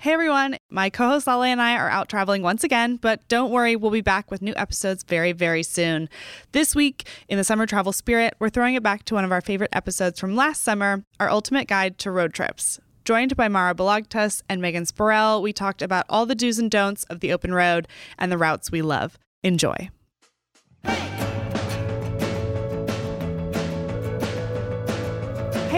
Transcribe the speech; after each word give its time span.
Hey 0.00 0.12
everyone, 0.12 0.58
my 0.70 0.90
co 0.90 1.08
host 1.08 1.26
Lale 1.26 1.42
and 1.42 1.60
I 1.60 1.74
are 1.74 1.90
out 1.90 2.08
traveling 2.08 2.40
once 2.40 2.62
again, 2.62 2.98
but 2.98 3.26
don't 3.26 3.50
worry, 3.50 3.74
we'll 3.74 3.90
be 3.90 4.00
back 4.00 4.30
with 4.30 4.40
new 4.40 4.54
episodes 4.54 5.02
very, 5.02 5.32
very 5.32 5.64
soon. 5.64 6.08
This 6.52 6.72
week, 6.72 7.08
in 7.28 7.36
the 7.36 7.42
summer 7.42 7.66
travel 7.66 7.92
spirit, 7.92 8.34
we're 8.38 8.48
throwing 8.48 8.76
it 8.76 8.82
back 8.84 9.04
to 9.06 9.14
one 9.14 9.24
of 9.24 9.32
our 9.32 9.40
favorite 9.40 9.70
episodes 9.72 10.20
from 10.20 10.36
last 10.36 10.62
summer 10.62 11.02
our 11.18 11.28
ultimate 11.28 11.66
guide 11.66 11.98
to 11.98 12.12
road 12.12 12.32
trips. 12.32 12.78
Joined 13.04 13.36
by 13.36 13.48
Mara 13.48 13.74
Balagtas 13.74 14.42
and 14.48 14.62
Megan 14.62 14.86
Spurrell, 14.86 15.42
we 15.42 15.52
talked 15.52 15.82
about 15.82 16.06
all 16.08 16.26
the 16.26 16.36
do's 16.36 16.60
and 16.60 16.70
don'ts 16.70 17.02
of 17.04 17.18
the 17.18 17.32
open 17.32 17.52
road 17.52 17.88
and 18.20 18.30
the 18.30 18.38
routes 18.38 18.70
we 18.70 18.82
love. 18.82 19.18
Enjoy. 19.42 19.90
Hey 20.84 21.07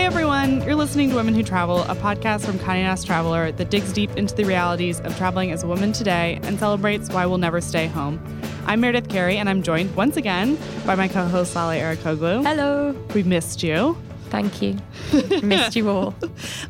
everyone, 0.04 0.62
you're 0.62 0.74
listening 0.74 1.10
to 1.10 1.14
Women 1.14 1.34
Who 1.34 1.42
Travel, 1.42 1.82
a 1.82 1.94
podcast 1.94 2.46
from 2.46 2.58
Condé 2.58 2.82
Nast 2.82 3.06
Traveler 3.06 3.52
that 3.52 3.70
digs 3.70 3.92
deep 3.92 4.10
into 4.16 4.34
the 4.34 4.44
realities 4.44 4.98
of 5.00 5.16
traveling 5.16 5.52
as 5.52 5.62
a 5.62 5.66
woman 5.66 5.92
today 5.92 6.40
and 6.42 6.58
celebrates 6.58 7.10
why 7.10 7.26
we'll 7.26 7.38
never 7.38 7.60
stay 7.60 7.86
home. 7.86 8.18
I'm 8.66 8.80
Meredith 8.80 9.10
Carey, 9.10 9.36
and 9.36 9.48
I'm 9.48 9.62
joined 9.62 9.94
once 9.94 10.16
again 10.16 10.58
by 10.86 10.94
my 10.94 11.06
co-host 11.06 11.54
Lale 11.54 11.80
Arikoglu. 11.96 12.42
Hello. 12.46 12.92
We 13.14 13.24
missed 13.24 13.62
you. 13.62 13.96
Thank 14.30 14.62
you. 14.62 14.78
Missed 15.42 15.74
you 15.74 15.90
all. 15.90 16.14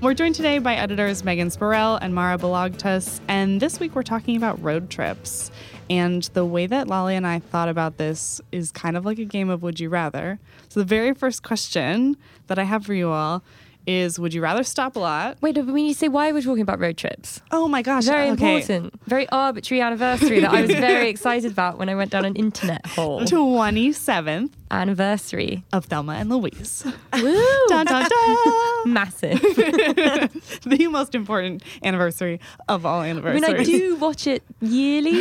We're 0.00 0.14
joined 0.14 0.34
today 0.34 0.58
by 0.58 0.74
editors 0.74 1.22
Megan 1.24 1.50
Spurrell 1.50 1.98
and 2.00 2.14
Mara 2.14 2.38
Balagtas, 2.38 3.20
and 3.28 3.60
this 3.60 3.78
week 3.78 3.94
we're 3.94 4.02
talking 4.02 4.36
about 4.36 4.60
road 4.62 4.88
trips. 4.88 5.50
And 5.90 6.22
the 6.34 6.44
way 6.44 6.66
that 6.68 6.86
Lale 6.86 7.08
and 7.08 7.26
I 7.26 7.40
thought 7.40 7.68
about 7.68 7.98
this 7.98 8.40
is 8.52 8.70
kind 8.70 8.96
of 8.96 9.04
like 9.04 9.18
a 9.18 9.24
game 9.24 9.50
of 9.50 9.62
Would 9.64 9.80
You 9.80 9.88
Rather. 9.88 10.38
So, 10.68 10.78
the 10.80 10.86
very 10.86 11.12
first 11.12 11.42
question 11.42 12.16
that 12.46 12.58
I 12.60 12.62
have 12.62 12.86
for 12.86 12.94
you 12.94 13.10
all 13.10 13.42
is 13.86 14.18
Would 14.18 14.32
you 14.32 14.40
rather 14.40 14.62
stop 14.62 14.94
a 14.94 15.00
lot? 15.00 15.38
Wait, 15.40 15.56
when 15.56 15.84
you 15.84 15.92
say 15.94 16.06
why 16.08 16.30
we're 16.30 16.42
talking 16.42 16.62
about 16.62 16.78
road 16.78 16.96
trips, 16.96 17.40
Oh 17.50 17.66
my 17.66 17.82
gosh. 17.82 18.04
very 18.04 18.30
okay. 18.30 18.56
important, 18.56 19.00
very 19.06 19.28
arbitrary 19.30 19.80
anniversary 19.80 20.40
that 20.40 20.52
I 20.52 20.62
was 20.62 20.70
very 20.90 21.08
excited 21.08 21.50
about 21.50 21.76
when 21.78 21.88
I 21.88 21.96
went 21.96 22.12
down 22.12 22.24
an 22.24 22.36
internet 22.36 22.86
hole. 22.86 23.20
27th 23.24 24.50
Anniversary. 24.70 25.64
of 25.72 25.86
Thelma 25.86 26.14
and 26.14 26.28
Louise. 26.30 26.84
Woo! 27.14 27.44
dun, 27.68 27.86
dun, 27.86 28.08
dun. 28.08 28.92
Massive. 28.92 29.40
the 30.64 30.88
most 30.90 31.14
important 31.14 31.62
anniversary 31.82 32.40
of 32.68 32.86
all 32.86 33.00
I 33.00 33.08
anniversaries. 33.08 33.42
mean, 33.42 33.60
I 33.60 33.64
do 33.64 33.96
watch 33.96 34.26
it 34.26 34.42
yearly. 34.60 35.10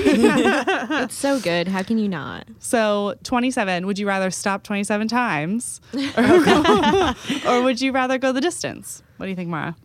It's 1.09 1.15
so 1.15 1.39
good. 1.39 1.67
How 1.67 1.81
can 1.83 1.97
you 1.97 2.07
not? 2.09 2.45
So, 2.59 3.15
27, 3.23 3.85
would 3.85 3.97
you 3.99 4.07
rather 4.07 4.29
stop 4.31 4.63
27 4.63 5.07
times 5.07 5.81
or, 6.17 6.43
go- 6.45 7.13
or 7.47 7.63
would 7.63 7.81
you 7.81 7.91
rather 7.91 8.17
go 8.17 8.31
the 8.31 8.41
distance? 8.41 9.01
What 9.17 9.25
do 9.25 9.29
you 9.29 9.35
think, 9.35 9.49
Mara? 9.49 9.75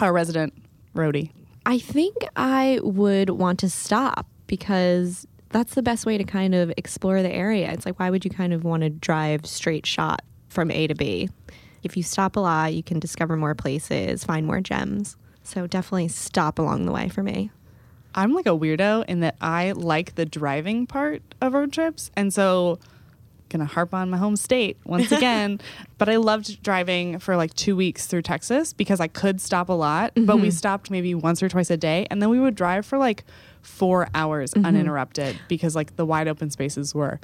Our 0.00 0.12
resident 0.12 0.52
roadie. 0.94 1.30
I 1.64 1.78
think 1.78 2.16
I 2.36 2.80
would 2.82 3.30
want 3.30 3.58
to 3.60 3.70
stop 3.70 4.26
because 4.46 5.26
that's 5.52 5.74
the 5.74 5.82
best 5.82 6.06
way 6.06 6.18
to 6.18 6.24
kind 6.24 6.54
of 6.54 6.72
explore 6.76 7.22
the 7.22 7.32
area. 7.32 7.70
It's 7.70 7.86
like, 7.86 7.98
why 7.98 8.10
would 8.10 8.24
you 8.24 8.30
kind 8.30 8.52
of 8.52 8.64
want 8.64 8.82
to 8.82 8.90
drive 8.90 9.46
straight 9.46 9.86
shot 9.86 10.22
from 10.48 10.70
A 10.70 10.86
to 10.86 10.94
B? 10.94 11.28
If 11.82 11.96
you 11.96 12.02
stop 12.02 12.36
a 12.36 12.40
lot, 12.40 12.74
you 12.74 12.82
can 12.82 12.98
discover 12.98 13.36
more 13.36 13.54
places, 13.54 14.24
find 14.24 14.46
more 14.46 14.60
gems. 14.60 15.16
So 15.42 15.66
definitely 15.66 16.08
stop 16.08 16.58
along 16.58 16.86
the 16.86 16.92
way 16.92 17.08
for 17.08 17.22
me. 17.22 17.50
I'm 18.14 18.32
like 18.32 18.46
a 18.46 18.50
weirdo 18.50 19.04
in 19.06 19.20
that 19.20 19.36
I 19.40 19.72
like 19.72 20.14
the 20.14 20.26
driving 20.26 20.86
part 20.86 21.22
of 21.40 21.54
road 21.54 21.72
trips. 21.72 22.10
And 22.16 22.32
so, 22.32 22.78
gonna 23.48 23.64
harp 23.66 23.92
on 23.92 24.08
my 24.08 24.16
home 24.16 24.36
state 24.36 24.78
once 24.84 25.12
again. 25.12 25.60
but 25.98 26.08
I 26.08 26.16
loved 26.16 26.62
driving 26.62 27.18
for 27.18 27.36
like 27.36 27.52
two 27.54 27.76
weeks 27.76 28.06
through 28.06 28.22
Texas 28.22 28.72
because 28.72 29.00
I 29.00 29.08
could 29.08 29.40
stop 29.40 29.68
a 29.68 29.74
lot, 29.74 30.12
but 30.14 30.36
we 30.36 30.42
mm-hmm. 30.42 30.50
stopped 30.50 30.90
maybe 30.90 31.14
once 31.14 31.42
or 31.42 31.48
twice 31.48 31.70
a 31.70 31.76
day. 31.76 32.06
And 32.10 32.22
then 32.22 32.30
we 32.30 32.40
would 32.40 32.54
drive 32.54 32.86
for 32.86 32.98
like 32.98 33.24
four 33.62 34.08
hours 34.14 34.52
mm-hmm. 34.52 34.66
uninterrupted 34.66 35.38
because 35.48 35.74
like 35.74 35.96
the 35.96 36.04
wide 36.04 36.28
open 36.28 36.50
spaces 36.50 36.94
were 36.94 37.20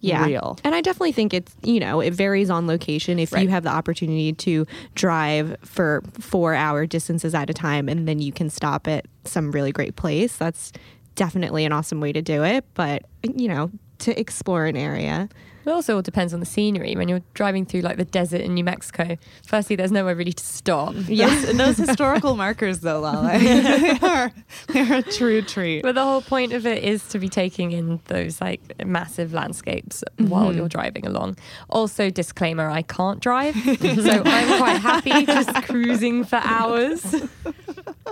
yeah. 0.00 0.24
real. 0.24 0.58
And 0.64 0.74
I 0.74 0.80
definitely 0.80 1.12
think 1.12 1.34
it's, 1.34 1.54
you 1.62 1.80
know, 1.80 2.00
it 2.00 2.12
varies 2.14 2.50
on 2.50 2.66
location. 2.66 3.18
If 3.18 3.32
Right. 3.32 3.42
you 3.42 3.48
have 3.48 3.62
the 3.62 3.70
opportunity 3.70 4.32
to 4.32 4.66
drive 4.94 5.56
for 5.62 6.02
four 6.18 6.54
hour 6.54 6.86
distances 6.86 7.34
at 7.34 7.50
a 7.50 7.54
time 7.54 7.88
and 7.88 8.08
then 8.08 8.18
you 8.18 8.32
can 8.32 8.50
stop 8.50 8.88
at 8.88 9.06
some 9.24 9.50
really 9.52 9.72
great 9.72 9.96
place, 9.96 10.36
that's 10.36 10.72
definitely 11.16 11.64
an 11.64 11.72
awesome 11.72 12.00
way 12.00 12.12
to 12.12 12.22
do 12.22 12.44
it. 12.44 12.64
But, 12.74 13.02
you 13.22 13.48
know, 13.48 13.70
to 14.00 14.18
explore 14.18 14.64
an 14.66 14.76
area. 14.76 15.28
It 15.64 15.70
also 15.70 15.96
all 15.96 16.02
depends 16.02 16.32
on 16.32 16.40
the 16.40 16.46
scenery. 16.46 16.96
When 16.96 17.08
you're 17.08 17.22
driving 17.34 17.66
through 17.66 17.82
like 17.82 17.96
the 17.96 18.04
desert 18.04 18.40
in 18.40 18.54
New 18.54 18.64
Mexico, 18.64 19.16
firstly, 19.46 19.76
there's 19.76 19.92
nowhere 19.92 20.14
really 20.14 20.32
to 20.32 20.44
stop. 20.44 20.94
Yes, 21.20 21.46
and 21.48 21.58
those 21.58 21.76
historical 21.76 22.34
markers, 22.36 22.80
though, 22.80 23.00
Lale, 23.00 23.22
they 23.38 23.98
are 24.00 24.32
they're 24.68 24.98
a 24.98 25.02
true 25.02 25.42
treat. 25.42 25.82
But 25.82 25.96
the 25.96 26.04
whole 26.04 26.22
point 26.22 26.52
of 26.52 26.64
it 26.66 26.82
is 26.82 27.06
to 27.08 27.18
be 27.18 27.28
taking 27.28 27.72
in 27.72 28.00
those 28.06 28.40
like 28.40 28.60
massive 28.86 29.34
landscapes 29.34 30.02
while 30.16 30.46
mm-hmm. 30.46 30.58
you're 30.58 30.68
driving 30.68 31.06
along. 31.06 31.36
Also, 31.68 32.10
disclaimer: 32.10 32.70
I 32.70 32.82
can't 32.82 33.20
drive, 33.20 33.54
so 33.80 34.22
I'm 34.24 34.58
quite 34.58 34.80
happy 34.80 35.26
just 35.26 35.52
cruising 35.64 36.24
for 36.24 36.36
hours. 36.36 37.04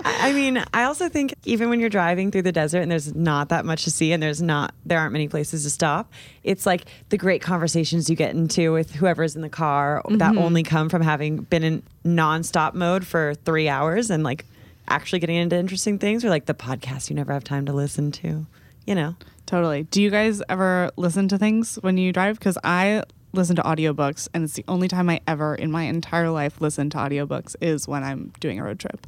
I 0.03 0.33
mean, 0.33 0.63
I 0.73 0.83
also 0.83 1.09
think 1.09 1.33
even 1.45 1.69
when 1.69 1.79
you're 1.79 1.89
driving 1.89 2.31
through 2.31 2.43
the 2.43 2.51
desert 2.51 2.81
and 2.81 2.91
there's 2.91 3.13
not 3.15 3.49
that 3.49 3.65
much 3.65 3.83
to 3.83 3.91
see 3.91 4.11
and 4.11 4.21
there's 4.21 4.41
not 4.41 4.73
there 4.85 4.99
aren't 4.99 5.13
many 5.13 5.27
places 5.27 5.63
to 5.63 5.69
stop, 5.69 6.11
it's 6.43 6.65
like 6.65 6.85
the 7.09 7.17
great 7.17 7.41
conversations 7.41 8.09
you 8.09 8.15
get 8.15 8.35
into 8.35 8.71
with 8.71 8.91
whoever's 8.91 9.35
in 9.35 9.41
the 9.41 9.49
car 9.49 10.01
that 10.09 10.31
mm-hmm. 10.31 10.37
only 10.37 10.63
come 10.63 10.89
from 10.89 11.01
having 11.01 11.37
been 11.37 11.63
in 11.63 11.83
non-stop 12.03 12.73
mode 12.73 13.05
for 13.05 13.35
3 13.45 13.67
hours 13.67 14.09
and 14.09 14.23
like 14.23 14.45
actually 14.87 15.19
getting 15.19 15.35
into 15.35 15.55
interesting 15.55 15.99
things 15.99 16.25
or 16.25 16.29
like 16.29 16.45
the 16.45 16.53
podcast 16.53 17.09
you 17.09 17.15
never 17.15 17.33
have 17.33 17.43
time 17.43 17.65
to 17.65 17.73
listen 17.73 18.11
to, 18.11 18.45
you 18.85 18.95
know. 18.95 19.15
Totally. 19.45 19.83
Do 19.83 20.01
you 20.01 20.09
guys 20.09 20.41
ever 20.47 20.91
listen 20.95 21.27
to 21.29 21.37
things 21.37 21.77
when 21.81 21.97
you 21.97 22.13
drive? 22.13 22.37
Because 22.37 22.57
I 22.63 23.03
listen 23.33 23.55
to 23.55 23.61
audiobooks, 23.63 24.27
and 24.33 24.43
it's 24.43 24.53
the 24.53 24.65
only 24.67 24.87
time 24.87 25.09
I 25.09 25.21
ever 25.27 25.55
in 25.55 25.71
my 25.71 25.83
entire 25.83 26.29
life 26.29 26.61
listen 26.61 26.89
to 26.91 26.97
audiobooks 26.97 27.55
is 27.61 27.87
when 27.87 28.03
I'm 28.03 28.31
doing 28.39 28.59
a 28.59 28.63
road 28.63 28.79
trip. 28.79 29.07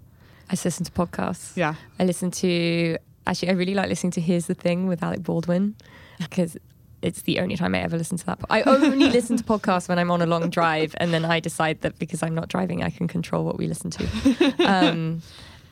I 0.52 0.56
just 0.56 0.66
listen 0.66 0.86
to 0.86 0.92
podcasts. 0.92 1.56
Yeah. 1.56 1.76
I 1.98 2.04
listen 2.04 2.30
to 2.32 2.98
actually 3.26 3.50
I 3.50 3.54
really 3.54 3.74
like 3.74 3.88
listening 3.88 4.12
to 4.12 4.22
Here's 4.22 4.48
the 4.48 4.54
Thing 4.54 4.86
with 4.86 5.02
Alec 5.02 5.24
Baldwin 5.24 5.76
because 6.20 6.58
it's 7.02 7.22
the 7.22 7.40
only 7.40 7.56
time 7.56 7.74
I 7.74 7.80
ever 7.80 7.98
listen 7.98 8.18
to 8.18 8.26
that. 8.26 8.40
I 8.50 8.62
only 8.64 9.10
listen 9.12 9.38
to 9.38 9.44
podcasts 9.46 9.88
when 9.88 9.98
I'm 9.98 10.12
on 10.12 10.22
a 10.22 10.26
long 10.26 10.50
drive, 10.50 10.94
and 10.98 11.14
then 11.14 11.24
I 11.24 11.40
decide 11.40 11.82
that 11.82 11.98
because 11.98 12.22
I'm 12.22 12.36
not 12.36 12.50
driving, 12.50 12.84
I 12.84 12.90
can 12.90 13.08
control 13.08 13.46
what 13.46 13.58
we 13.58 13.68
listen 13.68 13.92
to. 13.92 14.54
Um, 14.68 15.22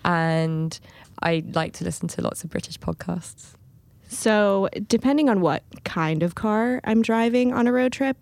and 0.05 0.79
I 1.21 1.43
like 1.53 1.73
to 1.73 1.83
listen 1.83 2.07
to 2.07 2.21
lots 2.21 2.43
of 2.45 2.49
British 2.49 2.79
podcasts. 2.79 3.53
So, 4.07 4.69
depending 4.87 5.29
on 5.29 5.41
what 5.41 5.63
kind 5.83 6.23
of 6.23 6.35
car 6.35 6.79
I'm 6.85 7.01
driving 7.01 7.53
on 7.53 7.67
a 7.67 7.73
road 7.73 7.91
trip, 7.91 8.17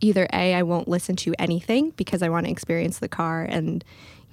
either 0.00 0.28
A, 0.32 0.54
I 0.54 0.62
won't 0.62 0.86
listen 0.86 1.16
to 1.16 1.34
anything 1.38 1.90
because 1.90 2.22
I 2.22 2.28
want 2.28 2.46
to 2.46 2.52
experience 2.52 3.00
the 3.00 3.08
car 3.08 3.42
and 3.42 3.84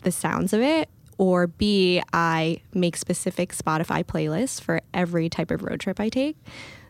the 0.04 0.12
sounds 0.12 0.54
of 0.54 0.62
it, 0.62 0.90
or 1.18 1.48
B, 1.48 2.02
I 2.14 2.62
make 2.74 2.98
specific 2.98 3.54
Spotify 3.54 4.04
playlists 4.04 4.62
for 4.62 4.82
every 4.94 5.30
type 5.30 5.52
of 5.52 5.64
road 5.64 5.80
trip 5.80 6.00
I 6.00 6.10
take. 6.10 6.38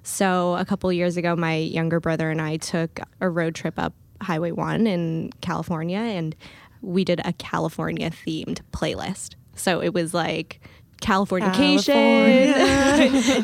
So, 0.03 0.55
a 0.55 0.65
couple 0.65 0.91
years 0.93 1.17
ago, 1.17 1.35
my 1.35 1.55
younger 1.55 1.99
brother 1.99 2.29
and 2.29 2.39
I 2.39 2.57
took 2.57 2.99
a 3.21 3.29
road 3.29 3.55
trip 3.55 3.73
up 3.77 3.93
Highway 4.21 4.51
1 4.51 4.85
in 4.85 5.31
California, 5.41 5.97
and 5.97 6.35
we 6.81 7.03
did 7.03 7.21
a 7.25 7.33
California 7.33 8.11
themed 8.11 8.59
playlist. 8.71 9.33
So, 9.55 9.81
it 9.81 9.95
was 9.95 10.13
like 10.13 10.61
Californication, 11.01 12.53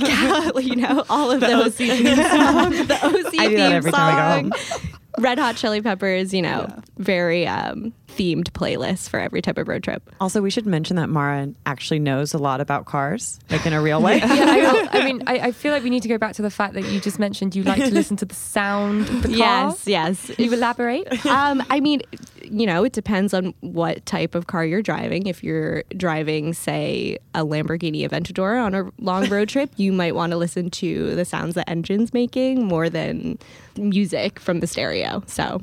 Cal- 0.06 0.60
you 0.62 0.76
know, 0.76 1.04
all 1.10 1.32
of 1.32 1.40
the 1.40 1.48
those 1.48 1.76
theme 1.76 2.06
songs, 2.06 2.16
the 2.88 3.00
OC 3.02 3.06
I 3.06 3.08
do 3.18 3.28
that 3.28 3.40
theme 3.40 3.60
every 3.60 3.92
time 3.92 4.16
I 4.16 4.42
go 4.50 4.58
song, 4.58 4.82
Red 5.20 5.40
Hot 5.40 5.56
Chili 5.56 5.82
Peppers, 5.82 6.34
you 6.34 6.42
know, 6.42 6.68
very 6.98 7.48
um, 7.48 7.94
themed 8.18 8.52
playlists 8.52 9.10
for 9.10 9.20
every 9.20 9.42
type 9.42 9.58
of 9.58 9.68
road 9.68 9.84
trip. 9.84 10.10
Also, 10.20 10.42
we 10.42 10.50
should 10.50 10.66
mention 10.66 10.96
that 10.98 11.10
Mara 11.10 11.50
actually 11.66 12.00
knows 12.00 12.34
a 12.34 12.38
lot 12.38 12.62
about 12.62 12.86
cars, 12.86 13.40
like 13.50 13.66
in 13.66 13.74
a 13.74 13.82
real 13.82 14.02
way. 14.02 14.18
Yeah, 14.18 14.88
I, 14.92 15.00
I 15.00 15.06
mean, 15.06 15.24
I, 15.28 15.40
I 15.40 15.52
feel 15.52 15.72
like 15.72 15.84
we 15.84 15.90
need 15.90 16.04
to 16.04 16.10
go 16.10 16.18
back 16.18 16.36
to 16.36 16.42
the 16.42 16.50
fact 16.50 16.74
that 16.74 16.86
you 16.86 17.00
just 17.00 17.20
mentioned 17.20 17.56
you 17.56 17.64
like 17.64 17.84
to 17.84 17.94
listen 17.94 18.18
to 18.18 18.26
the 18.26 18.36
sound 18.36 19.10
of 19.10 19.22
the 19.24 19.28
car. 19.30 19.38
Yes, 19.38 19.88
yes. 19.88 20.36
Can 20.36 20.46
you 20.46 20.54
elaborate? 20.54 21.26
um, 21.26 21.64
I 21.70 21.80
mean, 21.80 22.02
you 22.44 22.66
know, 22.66 22.84
it 22.84 22.94
depends 22.94 23.34
on 23.34 23.54
what 23.62 24.06
type 24.06 24.36
of 24.36 24.48
car 24.48 24.66
you're 24.66 24.82
driving. 24.82 25.28
If 25.28 25.44
you're 25.44 25.84
driving, 25.96 26.54
say, 26.54 27.18
a 27.34 27.46
Lamborghini 27.46 28.08
Aventador 28.08 28.64
on 28.64 28.76
a 28.76 28.92
long 29.00 29.30
road 29.30 29.50
trip, 29.50 29.72
you 29.78 29.94
might 29.94 30.16
want 30.16 30.32
to 30.32 30.38
listen 30.38 30.70
to 30.72 31.16
the 31.16 31.26
sounds 31.26 31.56
the 31.56 31.70
engine's 31.70 32.14
making 32.14 32.66
more 32.66 32.90
than 32.90 33.38
music 33.78 34.40
from 34.40 34.60
the 34.60 34.68
stereo. 34.68 35.24
So, 35.28 35.62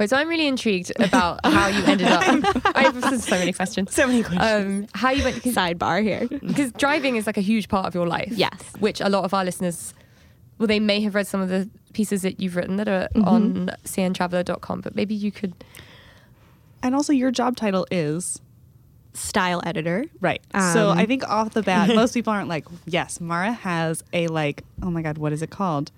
Wait, 0.00 0.08
so 0.08 0.16
I'm 0.16 0.28
really 0.30 0.46
intrigued 0.46 0.92
about 0.98 1.44
how 1.44 1.68
you 1.68 1.84
ended 1.84 2.06
up. 2.08 2.22
I 2.74 2.84
have 2.84 3.20
so 3.20 3.36
many 3.38 3.52
questions. 3.52 3.94
So 3.94 4.06
many 4.06 4.22
questions. 4.22 4.50
Um, 4.50 4.86
how 4.94 5.10
you 5.10 5.22
went 5.22 5.36
sidebar 5.42 6.02
here. 6.02 6.26
because 6.26 6.72
driving 6.72 7.16
is 7.16 7.26
like 7.26 7.36
a 7.36 7.42
huge 7.42 7.68
part 7.68 7.84
of 7.84 7.94
your 7.94 8.06
life. 8.06 8.32
Yes. 8.32 8.58
Which 8.78 9.02
a 9.02 9.10
lot 9.10 9.24
of 9.24 9.34
our 9.34 9.44
listeners, 9.44 9.92
well, 10.56 10.68
they 10.68 10.80
may 10.80 11.02
have 11.02 11.14
read 11.14 11.26
some 11.26 11.42
of 11.42 11.50
the 11.50 11.68
pieces 11.92 12.22
that 12.22 12.40
you've 12.40 12.56
written 12.56 12.76
that 12.76 12.88
are 12.88 13.08
on 13.14 13.72
cntraveler.com, 13.84 14.80
but 14.80 14.96
maybe 14.96 15.14
you 15.14 15.30
could. 15.30 15.52
And 16.82 16.94
also, 16.94 17.12
your 17.12 17.30
job 17.30 17.56
title 17.56 17.86
is 17.90 18.40
style 19.12 19.60
editor. 19.66 20.06
Right. 20.22 20.40
so 20.72 20.88
Um, 20.88 20.98
I 20.98 21.04
think 21.04 21.28
off 21.28 21.52
the 21.52 21.62
bat, 21.62 21.88
most 21.94 22.14
people 22.14 22.32
aren't 22.32 22.48
like, 22.48 22.64
yes, 22.86 23.20
Mara 23.20 23.52
has 23.52 24.02
a 24.14 24.28
like, 24.28 24.64
oh 24.82 24.90
my 24.90 25.02
God, 25.02 25.18
what 25.18 25.34
is 25.34 25.42
it 25.42 25.50
called? 25.50 25.92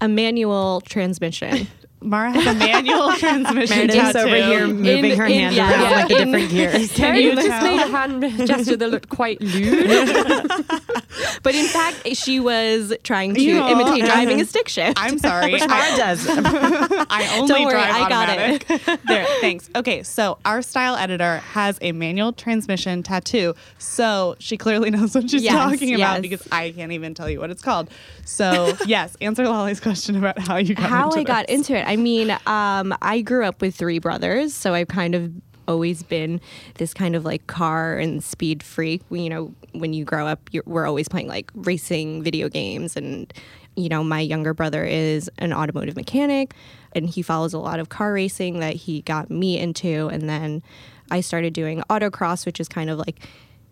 A 0.00 0.08
manual 0.08 0.80
transmission. 0.80 1.68
Mara 2.02 2.30
has 2.30 2.46
a 2.46 2.54
manual 2.54 3.12
transmission 3.16 3.76
Meredith's 3.88 4.12
tattoo. 4.12 4.18
over 4.18 4.36
here 4.36 4.66
moving 4.66 5.12
In- 5.12 5.18
her 5.18 5.26
in- 5.26 5.32
hand 5.32 5.56
yeah, 5.56 5.70
around 5.70 5.80
yeah. 5.82 5.90
like 5.96 6.08
the 6.08 6.14
different 6.14 6.50
gears. 6.50 6.92
Can 6.94 7.14
you 7.16 7.20
you 7.30 7.34
just 7.36 7.46
tell? 7.48 7.62
made 7.64 7.80
a 7.82 7.86
hand 7.88 8.46
gesture 8.46 8.76
that 8.76 8.90
looked 8.90 9.08
quite 9.08 9.40
lewd. 9.40 9.86
but 11.42 11.54
in 11.54 11.66
fact, 11.66 12.06
she 12.14 12.38
was 12.38 12.92
trying 13.02 13.34
to 13.34 13.40
You 13.40 13.54
know, 13.54 13.68
imitate 13.68 14.04
uh-huh. 14.04 14.12
driving 14.14 14.40
a 14.40 14.44
stick 14.44 14.68
shift. 14.68 14.98
I'm 15.00 15.18
sorry. 15.18 15.52
Which 15.52 15.66
Mara 15.66 15.96
does. 15.96 16.26
I 16.28 17.28
only 17.38 17.48
Don't 17.48 17.64
worry, 17.64 17.72
drive 17.72 17.94
I 17.94 18.08
got 18.08 18.28
it. 18.28 18.70
automatic. 18.70 19.00
there, 19.06 19.24
thanks. 19.40 19.70
Okay, 19.74 20.02
so 20.02 20.38
our 20.44 20.62
style 20.62 20.96
editor 20.96 21.38
has 21.38 21.78
a 21.80 21.92
manual 21.92 22.32
transmission 22.32 23.02
tattoo, 23.02 23.54
so 23.78 24.36
she 24.38 24.56
clearly 24.56 24.90
knows 24.90 25.14
what 25.14 25.30
she's 25.30 25.42
Yes, 25.42 25.54
talking 25.54 25.94
about 25.94 26.14
yes. 26.14 26.20
because 26.20 26.48
I 26.52 26.72
can't 26.72 26.92
even 26.92 27.14
tell 27.14 27.30
you 27.30 27.40
what 27.40 27.50
it's 27.50 27.62
called. 27.62 27.88
So 28.24 28.76
yes, 28.86 29.16
answer 29.20 29.44
Lale's 29.48 29.80
question 29.80 30.16
about 30.16 30.38
how 30.38 30.56
you 30.56 30.74
got 30.74 30.90
how 30.90 31.06
into 31.08 31.20
I 31.20 31.24
got 31.24 31.48
into 31.48 31.74
it. 31.76 31.85
I 31.86 31.96
mean, 31.96 32.32
um, 32.46 32.94
I 33.00 33.20
grew 33.22 33.44
up 33.44 33.62
with 33.62 33.76
three 33.76 34.00
brothers, 34.00 34.52
so 34.52 34.74
I've 34.74 34.88
kind 34.88 35.14
of 35.14 35.32
always 35.68 36.02
been 36.02 36.40
this 36.74 36.92
kind 36.92 37.16
of 37.16 37.24
like 37.24 37.46
car 37.46 37.96
and 37.96 38.22
speed 38.22 38.62
freak. 38.62 39.02
You 39.10 39.30
know, 39.30 39.54
when 39.72 39.92
you 39.92 40.04
grow 40.04 40.26
up, 40.26 40.50
we're 40.64 40.86
always 40.86 41.08
playing 41.08 41.28
like 41.28 41.50
racing 41.54 42.22
video 42.22 42.48
games, 42.48 42.96
and 42.96 43.32
you 43.76 43.88
know, 43.88 44.02
my 44.02 44.20
younger 44.20 44.52
brother 44.52 44.84
is 44.84 45.30
an 45.38 45.52
automotive 45.52 45.94
mechanic, 45.94 46.54
and 46.92 47.08
he 47.08 47.22
follows 47.22 47.54
a 47.54 47.58
lot 47.58 47.78
of 47.78 47.88
car 47.88 48.12
racing 48.12 48.58
that 48.58 48.74
he 48.74 49.02
got 49.02 49.30
me 49.30 49.56
into, 49.56 50.08
and 50.08 50.28
then 50.28 50.62
I 51.10 51.20
started 51.20 51.52
doing 51.52 51.82
autocross, 51.88 52.44
which 52.44 52.58
is 52.58 52.68
kind 52.68 52.90
of 52.90 52.98
like 52.98 53.20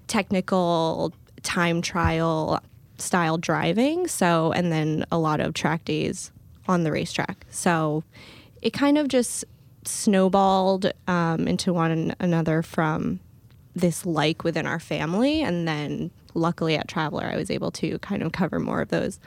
technical 0.07 1.13
time 1.43 1.83
trial 1.83 2.63
style 2.99 3.39
driving. 3.39 4.07
So, 4.07 4.53
and 4.53 4.71
then 4.71 5.05
a 5.11 5.19
lot 5.19 5.41
of 5.41 5.53
track 5.53 5.85
days 5.85 6.31
on 6.69 6.83
the 6.85 6.93
racetrack. 6.93 7.47
So 7.51 8.05
it 8.63 8.73
kind 8.73 8.99
of 8.99 9.09
just 9.09 9.45
snowballed 9.85 10.91
um, 11.07 11.47
into 11.47 11.73
one 11.73 12.15
another 12.21 12.63
from 12.63 13.21
this 13.77 14.07
like 14.07 14.45
within 14.45 14.67
our 14.67 14.81
family. 14.81 15.43
And 15.43 15.69
then 15.69 16.11
luckily 16.35 16.77
at 16.77 16.89
Traveler, 16.89 17.27
I 17.27 17.37
was 17.37 17.51
able 17.51 17.71
to 17.73 17.99
kind 17.99 18.23
of 18.23 18.33
cover 18.33 18.59
more 18.59 18.81
of 18.81 18.89
those 18.89 19.19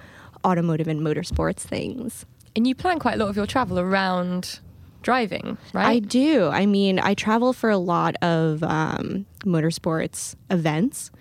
automotive 0.46 0.88
and 0.88 1.02
motorsports 1.02 1.60
things. 1.60 2.26
and 2.56 2.66
you 2.66 2.74
plan 2.74 3.00
quite 3.00 3.16
a 3.16 3.18
lot 3.18 3.30
of 3.30 3.36
your 3.36 3.46
travel 3.46 3.78
around 3.80 4.60
driving, 5.04 5.58
right? 5.74 5.88
I 5.88 6.00
do. 6.00 6.48
I 6.48 6.66
mean, 6.66 7.00
I 7.00 7.14
travel 7.14 7.54
for 7.54 7.70
a 7.70 7.78
lot 7.78 8.16
of 8.24 8.64
um, 8.64 9.26
motorsports 9.46 10.36
events, 10.50 11.12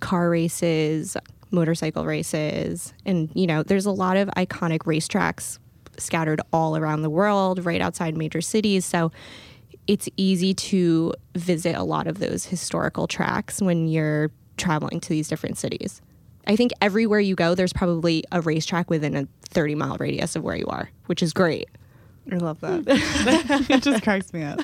car 0.00 0.30
races, 0.30 1.16
motorcycle 1.50 2.04
races, 2.04 2.94
and 3.04 3.28
you 3.34 3.46
know, 3.46 3.62
there's 3.62 3.86
a 3.86 3.90
lot 3.92 4.16
of 4.16 4.28
iconic 4.36 4.80
racetracks 4.80 5.58
scattered 5.98 6.40
all 6.52 6.76
around 6.76 7.02
the 7.02 7.10
world, 7.10 7.64
right 7.64 7.80
outside 7.80 8.16
major 8.16 8.40
cities. 8.40 8.84
So 8.84 9.12
it's 9.86 10.08
easy 10.16 10.54
to 10.54 11.12
visit 11.34 11.76
a 11.76 11.82
lot 11.82 12.06
of 12.06 12.18
those 12.18 12.46
historical 12.46 13.06
tracks 13.06 13.60
when 13.60 13.88
you're 13.88 14.30
traveling 14.56 15.00
to 15.00 15.08
these 15.08 15.28
different 15.28 15.58
cities. 15.58 16.00
I 16.46 16.56
think 16.56 16.72
everywhere 16.80 17.20
you 17.20 17.34
go, 17.34 17.54
there's 17.54 17.72
probably 17.72 18.24
a 18.30 18.40
racetrack 18.40 18.90
within 18.90 19.16
a 19.16 19.28
30 19.48 19.74
mile 19.74 19.96
radius 19.98 20.36
of 20.36 20.42
where 20.42 20.56
you 20.56 20.66
are, 20.66 20.90
which 21.06 21.22
is 21.22 21.32
great. 21.32 21.68
I 22.30 22.36
love 22.36 22.60
that. 22.60 22.84
it 23.68 23.82
just 23.82 24.02
cracks 24.02 24.32
me 24.32 24.42
up. 24.42 24.60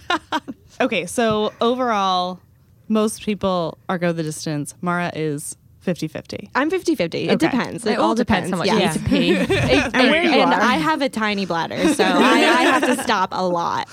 Okay, 0.81 1.05
so 1.05 1.53
overall, 1.61 2.41
most 2.89 3.23
people 3.23 3.79
are 3.89 3.99
go 3.99 4.13
the 4.13 4.23
distance. 4.23 4.75
Mara 4.81 5.13
is 5.15 5.57
50 5.81 6.09
50. 6.09 6.51
I'm 6.55 6.69
50 6.71 6.95
50. 6.95 7.29
It 7.29 7.33
Okay. 7.33 7.51
depends. 7.51 7.87
It 7.87 7.99
all 7.99 8.15
depends 8.15 8.51
how 8.51 8.59
much 8.59 8.69
you 8.69 8.79
yeah. 8.79 8.93
need 8.93 9.03
to 9.03 9.09
pee. 9.09 9.37
and 9.95 10.11
where 10.11 10.23
you 10.23 10.31
and 10.41 10.53
are. 10.53 10.61
I 10.61 10.75
have 10.75 11.01
a 11.01 11.09
tiny 11.09 11.47
bladder, 11.47 11.77
so 11.95 12.05
I, 12.05 12.11
I 12.11 12.63
have 12.65 12.85
to 12.85 13.03
stop 13.03 13.31
a 13.33 13.47
lot. 13.47 13.89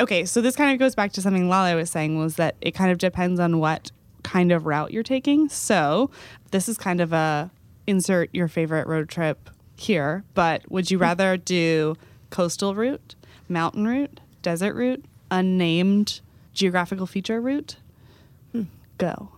Okay, 0.00 0.24
so 0.24 0.40
this 0.40 0.56
kind 0.56 0.72
of 0.72 0.78
goes 0.78 0.94
back 0.94 1.12
to 1.12 1.22
something 1.22 1.48
Lale 1.48 1.76
was 1.76 1.90
saying 1.90 2.18
was 2.18 2.36
that 2.36 2.56
it 2.60 2.72
kind 2.72 2.90
of 2.90 2.98
depends 2.98 3.38
on 3.38 3.58
what 3.60 3.92
kind 4.24 4.50
of 4.50 4.66
route 4.66 4.92
you're 4.92 5.02
taking. 5.04 5.48
So 5.48 6.10
this 6.50 6.68
is 6.68 6.76
kind 6.76 7.00
of 7.00 7.12
a 7.12 7.50
insert 7.86 8.30
your 8.32 8.48
favorite 8.48 8.86
road 8.88 9.08
trip 9.08 9.50
here, 9.76 10.24
but 10.34 10.68
would 10.70 10.90
you 10.90 10.98
rather 10.98 11.36
do 11.36 11.96
coastal 12.30 12.74
route, 12.74 13.14
mountain 13.48 13.86
route, 13.86 14.20
desert 14.42 14.74
route, 14.74 15.04
unnamed 15.30 16.20
geographical 16.54 17.06
feature 17.06 17.40
route? 17.40 17.76
Hmm. 18.52 18.64
Go. 18.98 19.30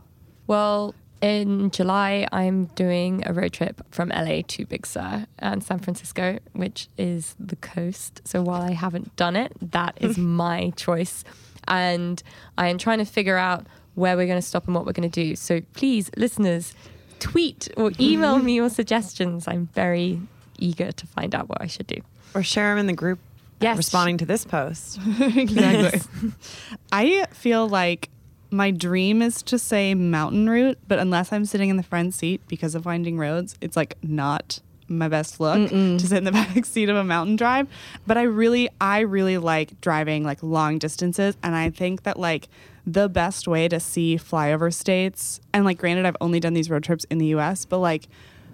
Well, 0.47 0.95
in 1.23 1.71
July, 1.71 2.27
I'm 2.33 2.67
doing 2.75 3.23
a 3.25 3.33
road 3.33 3.53
trip 3.53 3.81
from 3.91 4.09
LA 4.09 4.43
to 4.49 4.67
Big 4.67 4.85
Sur 4.85 5.27
and 5.39 5.63
San 5.63 5.79
Francisco, 5.79 6.39
which 6.53 6.89
is 6.99 7.37
the 7.39 7.57
coast. 7.57 8.21
So 8.25 8.43
while 8.43 8.61
I 8.61 8.73
haven't 8.73 9.15
done 9.17 9.37
it, 9.37 9.53
that 9.71 9.97
is 10.01 10.17
hmm. 10.17 10.35
my 10.35 10.71
choice. 10.77 11.25
And 11.69 12.21
I 12.59 12.69
am 12.69 12.77
trying 12.77 12.99
to 12.99 13.05
figure 13.05 13.39
out 13.39 13.67
where 13.95 14.17
we're 14.17 14.27
going 14.27 14.41
to 14.41 14.47
stop 14.47 14.67
and 14.67 14.75
what 14.75 14.85
we're 14.85 14.93
going 14.93 15.09
to 15.09 15.25
do. 15.25 15.37
So 15.37 15.61
please, 15.75 16.11
listeners, 16.17 16.75
tweet 17.21 17.69
or 17.77 17.93
email 18.01 18.37
mm-hmm. 18.37 18.47
me 18.47 18.55
your 18.57 18.69
suggestions. 18.69 19.47
I'm 19.47 19.69
very 19.75 20.21
eager 20.59 20.91
to 20.91 21.07
find 21.07 21.35
out 21.35 21.49
what 21.49 21.63
I 21.63 21.69
should 21.69 21.87
do. 21.87 21.99
or 22.35 22.43
share 22.43 22.71
them 22.71 22.79
in 22.79 22.87
the 22.87 22.93
group 22.93 23.21
Yes. 23.61 23.77
responding 23.77 24.19
to 24.19 24.27
this 24.27 24.45
post. 24.45 24.99
Exactly. 25.21 26.01
I 26.93 27.27
feel 27.31 27.69
like 27.69 28.11
my 28.53 28.71
dream 28.71 29.23
is 29.23 29.43
to 29.45 29.59
say 29.59 29.95
mountain 29.95 30.49
route, 30.49 30.79
but 30.87 30.99
unless 30.99 31.33
I'm 31.33 31.45
sitting 31.45 31.71
in 31.71 31.77
the 31.77 31.83
front 31.83 32.15
seat 32.15 32.41
because 32.49 32.75
of 32.75 32.85
winding 32.85 33.19
roads, 33.19 33.57
it's 33.61 33.77
like 33.77 33.97
not 34.03 34.61
my 34.89 35.09
best 35.09 35.41
look 35.41 35.71
to 35.71 36.07
sit 36.07 36.19
in 36.19 36.25
the 36.25 36.33
back 36.33 36.65
seat 36.67 36.89
of 36.91 36.97
a 36.97 37.05
mountain 37.05 37.37
drive. 37.37 37.67
But 38.07 38.19
I 38.19 38.23
really, 38.23 38.69
I 38.81 39.01
really 39.01 39.39
like 39.39 39.81
driving 39.81 40.23
like 40.23 40.43
long 40.43 40.79
distances, 40.79 41.37
and 41.43 41.55
I 41.55 41.71
think 41.71 42.03
that 42.03 42.19
like 42.19 42.49
the 42.87 43.09
best 43.09 43.49
way 43.49 43.69
to 43.69 43.81
see 43.81 44.17
flyover 44.17 44.73
states, 44.73 45.41
and 45.55 45.65
like 45.65 45.79
granted, 45.79 46.05
I've 46.05 46.17
only 46.21 46.41
done 46.41 46.53
these 46.53 46.69
road 46.69 46.85
trips 46.85 47.05
in 47.11 47.19
the 47.19 47.27
U.S., 47.27 47.65
but 47.65 47.79
like 47.79 48.09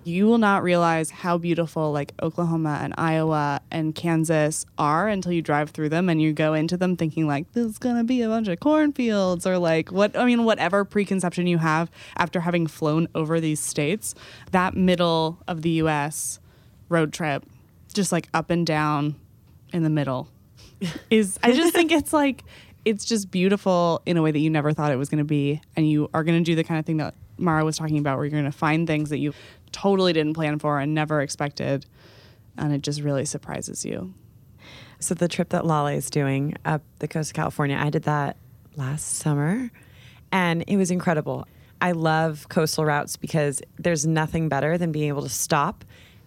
you 0.09 0.27
will 0.27 0.39
not 0.39 0.63
realize 0.63 1.11
how 1.11 1.37
beautiful 1.39 1.93
like 1.93 2.15
Oklahoma 2.23 2.81
and 2.83 2.95
Iowa 2.97 3.61
and 3.71 3.95
Kansas 3.95 4.65
are 4.79 5.07
until 5.09 5.33
you 5.33 5.43
drive 5.43 5.71
through 5.71 5.91
them 5.91 6.09
and 6.09 6.21
you 6.21 6.33
go 6.33 6.55
into 6.55 6.77
them 6.77 6.97
thinking 6.97 7.27
like 7.27 7.53
this 7.53 7.67
is 7.67 7.79
gonna 7.79 8.05
be 8.05 8.23
a 8.23 8.29
bunch 8.29 8.49
of 8.49 8.59
cornfields 8.59 9.47
or 9.47 9.59
like 9.59 9.93
what 9.93 10.17
I 10.17 10.25
mean 10.25 10.45
whatever 10.45 10.85
preconception 10.85 11.47
you 11.47 11.59
have 11.59 11.91
after 12.17 12.41
having 12.41 12.67
flown 12.67 13.09
over 13.15 13.39
these 13.41 13.61
states. 13.61 14.15
That 14.53 14.75
middle 14.75 15.39
of 15.47 15.63
the 15.63 15.71
U.S. 15.71 16.41
road 16.89 17.13
trip, 17.13 17.45
just 17.93 18.11
like 18.11 18.29
up 18.33 18.51
and 18.51 18.67
down 18.67 19.15
in 19.73 19.83
the 19.83 19.91
middle, 19.91 20.29
is 21.11 21.39
I 21.43 21.53
just 21.53 21.75
think 21.75 21.93
it's 21.93 22.13
like 22.13 22.45
it's 22.85 23.05
just 23.05 23.31
beautiful 23.31 24.01
in 24.07 24.17
a 24.17 24.23
way 24.23 24.31
that 24.31 24.39
you 24.39 24.49
never 24.49 24.73
thought 24.73 24.93
it 24.93 24.97
was 24.97 25.11
going 25.11 25.19
to 25.19 25.25
be, 25.25 25.61
and 25.77 25.89
you 25.89 26.09
are 26.15 26.25
going 26.25 26.39
to 26.39 26.45
do 26.45 26.55
the 26.55 26.65
kind 26.65 26.79
of 26.79 26.87
thing 26.87 26.97
that 26.97 27.15
Mara 27.37 27.65
was 27.65 27.77
talking 27.77 27.99
about, 27.99 28.17
where 28.17 28.25
you're 28.25 28.31
going 28.31 28.45
to 28.45 28.53
find 28.53 28.87
things 28.87 29.11
that 29.11 29.19
you 29.19 29.35
totally 29.73 30.13
didn't 30.13 30.35
plan 30.35 30.59
for 30.59 30.79
and 30.81 30.95
never 30.95 31.21
expected, 31.21 31.87
and 32.57 32.73
it 32.73 32.83
just 32.83 33.01
really 33.01 33.25
surprises 33.25 33.85
you. 33.85 34.15
So 35.01 35.15
the 35.15 35.29
trip 35.29 35.51
that 35.51 35.65
Lale 35.65 35.89
is 35.89 36.11
doing 36.11 36.57
up 36.65 36.83
the 36.99 37.09
coast 37.09 37.31
of 37.31 37.35
California, 37.35 37.77
I 37.81 37.91
did 37.91 38.05
that 38.05 38.37
last 38.77 39.17
summer, 39.17 39.71
and 40.33 40.65
it 40.67 40.77
was 40.77 40.91
incredible. 40.91 41.47
I 41.81 41.93
love 41.93 42.49
coastal 42.49 42.85
routes 42.85 43.17
because 43.17 43.63
there's 43.79 44.07
nothing 44.07 44.49
better 44.49 44.77
than 44.79 44.91
being 44.91 45.09
able 45.09 45.23
to 45.23 45.29
stop 45.29 45.85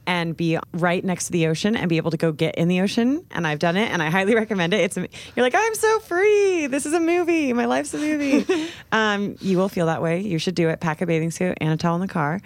and 0.07 0.35
be 0.35 0.57
right 0.73 1.03
next 1.03 1.27
to 1.27 1.31
the 1.31 1.47
ocean 1.47 1.75
and 1.75 1.87
be 1.89 1.97
able 1.97 2.11
to 2.11 2.17
go 2.17 2.31
get 2.31 2.55
in 2.55 2.67
the 2.67 2.81
ocean. 2.81 3.25
And 3.31 3.45
I've 3.45 3.59
done 3.59 3.77
it, 3.77 3.91
and 3.91 4.01
I 4.01 4.09
highly 4.09 4.35
recommend 4.43 4.73
it. 4.73 4.81
It's 4.81 4.97
you're 4.97 5.09
like 5.37 5.55
I'm 5.55 5.75
so 5.75 5.99
free. 5.99 6.67
This 6.67 6.85
is 6.85 6.93
a 6.93 6.99
movie. 6.99 7.53
My 7.53 7.65
life's 7.65 7.93
a 7.93 7.97
movie. 7.97 8.69
um, 8.91 9.35
you 9.41 9.57
will 9.57 9.69
feel 9.69 9.85
that 9.87 10.01
way. 10.01 10.21
You 10.21 10.39
should 10.39 10.55
do 10.55 10.69
it. 10.69 10.79
Pack 10.79 11.01
a 11.01 11.05
bathing 11.05 11.31
suit 11.31 11.57
and 11.61 11.71
a 11.73 11.77
towel 11.77 11.95
in 11.95 12.01
the 12.01 12.07
car. 12.07 12.39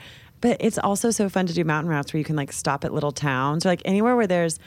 But 0.46 0.58
it's 0.60 0.78
also 0.78 1.10
so 1.10 1.28
fun 1.28 1.48
to 1.48 1.56
do 1.56 1.64
mountain 1.64 1.90
routes 1.90 2.14
where 2.14 2.20
you 2.20 2.24
can 2.24 2.36
like 2.36 2.52
stop 2.52 2.86
at 2.86 2.94
little 2.94 3.12
towns 3.12 3.66
or 3.66 3.70
like 3.70 3.82
anywhere 3.84 4.16
where 4.16 4.28
there's 4.28 4.60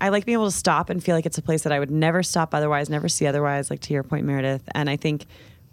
I 0.00 0.08
like 0.08 0.24
being 0.24 0.32
able 0.32 0.46
to 0.46 0.50
stop 0.50 0.88
and 0.88 1.04
feel 1.04 1.14
like 1.14 1.26
it's 1.26 1.36
a 1.36 1.42
place 1.42 1.64
that 1.64 1.72
I 1.72 1.78
would 1.78 1.90
never 1.90 2.22
stop 2.22 2.54
otherwise, 2.54 2.88
never 2.88 3.06
see 3.06 3.26
otherwise, 3.26 3.68
like 3.68 3.80
to 3.80 3.92
your 3.92 4.02
point, 4.02 4.24
Meredith. 4.24 4.62
And 4.74 4.88
I 4.88 4.96
think 4.96 5.26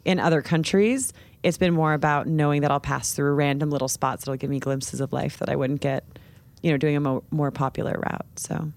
in 0.03 0.19
other 0.19 0.41
countries, 0.41 1.13
it's 1.43 1.57
been 1.57 1.73
more 1.73 1.93
about 1.93 2.27
knowing 2.27 2.61
that 2.63 2.71
I'll 2.71 2.81
pass 2.81 3.13
through 3.13 3.35
random 3.35 3.69
little 3.69 3.87
spots 3.87 4.25
that'll 4.25 4.35
give 4.35 4.49
me 4.49 4.59
glimpses 4.59 4.99
of 4.99 5.13
life 5.13 5.37
that 5.37 5.47
I 5.47 5.55
wouldn't 5.55 5.79
get, 5.79 6.03
you 6.61 6.69
know, 6.69 6.77
doing 6.77 6.97
a 6.97 6.99
mo- 6.99 7.23
more 7.31 7.49
popular 7.49 7.93
route. 7.93 8.25
So 8.35 8.69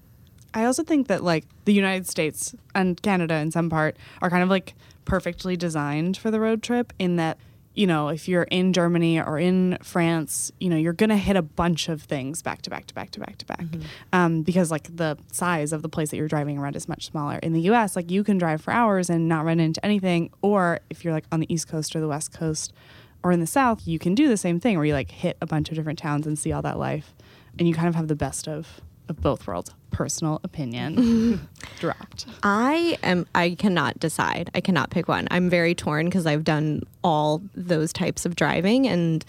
I 0.53 0.63
also 0.63 0.83
think 0.83 1.09
that 1.09 1.21
like 1.21 1.43
the 1.65 1.73
United 1.73 2.07
States 2.07 2.55
and 2.73 3.01
Canada 3.01 3.33
in 3.33 3.51
some 3.51 3.69
part 3.69 3.97
are 4.21 4.29
kind 4.29 4.41
of 4.41 4.47
like 4.47 4.73
perfectly 5.03 5.57
designed 5.57 6.15
for 6.15 6.31
the 6.31 6.39
road 6.39 6.63
trip 6.63 6.93
in 6.97 7.17
that 7.17 7.37
you 7.77 7.85
know, 7.85 8.07
if 8.07 8.27
you're 8.27 8.43
in 8.43 8.73
Germany 8.73 9.21
or 9.21 9.37
in 9.37 9.77
France, 9.83 10.51
you 10.59 10.67
know, 10.67 10.75
you're 10.75 10.93
going 10.93 11.11
to 11.11 11.15
hit 11.15 11.35
a 11.35 11.43
bunch 11.43 11.89
of 11.89 12.01
things 12.01 12.41
back 12.41 12.63
to 12.63 12.71
back 12.71 12.87
to 12.87 12.93
back 12.95 13.11
to 13.11 13.19
back 13.19 13.37
to 13.37 13.45
back. 13.45 13.65
Um, 14.11 14.41
because 14.41 14.71
like 14.71 14.95
the 14.95 15.15
size 15.31 15.71
of 15.71 15.83
the 15.83 15.89
place 15.89 16.09
that 16.09 16.17
you're 16.17 16.27
driving 16.27 16.57
around 16.57 16.75
is 16.75 16.89
much 16.89 17.05
smaller. 17.05 17.37
In 17.37 17.53
the 17.53 17.61
US, 17.69 17.95
like 17.95 18.09
you 18.09 18.23
can 18.23 18.39
drive 18.39 18.61
for 18.61 18.71
hours 18.71 19.11
and 19.11 19.29
not 19.29 19.45
run 19.45 19.59
into 19.59 19.83
anything. 19.85 20.31
Or 20.41 20.79
if 20.89 21.05
you're 21.05 21.13
like 21.13 21.25
on 21.31 21.39
the 21.39 21.53
East 21.53 21.67
Coast 21.67 21.95
or 21.95 21.99
the 21.99 22.07
West 22.07 22.33
Coast 22.33 22.73
or 23.21 23.31
in 23.31 23.39
the 23.39 23.47
South, 23.47 23.87
you 23.87 23.99
can 23.99 24.15
do 24.15 24.27
the 24.27 24.37
same 24.37 24.59
thing 24.59 24.75
where 24.77 24.85
you 24.85 24.93
like 24.93 25.11
hit 25.11 25.37
a 25.39 25.45
bunch 25.45 25.69
of 25.69 25.75
different 25.75 25.99
towns 25.99 26.25
and 26.25 26.37
see 26.39 26.51
all 26.51 26.63
that 26.63 26.79
life. 26.79 27.13
And 27.59 27.67
you 27.67 27.75
kind 27.75 27.87
of 27.87 27.93
have 27.93 28.07
the 28.07 28.15
best 28.15 28.47
of, 28.47 28.81
of 29.07 29.21
both 29.21 29.45
worlds. 29.45 29.75
Personal 29.91 30.41
opinion 30.43 31.47
dropped. 31.79 32.25
I 32.43 32.97
am. 33.03 33.25
I 33.33 33.51
cannot 33.51 33.99
decide. 33.99 34.49
I 34.53 34.61
cannot 34.61 34.89
pick 34.89 35.07
one. 35.07 35.27
I'm 35.31 35.49
very 35.49 35.75
torn 35.75 36.05
because 36.05 36.25
I've 36.25 36.43
done 36.43 36.83
all 37.03 37.41
those 37.55 37.93
types 37.93 38.25
of 38.25 38.35
driving, 38.35 38.87
and 38.87 39.23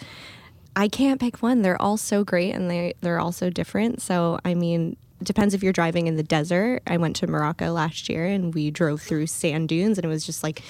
I 0.76 0.88
can't 0.88 1.20
pick 1.20 1.42
one. 1.42 1.62
They're 1.62 1.80
all 1.80 1.96
so 1.96 2.24
great, 2.24 2.52
and 2.52 2.70
they 2.70 2.94
they're 3.00 3.20
all 3.20 3.32
so 3.32 3.50
different. 3.50 4.02
So 4.02 4.38
I 4.44 4.54
mean, 4.54 4.96
depends 5.22 5.54
if 5.54 5.62
you're 5.62 5.72
driving 5.72 6.06
in 6.06 6.16
the 6.16 6.22
desert. 6.22 6.82
I 6.86 6.96
went 6.96 7.16
to 7.16 7.26
Morocco 7.26 7.72
last 7.72 8.08
year, 8.08 8.26
and 8.26 8.54
we 8.54 8.70
drove 8.70 9.02
through 9.02 9.26
sand 9.26 9.68
dunes, 9.68 9.98
and 9.98 10.04
it 10.04 10.08
was 10.08 10.24
just 10.24 10.42
like 10.42 10.62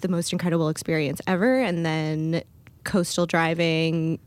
the 0.00 0.08
most 0.08 0.32
incredible 0.32 0.68
experience 0.68 1.20
ever. 1.26 1.60
And 1.60 1.84
then 1.84 2.42
coastal 2.84 3.26
driving 3.26 4.18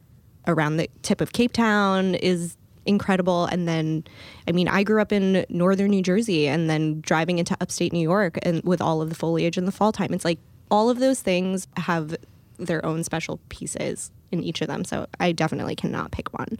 around 0.47 0.77
the 0.77 0.89
tip 1.01 1.21
of 1.21 1.33
Cape 1.33 1.53
Town 1.53 2.15
is 2.15 2.57
incredible. 2.87 3.45
And 3.45 3.67
then, 3.67 4.03
I 4.47 4.51
mean, 4.51 4.67
I 4.67 4.83
grew 4.83 5.01
up 5.01 5.11
in 5.11 5.45
northern 5.49 5.91
New 5.91 6.01
Jersey 6.01 6.47
and 6.47 6.69
then 6.69 7.01
driving 7.01 7.39
into 7.39 7.55
upstate 7.61 7.93
New 7.93 7.99
York 8.01 8.37
and 8.43 8.63
with 8.63 8.81
all 8.81 9.01
of 9.01 9.09
the 9.09 9.15
foliage 9.15 9.57
in 9.57 9.65
the 9.65 9.71
fall 9.71 9.91
time. 9.91 10.13
It's 10.13 10.25
like 10.25 10.39
all 10.71 10.89
of 10.89 10.99
those 10.99 11.21
things 11.21 11.67
have 11.77 12.15
their 12.57 12.83
own 12.85 13.03
special 13.03 13.39
pieces 13.49 14.11
in 14.31 14.43
each 14.43 14.61
of 14.61 14.67
them. 14.67 14.83
So 14.83 15.07
I 15.19 15.31
definitely 15.31 15.75
cannot 15.75 16.11
pick 16.11 16.33
one. 16.37 16.57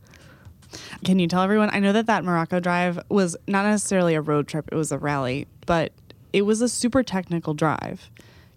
Can 1.06 1.18
you 1.20 1.28
tell 1.28 1.42
everyone? 1.42 1.70
I 1.72 1.80
know 1.80 1.94
that 1.94 2.08
that 2.08 2.24
Morocco 2.24 2.60
drive 2.60 3.00
was 3.10 3.36
not 3.48 3.66
necessarily 3.66 4.16
a 4.16 4.22
road 4.22 4.48
trip, 4.48 4.68
it 4.72 4.76
was 4.76 4.92
a 4.92 4.98
rally, 4.98 5.48
but 5.66 5.92
it 6.34 6.42
was 6.44 6.62
a 6.62 6.68
super 6.70 7.04
technical 7.04 7.54
drive. 7.54 8.10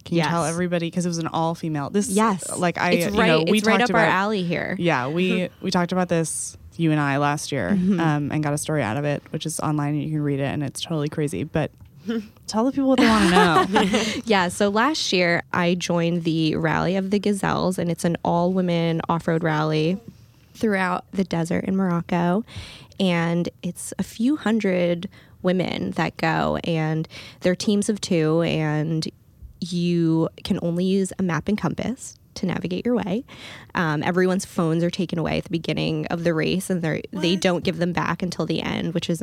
Can 0.05 0.17
you 0.17 0.23
Yes. 0.23 0.29
tell 0.31 0.45
everybody 0.45 0.89
because 0.89 1.05
it 1.05 1.09
was 1.09 1.19
an 1.19 1.29
all 1.29 1.55
female? 1.55 1.89
This 1.91 2.09
Yes. 2.09 2.57
like 2.57 2.79
I 2.79 2.91
it's 2.93 3.13
you 3.15 3.21
right, 3.21 3.29
know, 3.29 3.45
we 3.49 3.59
it's 3.59 3.67
right 3.67 3.79
talked 3.79 3.91
up 3.93 3.97
our 3.97 4.05
alley 4.05 4.43
here. 4.43 4.75
Yeah, 4.79 5.09
we 5.09 5.51
we 5.63 5.71
talked 5.71 5.93
about 5.93 6.09
this 6.09 6.57
you 6.77 6.91
and 6.93 7.01
I 7.01 7.19
last 7.19 7.53
year 7.53 7.71
Mm-hmm. 7.71 8.01
um, 8.01 8.33
and 8.33 8.43
got 8.43 8.53
a 8.53 8.59
story 8.59 8.83
out 8.83 8.97
of 8.97 9.05
it, 9.05 9.23
which 9.31 9.45
is 9.47 9.61
online 9.61 9.95
and 9.95 10.03
you 10.03 10.11
can 10.11 10.23
read 10.23 10.41
it 10.41 10.45
and 10.45 10.63
it's 10.63 10.81
totally 10.81 11.09
crazy. 11.09 11.45
But 11.45 11.71
tell 12.47 12.65
the 12.65 12.73
people 12.73 12.89
what 12.89 12.99
they 12.99 13.07
want 13.07 13.25
to 13.25 13.31
know. 13.31 13.93
Yeah, 14.25 14.49
so 14.49 14.69
last 14.71 15.13
year 15.13 15.43
I 15.53 15.75
joined 15.75 16.25
the 16.25 16.57
Rally 16.57 16.97
of 16.97 17.11
the 17.11 17.19
Gazelles, 17.19 17.79
and 17.79 17.91
it's 17.91 18.05
an 18.05 18.17
all 18.25 18.53
women 18.53 19.01
off 19.09 19.29
road 19.29 19.43
rally 19.45 19.99
throughout 20.55 21.05
the 21.13 21.25
desert 21.25 21.65
in 21.65 21.77
Morocco. 21.77 22.45
And 22.99 23.49
it's 23.63 23.93
a 23.99 24.03
few 24.03 24.37
hundred 24.37 25.09
women 25.43 25.93
that 25.93 26.17
go, 26.17 26.57
and 26.65 27.07
they're 27.41 27.55
teams 27.57 27.89
of 27.89 28.01
two, 28.01 28.43
and 28.43 29.07
you 29.61 30.29
can 30.45 30.59
only 30.63 30.85
use 30.85 31.13
a 31.19 31.23
map 31.23 31.49
and 31.49 31.59
compass 31.59 32.17
to 32.35 32.47
navigate 32.47 32.85
your 32.85 32.95
way. 32.95 33.25
Um, 33.75 34.03
everyone's 34.03 34.45
phones 34.45 34.83
are 34.85 34.91
taken 34.91 35.19
away 35.19 35.39
at 35.39 35.45
the 35.45 35.51
beginning 35.51 36.07
of 36.07 36.25
the 36.25 36.35
race, 36.35 36.71
and 36.71 36.83
they 36.83 37.03
they 37.13 37.37
don't 37.37 37.65
give 37.65 37.79
them 37.79 37.93
back 37.93 38.23
until 38.23 38.47
the 38.47 38.63
end, 38.63 38.95
which 38.95 39.11
is 39.11 39.23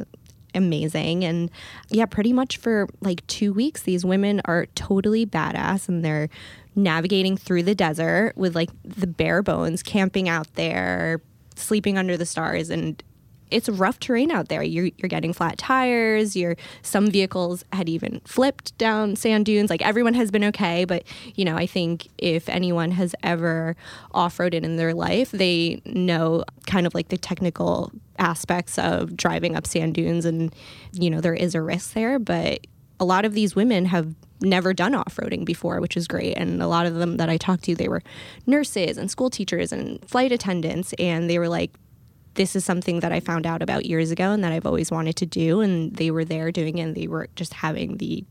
amazing. 0.55 1.23
And 1.23 1.49
yeah, 1.89 2.05
pretty 2.05 2.33
much 2.33 2.57
for 2.57 2.87
like 3.01 3.25
two 3.27 3.53
weeks, 3.53 3.81
these 3.83 4.03
women 4.03 4.41
are 4.45 4.65
totally 4.75 5.25
badass, 5.25 5.87
and 5.87 6.03
they're 6.03 6.29
navigating 6.75 7.37
through 7.37 7.63
the 7.63 7.75
desert 7.75 8.33
with 8.35 8.55
like 8.55 8.69
the 8.83 9.07
bare 9.07 9.41
bones, 9.41 9.83
camping 9.83 10.29
out 10.29 10.53
there, 10.55 11.21
sleeping 11.55 11.97
under 11.97 12.17
the 12.17 12.25
stars, 12.25 12.69
and 12.69 13.01
it's 13.51 13.69
rough 13.69 13.99
terrain 13.99 14.31
out 14.31 14.49
there. 14.49 14.63
You're, 14.63 14.89
you're 14.97 15.09
getting 15.09 15.33
flat 15.33 15.57
tires. 15.57 16.35
You're 16.35 16.55
some 16.81 17.09
vehicles 17.09 17.63
had 17.73 17.89
even 17.89 18.21
flipped 18.25 18.77
down 18.77 19.15
sand 19.15 19.45
dunes. 19.45 19.69
Like 19.69 19.81
everyone 19.81 20.13
has 20.15 20.31
been 20.31 20.43
okay, 20.45 20.85
but 20.85 21.03
you 21.35 21.45
know, 21.45 21.55
I 21.55 21.65
think 21.65 22.07
if 22.17 22.49
anyone 22.49 22.91
has 22.91 23.15
ever 23.23 23.75
off-roaded 24.11 24.63
in 24.63 24.75
their 24.75 24.93
life, 24.93 25.31
they 25.31 25.81
know 25.85 26.43
kind 26.65 26.85
of 26.85 26.93
like 26.93 27.09
the 27.09 27.17
technical 27.17 27.91
aspects 28.19 28.77
of 28.77 29.15
driving 29.15 29.55
up 29.55 29.67
sand 29.67 29.95
dunes, 29.95 30.25
and 30.25 30.53
you 30.91 31.09
know, 31.09 31.21
there 31.21 31.35
is 31.35 31.55
a 31.55 31.61
risk 31.61 31.93
there. 31.93 32.19
But 32.19 32.65
a 32.99 33.05
lot 33.05 33.25
of 33.25 33.33
these 33.33 33.55
women 33.55 33.85
have 33.85 34.15
never 34.41 34.73
done 34.73 34.93
off-roading 34.93 35.43
before 35.45 35.81
which 35.81 35.97
is 35.97 36.07
great 36.07 36.33
and 36.33 36.61
a 36.61 36.67
lot 36.67 36.85
of 36.85 36.95
them 36.95 37.17
that 37.17 37.27
i 37.27 37.37
talked 37.37 37.63
to 37.63 37.73
they 37.73 37.87
were 37.87 38.03
nurses 38.45 38.97
and 38.97 39.09
school 39.09 39.31
teachers 39.31 39.71
and 39.71 40.07
flight 40.07 40.31
attendants 40.31 40.93
and 40.99 41.27
they 41.27 41.39
were 41.39 41.49
like 41.49 41.71
this 42.37 42.55
is 42.55 42.63
something 42.63 43.01
that 43.01 43.11
I 43.11 43.19
found 43.19 43.45
out 43.45 43.61
about 43.61 43.85
years 43.85 44.11
ago 44.11 44.31
and 44.31 44.43
that 44.43 44.53
I've 44.53 44.65
always 44.65 44.89
wanted 44.89 45.15
to 45.17 45.25
do. 45.25 45.59
And 45.59 45.93
they 45.95 46.09
were 46.11 46.23
there 46.23 46.51
doing 46.51 46.77
it 46.77 46.83
and 46.83 46.95
they 46.95 47.07
were 47.07 47.27
just 47.35 47.53
having 47.55 47.97
the 47.97 48.23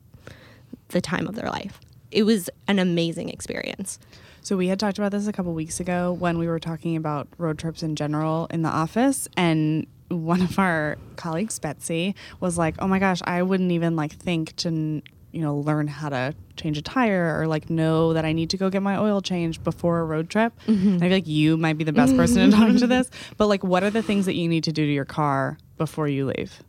the 0.88 1.00
time 1.00 1.26
of 1.26 1.34
their 1.34 1.48
life. 1.48 1.80
It 2.12 2.22
was 2.22 2.48
an 2.68 2.78
amazing 2.78 3.28
experience. 3.28 3.98
So 4.40 4.56
we 4.56 4.68
had 4.68 4.78
talked 4.78 4.98
about 4.98 5.10
this 5.10 5.26
a 5.26 5.32
couple 5.32 5.52
weeks 5.52 5.80
ago 5.80 6.12
when 6.12 6.38
we 6.38 6.46
were 6.46 6.60
talking 6.60 6.96
about 6.96 7.26
road 7.36 7.58
trips 7.58 7.82
in 7.82 7.96
general 7.96 8.46
in 8.50 8.62
the 8.62 8.68
office 8.68 9.26
and 9.36 9.88
one 10.08 10.40
of 10.40 10.56
our 10.60 10.96
colleagues 11.16 11.58
Betsy 11.58 12.14
was 12.38 12.56
like, 12.56 12.76
"Oh 12.78 12.86
my 12.86 13.00
gosh, 13.00 13.20
I 13.25 13.42
wouldn't 13.42 13.72
even 13.72 13.96
like 13.96 14.12
think 14.12 14.54
to 14.56 15.02
you 15.33 15.40
know 15.40 15.56
learn 15.56 15.88
how 15.88 16.09
to 16.09 16.35
change 16.56 16.78
a 16.78 16.83
tire 16.83 17.38
or 17.38 17.47
like 17.47 17.68
know 17.68 18.12
that 18.12 18.25
I 18.25 18.33
need 18.33 18.50
to 18.50 18.56
go 18.56 18.71
get 18.71 18.83
my 18.83 18.97
oil 18.97 19.21
changed 19.21 19.62
before 19.64 20.00
a 20.00 20.04
road 20.04 20.30
trip." 20.30 20.52
And 20.66 20.97
I 20.97 21.09
feel 21.09 21.16
like 21.16 21.26
you 21.26 21.56
might 21.56 21.78
be 21.78 21.85
the 21.85 21.92
best 21.92 22.16
person 22.16 22.50
to 22.50 22.56
talk 22.56 22.76
to 22.76 22.87
this, 22.87 23.11
but 23.37 23.47
like 23.47 23.62
what 23.64 23.83
are 23.83 23.90
the 23.90 24.02
things 24.02 24.26
that 24.26 24.35
you 24.35 24.49
need 24.49 24.64
to 24.64 24.73
do 24.73 24.87
to 24.87 24.92
your 24.92 25.04
car 25.04 25.59
before 25.76 26.09
you 26.09 26.26
leave? 26.26 26.62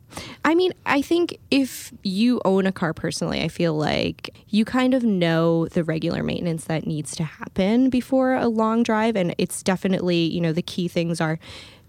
I 0.44 0.54
mean, 0.54 0.72
I 0.86 1.02
think 1.02 1.38
if 1.50 1.92
you 2.02 2.40
own 2.44 2.66
a 2.66 2.72
car 2.72 2.92
personally, 2.92 3.42
I 3.42 3.48
feel 3.48 3.74
like 3.74 4.34
you 4.48 4.64
kind 4.64 4.94
of 4.94 5.02
know 5.02 5.66
the 5.68 5.84
regular 5.84 6.22
maintenance 6.22 6.64
that 6.64 6.86
needs 6.86 7.14
to 7.16 7.24
happen 7.24 7.90
before 7.90 8.34
a 8.34 8.48
long 8.48 8.82
drive. 8.82 9.16
And 9.16 9.34
it's 9.38 9.62
definitely, 9.62 10.24
you 10.24 10.40
know, 10.40 10.52
the 10.52 10.62
key 10.62 10.88
things 10.88 11.20
are 11.20 11.38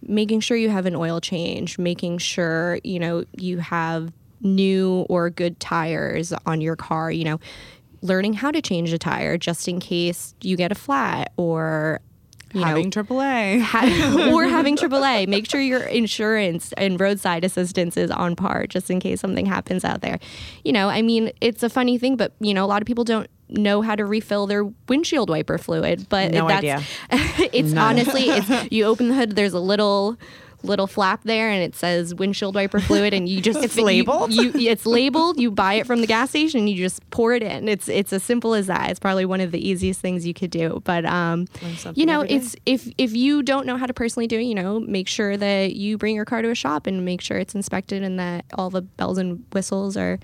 making 0.02 0.40
sure 0.40 0.56
you 0.56 0.70
have 0.70 0.86
an 0.86 0.96
oil 0.96 1.20
change, 1.20 1.78
making 1.78 2.20
sure, 2.20 2.80
you 2.84 3.00
know, 3.00 3.26
you 3.36 3.58
have 3.58 4.12
new 4.42 5.06
or 5.10 5.30
good 5.30 5.60
tires 5.60 6.34
on 6.46 6.62
your 6.62 6.76
car, 6.76 7.12
you 7.12 7.24
know, 7.26 7.40
learning 8.02 8.34
how 8.34 8.52
to 8.52 8.62
change 8.62 8.94
a 8.94 8.98
tire 8.98 9.38
just 9.38 9.68
in 9.68 9.80
case 9.80 10.34
you 10.42 10.56
get 10.56 10.72
a 10.72 10.76
flat 10.76 11.32
or 11.38 12.00
you 12.54 12.62
know, 12.62 12.66
Having 12.68 12.90
AAA. 12.90 13.62
ha- 13.62 14.32
or 14.34 14.46
having 14.46 14.76
AAA. 14.76 15.28
Make 15.28 15.48
sure 15.48 15.62
your 15.62 15.84
insurance 15.84 16.74
and 16.78 17.00
roadside 17.00 17.44
assistance 17.44 17.96
is 17.96 18.10
on 18.10 18.36
par 18.36 18.66
just 18.66 18.90
in 18.90 19.00
case 19.00 19.22
something 19.22 19.46
happens 19.46 19.86
out 19.86 20.02
there. 20.02 20.18
You 20.66 20.72
know, 20.72 20.90
I 20.90 21.04
mean, 21.04 21.32
it's 21.42 21.62
a 21.62 21.70
funny 21.70 22.00
thing, 22.00 22.16
but 22.16 22.34
you 22.40 22.56
know, 22.56 22.66
a 22.66 22.68
lot 22.68 22.82
of 22.82 22.88
people 22.88 23.04
don't 23.04 23.30
know 23.50 23.84
how 23.84 23.96
to 23.96 24.04
refill 24.04 24.48
their 24.48 24.64
windshield 24.88 25.30
wiper 25.30 25.60
fluid. 25.60 26.08
But 26.10 26.32
No 26.32 26.48
that's, 26.48 26.58
idea. 26.58 26.84
it's 27.54 27.76
honestly, 27.76 28.30
it's 28.30 28.72
you 28.72 28.86
open 28.86 29.10
the 29.10 29.14
hood. 29.16 29.36
There's 29.36 29.54
a 29.54 29.60
little. 29.60 30.18
Little 30.62 30.88
flap 30.88 31.22
there, 31.24 31.50
and 31.50 31.64
it 31.64 31.74
says 31.76 32.14
windshield 32.14 32.54
wiper 32.54 32.80
fluid, 32.82 33.14
and 33.14 33.30
you 33.30 33.42
just 33.50 33.64
It's 33.64 33.78
you- 33.78 33.84
labeled? 33.86 34.34
You, 34.34 34.52
it's 34.56 34.86
labeled. 34.86 35.40
You 35.40 35.52
buy 35.52 35.76
it 35.76 35.88
from 35.88 36.02
the 36.02 36.08
gas 36.08 36.32
station, 36.32 36.68
you 36.68 36.76
just 36.76 37.08
pour 37.12 37.34
it 37.34 37.42
in. 37.44 37.70
It's 37.70 37.88
it's 37.88 38.12
as 38.12 38.24
simple 38.24 38.54
as 38.54 38.68
that. 38.68 38.90
It's 38.92 39.00
probably 39.00 39.24
one 39.26 39.40
of 39.40 39.52
the 39.52 39.66
easiest 39.66 40.02
things 40.02 40.28
you 40.28 40.34
could 40.34 40.52
do. 40.52 40.82
But 40.84 41.06
um, 41.06 41.48
you 41.96 42.06
know, 42.06 42.22
it's 42.22 42.56
if 42.66 42.90
if 42.98 43.14
you 43.16 43.42
don't 43.42 43.66
know 43.66 43.78
how 43.78 43.86
to 43.86 43.94
personally 43.94 44.28
do 44.28 44.38
it, 44.40 44.44
you 44.44 44.56
know, 44.56 44.80
make 44.82 45.08
sure 45.08 45.38
that 45.38 45.76
you 45.76 45.98
bring 45.98 46.16
your 46.16 46.26
car 46.26 46.42
to 46.42 46.50
a 46.50 46.56
shop 46.56 46.88
and 46.88 47.06
make 47.06 47.22
sure 47.22 47.38
it's 47.38 47.56
inspected 47.56 48.04
and 48.04 48.20
that 48.20 48.44
all 48.54 48.70
the 48.70 48.82
bells 48.82 49.18
and 49.18 49.44
whistles 49.54 49.96
are 49.96 50.20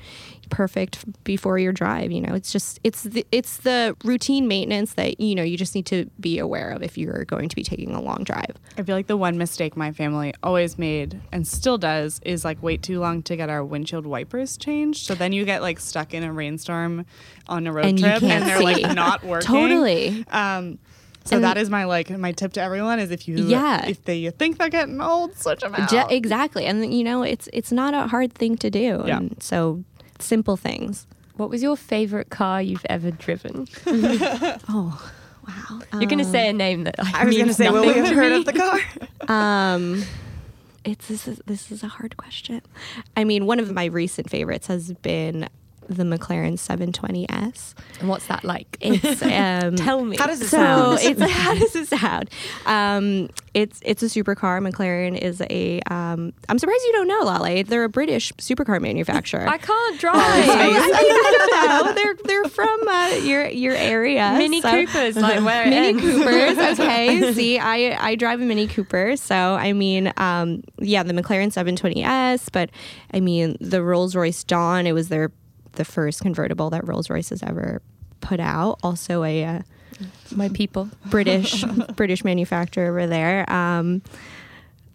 perfect 0.49 1.03
before 1.23 1.57
your 1.59 1.71
drive. 1.73 2.11
You 2.11 2.21
know, 2.21 2.33
it's 2.33 2.51
just 2.51 2.79
it's 2.83 3.03
the 3.03 3.25
it's 3.31 3.57
the 3.57 3.95
routine 4.03 4.47
maintenance 4.47 4.93
that 4.93 5.19
you 5.19 5.35
know 5.35 5.43
you 5.43 5.57
just 5.57 5.75
need 5.75 5.85
to 5.87 6.09
be 6.19 6.39
aware 6.39 6.69
of 6.71 6.83
if 6.83 6.97
you're 6.97 7.25
going 7.25 7.49
to 7.49 7.55
be 7.55 7.63
taking 7.63 7.91
a 7.93 8.01
long 8.01 8.23
drive. 8.23 8.55
I 8.77 8.83
feel 8.83 8.95
like 8.95 9.07
the 9.07 9.17
one 9.17 9.37
mistake 9.37 9.75
my 9.77 9.91
family 9.91 10.33
always 10.43 10.77
made 10.77 11.19
and 11.31 11.47
still 11.47 11.77
does 11.77 12.19
is 12.23 12.43
like 12.45 12.61
wait 12.63 12.81
too 12.83 12.99
long 12.99 13.21
to 13.23 13.35
get 13.35 13.49
our 13.49 13.63
windshield 13.63 14.05
wipers 14.05 14.57
changed. 14.57 15.05
So 15.05 15.15
then 15.15 15.31
you 15.33 15.45
get 15.45 15.61
like 15.61 15.79
stuck 15.79 16.13
in 16.13 16.23
a 16.23 16.31
rainstorm 16.33 17.05
on 17.47 17.67
a 17.67 17.71
road 17.71 17.85
And 17.85 17.99
trip 17.99 18.23
and 18.23 18.45
they're 18.47 18.57
see. 18.57 18.63
like 18.63 18.95
not 18.95 19.23
working. 19.25 19.47
Totally. 19.47 20.25
Um, 20.29 20.79
so 21.23 21.37
And- 21.37 21.43
that 21.43 21.57
is 21.57 21.71
my 21.71 21.85
like 21.85 22.11
my 22.11 22.31
tip 22.33 22.53
to 22.53 22.61
everyone 22.61 22.99
is 22.99 23.09
if 23.09 23.27
you 23.27 23.37
Yeah. 23.47 23.87
if 23.87 24.03
they 24.03 24.17
you 24.17 24.29
think 24.31 24.59
they're 24.59 24.69
getting 24.69 25.01
old, 25.01 25.35
switch 25.35 25.61
them 25.61 25.73
out. 25.73 25.89
Je- 25.89 26.15
exactly, 26.15 26.65
and 26.65 26.93
you 26.93 27.03
know, 27.03 27.23
it's 27.23 27.49
it's 27.51 27.71
not 27.71 27.95
a 27.95 28.05
hard 28.07 28.33
thing 28.33 28.57
to 28.57 28.69
do. 28.69 29.03
Yeah. 29.07 29.17
And 29.17 29.35
so 29.41 29.83
simple 30.19 30.57
things. 30.57 31.07
What 31.37 31.49
was 31.49 31.61
your 31.61 31.75
favorite 31.75 32.29
car 32.29 32.61
you've 32.61 32.85
ever 32.89 33.11
driven? 33.11 33.67
Oh, 34.67 35.11
wow. 35.47 35.81
You're 35.93 36.09
going 36.09 36.19
to 36.19 36.25
say 36.25 36.49
a 36.49 36.53
name 36.53 36.85
that 36.85 36.95
I 36.97 37.25
was 37.25 37.35
going 37.35 37.47
to 37.47 37.53
say, 37.53 37.69
will 37.69 37.85
we 37.85 37.93
have 37.93 38.15
heard 38.15 38.31
of 38.31 38.45
the 38.45 38.53
car? 38.53 38.79
Um, 39.27 40.03
it's 40.83 41.07
this 41.07 41.27
is 41.27 41.41
this 41.47 41.71
is 41.71 41.81
a 41.81 41.87
hard 41.87 42.15
question. 42.15 42.61
I 43.17 43.23
mean, 43.23 43.47
one 43.47 43.59
of 43.59 43.71
my 43.71 43.85
recent 43.85 44.29
favorites 44.29 44.67
has 44.67 44.93
been 44.93 45.49
the 45.87 46.03
McLaren 46.03 46.53
720S. 46.53 47.73
And 47.99 48.09
what's 48.09 48.27
that 48.27 48.43
like? 48.43 48.77
It's 48.81 49.21
um, 49.23 49.75
Tell 49.75 50.03
me. 50.03 50.17
How 50.17 50.27
does 50.27 50.41
it 50.41 50.47
so 50.47 50.57
sound? 50.57 50.99
it's 51.03 51.31
how 51.31 51.53
does 51.55 51.75
it 51.75 51.87
sound? 51.87 52.29
Um, 52.65 53.29
it's 53.53 53.79
it's 53.83 54.03
a 54.03 54.07
supercar. 54.07 54.65
McLaren 54.67 55.17
is 55.17 55.41
a. 55.49 55.79
Um, 55.89 56.33
I'm 56.49 56.59
surprised 56.59 56.83
you 56.85 56.93
don't 56.93 57.07
know, 57.07 57.21
Lale. 57.21 57.63
They're 57.63 57.83
a 57.83 57.89
British 57.89 58.33
supercar 58.33 58.81
manufacturer. 58.81 59.47
I 59.47 59.57
can't 59.57 59.99
drive. 59.99 60.15
I, 60.15 61.41
don't 61.51 61.85
know. 61.85 61.93
They're 61.93 62.15
they're 62.25 62.49
from 62.49 62.87
uh, 62.87 63.07
your 63.23 63.47
your 63.47 63.75
area. 63.75 64.35
Mini 64.37 64.61
so- 64.61 64.71
Coopers, 64.71 65.15
like 65.15 65.43
where 65.43 65.65
Mini 65.65 65.87
ends. 65.87 66.01
Coopers. 66.01 66.79
Okay. 66.79 67.33
See, 67.33 67.59
I 67.59 67.97
I 68.05 68.15
drive 68.15 68.41
a 68.41 68.45
Mini 68.45 68.67
Cooper, 68.67 69.15
so 69.15 69.35
I 69.35 69.73
mean, 69.73 70.11
um, 70.17 70.63
yeah, 70.79 71.03
the 71.03 71.13
McLaren 71.13 71.47
720S, 71.53 72.49
but 72.51 72.69
I 73.13 73.19
mean 73.19 73.57
the 73.61 73.81
Rolls 73.83 74.15
Royce 74.15 74.43
Dawn. 74.43 74.85
It 74.87 74.91
was 74.93 75.09
their 75.09 75.31
the 75.75 75.85
first 75.85 76.21
convertible 76.21 76.69
that 76.71 76.87
Rolls 76.87 77.09
Royce 77.09 77.29
has 77.29 77.43
ever 77.43 77.81
put 78.21 78.39
out. 78.39 78.79
Also 78.83 79.23
a. 79.23 79.43
Uh, 79.45 79.59
My 80.35 80.49
people. 80.49 80.89
British 81.07 81.63
British 81.95 82.23
manufacturer 82.23 82.89
over 82.89 83.07
there. 83.07 83.49
Um, 83.51 84.01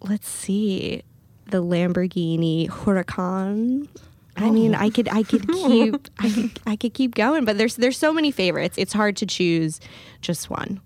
let's 0.02 0.28
see, 0.28 1.02
the 1.46 1.62
Lamborghini 1.62 2.68
Huracan. 2.68 3.88
I 4.36 4.50
mean, 4.50 4.74
I 4.74 4.88
could 4.90 5.08
I 5.08 5.22
could 5.22 5.46
keep 5.52 6.08
I 6.18 6.30
could 6.30 6.50
I 6.66 6.76
could 6.76 6.94
keep 6.94 7.14
going, 7.14 7.44
but 7.44 7.58
there's 7.58 7.76
there's 7.76 7.98
so 7.98 8.12
many 8.12 8.30
favorites. 8.30 8.76
It's 8.78 8.92
hard 8.92 9.16
to 9.18 9.26
choose 9.26 9.80
just 10.22 10.48
one. 10.50 10.80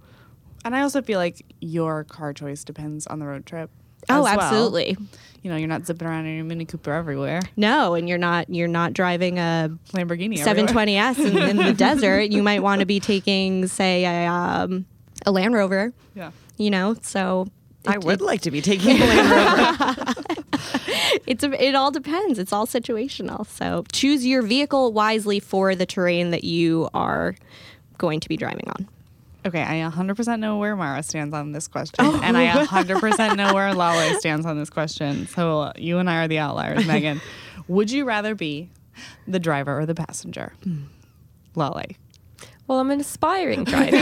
And 0.65 0.75
I 0.75 0.81
also 0.81 1.03
feel 1.03 1.19
like 1.19 1.45
your 1.61 2.05
car 2.05 2.33
choice 2.33 2.65
depends 2.65 3.07
on 3.07 3.19
the 3.19 3.27
road 3.27 3.45
trip. 3.47 3.71
Oh, 4.09 4.19
as 4.27 4.37
well. 4.37 4.41
absolutely. 4.41 4.97
You 5.43 5.51
know, 5.51 5.57
you're 5.57 5.69
not 5.69 5.85
zipping 5.87 6.09
around 6.09 6.25
in 6.27 6.37
your 6.37 6.45
Mini 6.45 6.65
Cooper 6.65 6.93
everywhere. 6.93 7.41
No, 7.57 7.95
and 7.95 8.09
you're 8.09 8.17
not 8.19 8.49
you're 8.49 8.67
not 8.69 8.95
driving 8.95 9.39
a 9.39 9.71
Lamborghini. 9.93 10.39
720s 10.39 11.19
in, 11.19 11.37
in 11.37 11.57
the 11.59 11.73
desert. 11.77 12.31
You 12.33 12.43
might 12.43 12.63
want 12.63 12.81
to 12.81 12.87
be 12.87 12.99
taking, 12.99 13.67
say, 13.67 14.05
a 14.05 14.27
um, 14.31 14.87
a 15.27 15.33
Land 15.33 15.55
Rover. 15.55 15.93
Yeah. 16.15 16.31
You 16.57 16.71
know, 16.71 16.95
so 17.03 17.47
I 17.87 17.95
it- 17.95 18.05
would 18.05 18.21
like 18.23 18.41
to 18.43 18.51
be 18.51 18.63
taking 18.63 18.97
a 19.03 19.05
Land 19.05 19.87
Rover. 19.91 20.15
it's 21.27 21.45
a, 21.45 21.63
it 21.63 21.75
all 21.75 21.91
depends. 21.91 22.39
It's 22.39 22.53
all 22.53 22.67
situational. 22.67 23.47
So 23.47 23.85
choose 23.93 24.27
your 24.27 24.41
vehicle 24.41 24.93
wisely 24.95 25.41
for 25.41 25.75
the 25.75 25.85
terrain 25.85 26.31
that 26.31 26.45
you 26.45 26.89
are 26.95 27.35
going 27.99 28.21
to 28.21 28.29
be 28.29 28.37
driving 28.39 28.69
on. 28.69 28.89
Okay, 29.47 29.63
I 29.63 29.89
100% 29.91 30.41
know 30.41 30.57
where 30.59 30.75
Mara 30.75 31.03
stands 31.03 31.35
on 31.35 31.53
this 31.53 31.69
question, 31.69 31.97
Oh. 32.05 32.21
and 32.23 32.37
I 32.37 32.65
100% 32.65 33.37
know 33.37 33.53
where 33.53 33.75
Lale 33.75 34.19
stands 34.19 34.47
on 34.47 34.59
this 34.59 34.71
question. 34.71 35.27
So 35.27 35.71
you 35.77 35.99
and 35.99 36.09
I 36.09 36.25
are 36.25 36.29
the 36.29 36.39
outliers, 36.39 36.87
Megan. 36.87 37.21
Would 37.69 37.91
you 37.91 38.05
rather 38.07 38.35
be 38.35 38.71
the 39.29 39.39
driver 39.39 39.79
or 39.79 39.87
the 39.87 39.95
passenger? 39.95 40.55
Hmm. 40.63 40.85
Lale. 41.55 41.83
Well, 42.67 42.81
I'm 42.81 42.91
an 42.91 43.01
aspiring 43.01 43.65
driver. 43.65 43.97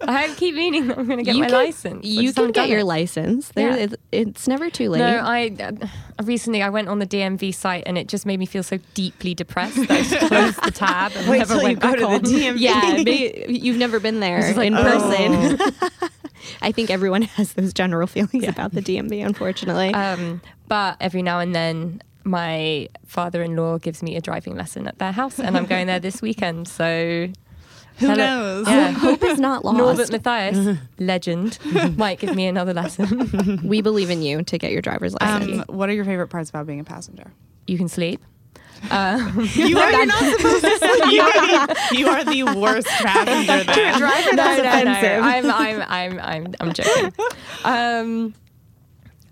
I 0.00 0.32
keep 0.36 0.54
meaning 0.54 0.86
that 0.88 0.98
I'm 0.98 1.06
going 1.06 1.18
to 1.18 1.24
get 1.24 1.34
you 1.34 1.42
my 1.42 1.48
can, 1.48 1.54
license. 1.54 2.06
You 2.06 2.32
can 2.32 2.50
get 2.50 2.70
your 2.70 2.80
it. 2.80 2.84
license. 2.84 3.48
There, 3.50 3.68
Yeah. 3.70 3.76
it, 3.76 4.00
it's 4.10 4.48
never 4.48 4.70
too 4.70 4.88
late. 4.88 5.00
No, 5.00 5.18
I 5.18 5.54
uh, 5.60 5.86
recently 6.22 6.62
I 6.62 6.70
went 6.70 6.88
on 6.88 6.98
the 6.98 7.06
DMV 7.06 7.54
site 7.54 7.82
and 7.84 7.98
it 7.98 8.08
just 8.08 8.24
made 8.24 8.38
me 8.38 8.46
feel 8.46 8.62
so 8.62 8.78
deeply 8.94 9.34
depressed 9.34 9.76
that 9.76 9.90
I 9.90 10.02
just 10.02 10.18
closed 10.28 10.62
the 10.64 10.70
tab 10.70 11.12
and 11.14 11.28
Wait 11.28 11.38
never 11.38 11.58
went 11.58 11.80
back 11.80 12.00
on. 12.00 12.22
the 12.22 12.30
DMV. 12.30 12.54
yeah, 12.58 12.80
maybe 13.04 13.44
you've 13.48 13.76
never 13.76 14.00
been 14.00 14.20
there 14.20 14.54
like, 14.54 14.66
in 14.68 14.74
oh. 14.74 14.82
person. 14.82 15.58
I 16.62 16.72
think 16.72 16.90
everyone 16.90 17.22
has 17.22 17.52
those 17.52 17.74
general 17.74 18.06
feelings 18.06 18.48
about 18.48 18.72
the 18.72 18.80
DMV, 18.80 19.24
unfortunately. 19.24 19.92
Um, 19.92 20.40
but 20.68 20.96
every 21.00 21.22
now 21.22 21.38
and 21.38 21.54
then, 21.54 22.02
my 22.24 22.88
father-in-law 23.06 23.78
gives 23.78 24.02
me 24.02 24.16
a 24.16 24.20
driving 24.20 24.56
lesson 24.56 24.86
at 24.86 24.98
their 24.98 25.12
house, 25.12 25.38
and 25.38 25.56
I'm 25.56 25.66
going 25.66 25.86
there 25.86 26.00
this 26.00 26.22
weekend. 26.22 26.68
So 26.68 27.28
Who 27.98 28.06
Hello- 28.06 28.16
knows? 28.16 28.68
Yeah. 28.68 28.90
Hope 28.92 29.22
is 29.22 29.38
not 29.38 29.64
lost. 29.64 29.76
Norbert 29.78 30.10
Matthias, 30.12 30.78
legend, 30.98 31.58
might 31.96 32.18
give 32.18 32.34
me 32.34 32.46
another 32.46 32.74
lesson. 32.74 33.60
we 33.64 33.80
believe 33.82 34.10
in 34.10 34.22
you 34.22 34.42
to 34.44 34.58
get 34.58 34.72
your 34.72 34.82
driver's 34.82 35.14
license. 35.20 35.60
Um, 35.68 35.76
what 35.76 35.88
are 35.88 35.92
your 35.92 36.04
favorite 36.04 36.28
parts 36.28 36.50
about 36.50 36.66
being 36.66 36.80
a 36.80 36.84
passenger? 36.84 37.32
you 37.66 37.78
can 37.78 37.88
sleep. 37.88 38.20
Um, 38.90 39.48
You 39.54 39.78
are, 39.78 39.92
you're 39.92 40.06
not 40.06 40.18
supposed 40.36 40.64
to 40.64 40.78
sleep. 40.78 41.12
You 41.12 41.20
are 41.22 41.46
the, 41.46 41.96
you 41.96 42.08
are 42.08 42.24
the 42.24 42.42
worst 42.60 42.88
passenger 42.88 43.62
then. 43.64 43.98
Driver, 43.98 44.36
that's 44.36 44.62
no, 44.62 44.92
no, 44.92 45.00
no. 45.00 45.20
I'm, 45.28 45.50
I'm, 45.50 45.82
I'm, 45.88 46.20
I'm, 46.20 46.54
I'm 46.58 46.72
joking. 46.72 47.12
Um, 47.64 48.34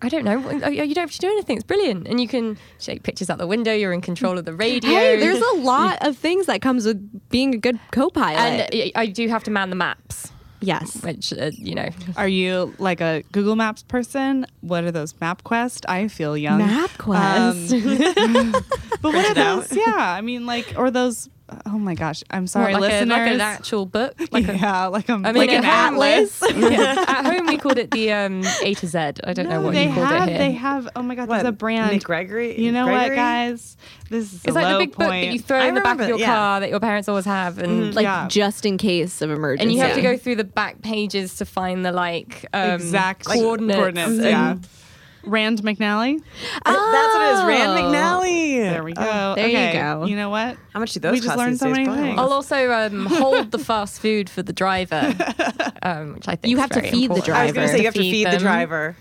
I 0.02 0.09
don't 0.09 0.25
know. 0.25 0.38
You 0.69 0.85
you 0.85 0.95
don't 0.95 1.02
have 1.02 1.11
to 1.12 1.19
do 1.19 1.26
anything. 1.28 1.57
It's 1.57 1.64
brilliant, 1.64 2.09
and 2.09 2.20
you 2.20 2.27
can 2.29 2.57
take 2.79 3.03
pictures 3.03 3.29
out 3.31 3.38
the 3.38 3.46
window. 3.46 3.72
You're 3.72 3.92
in 3.92 4.01
control 4.01 4.38
of 4.38 4.44
the 4.44 4.55
radio. 4.55 4.90
hey, 4.90 5.18
there's 5.18 5.40
a 5.42 5.57
lot 5.61 5.98
of 6.07 6.16
things 6.16 6.46
that 6.46 6.62
comes 6.62 6.87
with 6.87 7.29
being 7.29 7.55
a 7.55 7.59
good 7.59 7.79
co-pilot. 7.90 8.38
and 8.38 8.68
I- 8.72 8.92
I 9.03 9.07
do 9.07 9.29
have 9.29 9.44
to 9.44 9.51
man 9.51 9.68
the 9.70 9.77
maps, 9.77 10.33
yes. 10.61 11.03
which 11.03 11.33
uh, 11.33 11.51
you 11.55 11.75
know. 11.75 11.90
Are 12.16 12.29
you 12.29 12.75
like 12.79 13.01
a 13.01 13.22
Google 13.33 13.57
Maps 13.57 13.83
person? 13.83 14.46
What 14.62 14.85
are 14.85 14.90
those? 14.90 15.12
MapQuest? 15.14 15.85
I 15.88 16.09
feel 16.09 16.37
young. 16.37 16.61
MapQuest. 16.61 18.16
Um, 18.16 18.53
but 19.03 19.12
what 19.12 19.14
are 19.14 19.35
Print 19.35 19.37
it 19.37 19.38
out. 19.38 19.68
those? 19.68 19.77
Yeah, 19.77 19.94
I 19.96 20.20
mean, 20.22 20.46
like, 20.46 20.75
or 20.77 20.90
those? 20.90 21.29
Oh 21.67 21.79
my 21.79 21.95
gosh, 21.95 22.23
I'm 22.31 22.47
sorry, 22.47 22.73
What, 22.73 22.83
like, 22.83 22.93
a, 22.93 23.05
like 23.07 23.31
an 23.31 23.41
actual 23.41 23.87
book. 23.87 24.15
Like 24.33 24.49
a, 24.49 24.57
yeah, 24.57 24.87
like 24.87 25.09
a 25.09 25.13
I 25.13 25.17
mean, 25.17 25.35
like 25.35 25.51
at 25.51 25.57
an 25.59 25.65
home- 25.65 25.95
atlas. 25.95 26.43
yeah. 26.57 27.05
At 27.09 27.27
home, 27.27 27.47
we 27.47 27.57
called 27.59 27.79
it 27.79 27.91
the 27.91 28.13
um, 28.13 28.43
A 28.63 28.75
to 28.75 28.87
Z. 28.87 28.99
I 28.99 29.33
don't 29.33 29.49
know 29.49 29.61
what 29.63 29.73
they 29.73 29.89
you 29.89 29.95
called 29.95 30.07
have. 30.07 30.29
it 30.29 30.31
here. 30.31 30.39
They 30.39 30.53
have. 30.53 30.89
Oh 30.95 31.03
my 31.03 31.15
god, 31.15 31.29
What, 31.29 31.37
there's 31.39 31.49
a 31.49 31.53
brand. 31.53 31.93
Nick 31.93 32.05
Gregory? 32.05 32.61
You 32.61 32.71
know 32.73 32.87
what, 32.87 33.09
guys? 33.15 33.77
This 34.09 34.33
is 34.33 34.45
it's 34.45 34.49
a 34.49 34.53
like 34.53 34.65
low 34.67 34.79
the 34.79 34.87
big 34.87 34.97
book 34.97 35.09
that 35.09 35.33
you 35.33 35.39
throw 35.39 35.59
I 35.59 35.67
in 35.67 35.75
the 35.75 35.81
back 35.81 35.95
of 35.95 36.01
remember, 36.01 36.09
your 36.19 36.19
yeah. 36.21 36.35
car 36.35 36.61
that 36.61 36.71
your 36.71 36.81
parents 36.81 37.09
always 37.09 37.25
have, 37.25 37.59
and 37.59 37.95
like 37.95 38.05
Yeah. 38.05 38.27
just 38.29 38.65
in 38.67 38.77
case 38.79 39.23
of 39.23 39.31
emergency. 39.31 39.63
and 39.65 39.73
you 39.73 39.81
have 39.81 39.95
to 39.97 40.03
go 40.03 40.17
through 40.17 40.37
the 40.37 40.45
back 40.45 40.83
pages 40.83 41.37
to 41.37 41.45
find 41.45 41.85
the 41.85 41.93
like 41.93 42.47
um, 42.53 42.71
exact 42.73 43.29
like, 43.29 43.39
coordinates. 43.41 43.77
coordinates. 43.77 44.11
and- 44.13 44.23
Yeah. 44.23 44.57
Rand 45.24 45.62
McNally. 45.62 46.22
That's 46.64 47.14
what 47.14 47.22
it 47.22 47.35
is. 47.35 47.44
Rand 47.44 47.70
Oh. 47.72 47.83
McNally. 47.92 48.59
There 48.61 48.85
we 48.85 48.92
go. 48.92 49.35
there 49.37 49.48
you 49.48 49.72
go. 49.72 50.06
You 50.06 50.16
know 50.16 50.30
what? 50.30 50.56
How 50.72 50.80
much 50.80 50.92
do 50.92 51.00
those 51.00 51.12
We 51.12 51.20
just 51.20 51.37
learned 51.37 51.59
so 51.59 51.68
many 51.70 51.88
Wow. 51.88 51.94
things. 51.96 52.18
I'll 52.18 52.33
also 52.33 52.70
um, 52.72 53.06
hold 53.06 53.50
the 53.50 53.59
fast 53.59 54.00
food 54.00 54.28
for 54.30 54.42
the 54.42 54.52
driver, 54.52 55.14
um, 55.83 56.14
which 56.14 56.28
I 56.28 56.37
think 56.37 56.50
You 56.50 56.56
is 56.56 56.61
have 56.62 56.70
to 56.70 56.80
very 56.80 56.90
feed 56.90 57.11
the 57.11 57.14
important. 57.16 57.37
I 57.37 57.44
was 57.44 57.52
going 57.52 57.68
to 57.68 57.72
driver. 57.72 57.76
say 57.76 57.78
you 57.78 57.85
have 57.87 57.94
to 57.94 58.00
feed 58.00 58.26
the 58.26 58.30
them. 58.33 58.40
driver. 58.40 58.96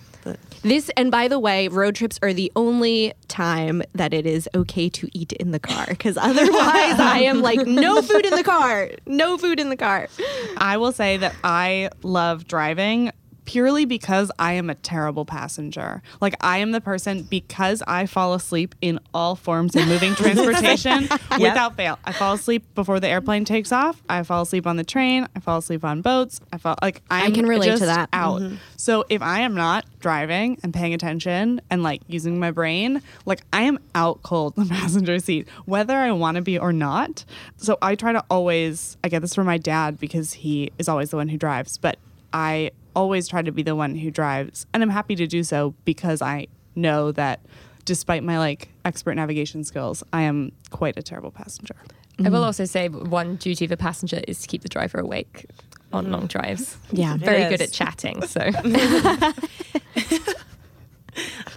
This, 0.61 0.91
and 0.97 1.09
by 1.09 1.29
the 1.29 1.39
way, 1.39 1.69
road 1.69 1.95
trips 1.95 2.19
are 2.21 2.33
the 2.33 2.51
only 2.57 3.13
time 3.29 3.81
that 3.93 4.13
it 4.13 4.25
is 4.25 4.49
okay 4.53 4.89
to 4.89 5.07
eat 5.17 5.31
in 5.31 5.51
the 5.51 5.59
car 5.59 5.85
because 5.87 6.17
otherwise 6.21 6.51
I 6.99 7.21
am 7.23 7.41
like, 7.41 7.65
no 7.65 8.01
food 8.01 8.25
in 8.25 8.35
the 8.35 8.43
car, 8.43 8.89
no 9.05 9.37
food 9.37 9.61
in 9.61 9.69
the 9.69 9.77
car. 9.77 10.09
I 10.57 10.75
will 10.75 10.91
say 10.91 11.15
that 11.17 11.33
I 11.45 11.89
love 12.03 12.45
driving 12.45 13.11
purely 13.49 13.83
because 13.83 14.31
I 14.37 14.53
am 14.53 14.69
a 14.69 14.75
terrible 14.75 15.25
passenger. 15.25 16.03
Like 16.21 16.35
I 16.39 16.59
am 16.59 16.71
the 16.71 16.79
person 16.79 17.23
because 17.23 17.81
I 17.87 18.05
fall 18.05 18.35
asleep 18.35 18.75
in 18.79 18.99
all 19.11 19.35
forms 19.35 19.75
of 19.75 19.87
moving 19.87 20.13
transportation 20.15 21.09
without 21.31 21.75
fail. 21.75 21.97
I 22.05 22.11
fall 22.11 22.33
asleep 22.35 22.63
before 22.75 22.99
the 22.99 23.07
airplane 23.07 23.45
takes 23.45 23.71
off. 23.71 24.03
I 24.07 24.21
fall 24.21 24.43
asleep 24.43 24.67
on 24.67 24.75
the 24.75 24.83
train. 24.83 25.27
I 25.35 25.39
fall 25.39 25.57
asleep 25.57 25.83
on 25.83 26.03
boats. 26.03 26.39
I 26.53 26.59
fall 26.59 26.75
like 26.83 27.01
I'm 27.09 27.33
can 27.33 27.47
relate 27.47 27.79
to 27.79 27.87
that. 27.87 28.09
Out. 28.13 28.41
Mm-hmm. 28.41 28.57
So 28.77 29.03
if 29.09 29.23
I 29.23 29.39
am 29.39 29.55
not 29.55 29.83
driving 29.99 30.59
and 30.61 30.71
paying 30.71 30.93
attention 30.93 31.59
and 31.71 31.81
like 31.81 32.03
using 32.05 32.37
my 32.37 32.51
brain, 32.51 33.01
like 33.25 33.41
I 33.51 33.63
am 33.63 33.79
out 33.95 34.21
cold 34.21 34.53
in 34.57 34.65
the 34.65 34.69
passenger 34.75 35.17
seat, 35.17 35.47
whether 35.65 35.97
I 35.97 36.11
want 36.11 36.35
to 36.35 36.43
be 36.43 36.59
or 36.59 36.71
not. 36.71 37.25
So 37.57 37.79
I 37.81 37.95
try 37.95 38.13
to 38.13 38.23
always, 38.29 38.95
I 39.03 39.09
get 39.09 39.23
this 39.23 39.33
from 39.33 39.47
my 39.47 39.57
dad 39.57 39.99
because 39.99 40.33
he 40.33 40.71
is 40.77 40.87
always 40.87 41.09
the 41.09 41.17
one 41.17 41.29
who 41.29 41.37
drives, 41.39 41.79
but 41.79 41.97
I 42.31 42.71
always 42.95 43.27
try 43.27 43.41
to 43.41 43.51
be 43.51 43.63
the 43.63 43.75
one 43.75 43.95
who 43.95 44.11
drives. 44.11 44.65
And 44.73 44.83
I'm 44.83 44.89
happy 44.89 45.15
to 45.15 45.27
do 45.27 45.43
so 45.43 45.73
because 45.85 46.21
I 46.21 46.47
know 46.75 47.11
that 47.13 47.39
despite 47.85 48.23
my 48.23 48.37
like 48.37 48.69
expert 48.85 49.15
navigation 49.15 49.63
skills, 49.63 50.03
I 50.13 50.23
am 50.23 50.51
quite 50.69 50.97
a 50.97 51.01
terrible 51.01 51.31
passenger. 51.31 51.75
I 52.23 52.29
will 52.29 52.43
also 52.43 52.65
say 52.65 52.89
one 52.89 53.37
duty 53.37 53.63
of 53.63 53.71
a 53.71 53.77
passenger 53.77 54.21
is 54.27 54.41
to 54.41 54.47
keep 54.47 54.61
the 54.61 54.67
driver 54.69 54.99
awake 54.99 55.45
on 55.93 56.11
long 56.11 56.27
drives. 56.27 56.77
Yeah. 56.91 57.15
Very 57.17 57.43
It 57.43 57.49
good 57.49 57.61
at 57.61 57.71
chatting. 57.71 58.21
So 58.25 58.41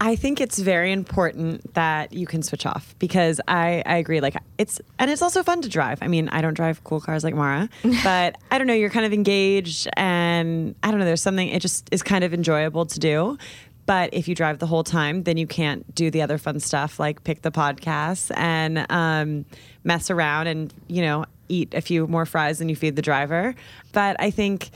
I 0.04 0.16
think 0.16 0.40
it's 0.40 0.58
very 0.58 0.90
important 0.90 1.74
that 1.74 2.12
you 2.12 2.26
can 2.26 2.42
switch 2.42 2.66
off 2.66 2.96
because 2.98 3.40
I, 3.46 3.84
I 3.86 3.98
agree. 3.98 4.20
Like 4.20 4.36
it's 4.58 4.80
and 4.98 5.08
it's 5.08 5.22
also 5.22 5.44
fun 5.44 5.62
to 5.62 5.68
drive. 5.68 6.00
I 6.02 6.08
mean, 6.08 6.28
I 6.30 6.40
don't 6.40 6.54
drive 6.54 6.82
cool 6.82 7.00
cars 7.00 7.22
like 7.22 7.36
Mara, 7.36 7.68
but 8.02 8.36
I 8.50 8.58
don't 8.58 8.66
know. 8.66 8.74
You're 8.74 8.90
kind 8.90 9.06
of 9.06 9.12
engaged, 9.12 9.88
and 9.96 10.74
I 10.82 10.90
don't 10.90 10.98
know. 10.98 11.04
There's 11.04 11.22
something. 11.22 11.46
It 11.46 11.62
just 11.62 11.88
is 11.92 12.02
kind 12.02 12.24
of 12.24 12.34
enjoyable 12.34 12.84
to 12.84 12.98
do. 12.98 13.38
But 13.86 14.12
if 14.12 14.26
you 14.26 14.34
drive 14.34 14.58
the 14.58 14.66
whole 14.66 14.82
time, 14.82 15.22
then 15.22 15.36
you 15.36 15.46
can't 15.46 15.94
do 15.94 16.10
the 16.10 16.20
other 16.20 16.36
fun 16.36 16.58
stuff 16.58 16.98
like 16.98 17.22
pick 17.22 17.42
the 17.42 17.52
podcasts 17.52 18.36
and 18.36 18.84
um, 18.90 19.44
mess 19.84 20.10
around 20.10 20.48
and 20.48 20.74
you 20.88 21.02
know 21.02 21.26
eat 21.48 21.74
a 21.74 21.80
few 21.80 22.08
more 22.08 22.26
fries 22.26 22.58
than 22.58 22.68
you 22.68 22.74
feed 22.74 22.96
the 22.96 23.02
driver. 23.02 23.54
But 23.92 24.16
I 24.18 24.32
think 24.32 24.70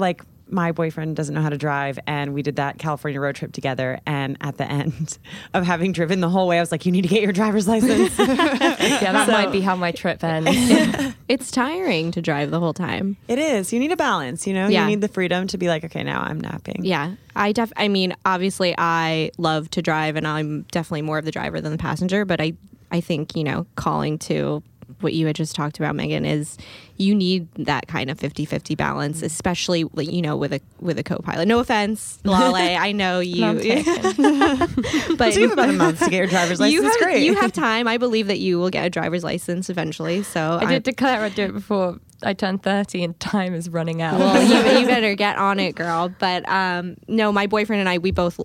like 0.00 0.22
my 0.54 0.72
boyfriend 0.72 1.16
doesn't 1.16 1.34
know 1.34 1.42
how 1.42 1.50
to 1.50 1.58
drive, 1.58 1.98
and 2.06 2.32
we 2.32 2.40
did 2.42 2.56
that 2.56 2.78
California 2.78 3.20
road 3.20 3.34
trip 3.34 3.52
together. 3.52 4.00
And 4.06 4.36
at 4.40 4.56
the 4.56 4.64
end 4.70 5.18
of 5.54 5.64
having 5.66 5.92
driven 5.92 6.20
the 6.20 6.28
whole 6.30 6.46
way, 6.48 6.56
I 6.58 6.60
was 6.60 6.72
like, 6.72 6.86
"You 6.86 6.92
need 6.92 7.02
to 7.02 7.08
get 7.08 7.22
your 7.22 7.32
driver's 7.32 7.66
license." 7.68 8.16
yeah, 8.18 9.12
that 9.12 9.26
So- 9.26 9.32
might 9.32 9.52
be 9.52 9.60
how 9.60 9.76
my 9.76 9.92
trip 9.92 10.22
ends. 10.24 11.14
It's 11.28 11.50
tiring 11.50 12.10
to 12.12 12.22
drive 12.22 12.50
the 12.50 12.60
whole 12.60 12.72
time. 12.74 13.16
it 13.28 13.38
is. 13.38 13.72
You 13.72 13.80
need 13.80 13.92
a 13.92 13.96
balance. 13.96 14.46
You 14.46 14.54
know, 14.54 14.68
Yeah. 14.68 14.82
you 14.84 14.90
need 14.90 15.00
the 15.00 15.08
freedom 15.08 15.46
to 15.48 15.58
be 15.58 15.68
like, 15.68 15.84
"Okay, 15.84 16.02
now 16.04 16.20
I'm 16.22 16.40
napping." 16.40 16.84
Yeah, 16.84 17.14
I 17.34 17.52
def. 17.52 17.72
I 17.76 17.88
mean, 17.88 18.14
obviously, 18.24 18.74
I 18.78 19.30
love 19.38 19.68
to 19.70 19.82
drive, 19.82 20.16
and 20.16 20.26
I'm 20.26 20.62
definitely 20.70 21.02
more 21.02 21.18
of 21.18 21.24
the 21.24 21.32
driver 21.32 21.60
than 21.60 21.72
the 21.72 21.78
passenger. 21.78 22.24
But 22.24 22.40
I, 22.40 22.52
I 22.92 23.00
think 23.00 23.34
you 23.36 23.42
know, 23.44 23.66
calling 23.76 24.18
to 24.20 24.62
what 25.00 25.12
you 25.12 25.26
had 25.26 25.36
just 25.36 25.54
talked 25.54 25.78
about, 25.78 25.94
Megan, 25.94 26.24
is 26.24 26.56
you 26.96 27.14
need 27.14 27.48
that 27.54 27.88
kind 27.88 28.10
of 28.10 28.18
50-50 28.18 28.76
balance, 28.76 29.22
especially 29.22 29.84
you 29.96 30.22
know 30.22 30.36
with 30.36 30.52
a 30.52 30.60
with 30.80 30.98
a 30.98 31.02
co-pilot. 31.02 31.46
No 31.46 31.58
offense, 31.58 32.18
Lale, 32.24 32.54
I 32.56 32.92
know 32.92 33.20
you, 33.20 33.44
but 35.16 35.34
you 35.34 35.42
have 35.42 35.52
about 35.52 35.70
a 35.70 35.72
month 35.72 35.98
to 36.00 36.10
get 36.10 36.18
your 36.18 36.26
driver's 36.26 36.60
license. 36.60 36.74
you 36.74 36.82
have 36.82 36.98
Great. 36.98 37.24
you 37.24 37.34
have 37.34 37.52
time. 37.52 37.88
I 37.88 37.98
believe 37.98 38.28
that 38.28 38.38
you 38.38 38.58
will 38.58 38.70
get 38.70 38.86
a 38.86 38.90
driver's 38.90 39.24
license 39.24 39.70
eventually. 39.70 40.22
So 40.22 40.58
I 40.60 40.66
did 40.66 40.82
declare 40.82 41.22
I'd 41.22 41.34
do 41.34 41.44
it 41.44 41.52
before 41.52 41.98
I 42.22 42.32
turned 42.32 42.62
30 42.62 43.04
and 43.04 43.20
time 43.20 43.54
is 43.54 43.68
running 43.68 44.02
out. 44.02 44.18
well, 44.18 44.42
you, 44.42 44.80
you 44.80 44.86
better 44.86 45.14
get 45.14 45.36
on 45.36 45.60
it, 45.60 45.74
girl. 45.74 46.12
But 46.18 46.48
um, 46.48 46.96
no, 47.08 47.32
my 47.32 47.46
boyfriend 47.46 47.80
and 47.80 47.88
I, 47.88 47.98
we 47.98 48.10
both 48.10 48.40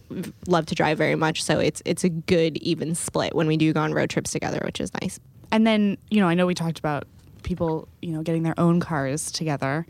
love 0.47 0.65
to 0.67 0.75
drive 0.75 0.97
very 0.97 1.15
much, 1.15 1.43
so 1.43 1.60
it's 1.60 1.82
it's 1.86 2.04
a 2.04 2.10
good 2.10 2.58
even 2.58 2.95
split 2.95 3.36
when 3.36 3.47
we 3.47 3.58
do 3.58 3.71
go 3.73 3.82
on 3.82 3.93
road 3.93 4.10
trips 4.10 4.32
together, 4.32 4.62
which 4.65 4.80
is 4.80 4.91
nice. 5.02 5.19
And 5.51 5.65
then, 5.65 5.97
you 6.09 6.19
know, 6.19 6.27
I 6.27 6.33
know 6.33 6.45
we 6.45 6.53
talked 6.53 6.79
about 6.79 7.07
people, 7.43 7.88
you 8.01 8.12
know, 8.12 8.21
getting 8.21 8.43
their 8.43 8.59
own 8.59 8.79
cars 8.79 9.31
together. 9.31 9.85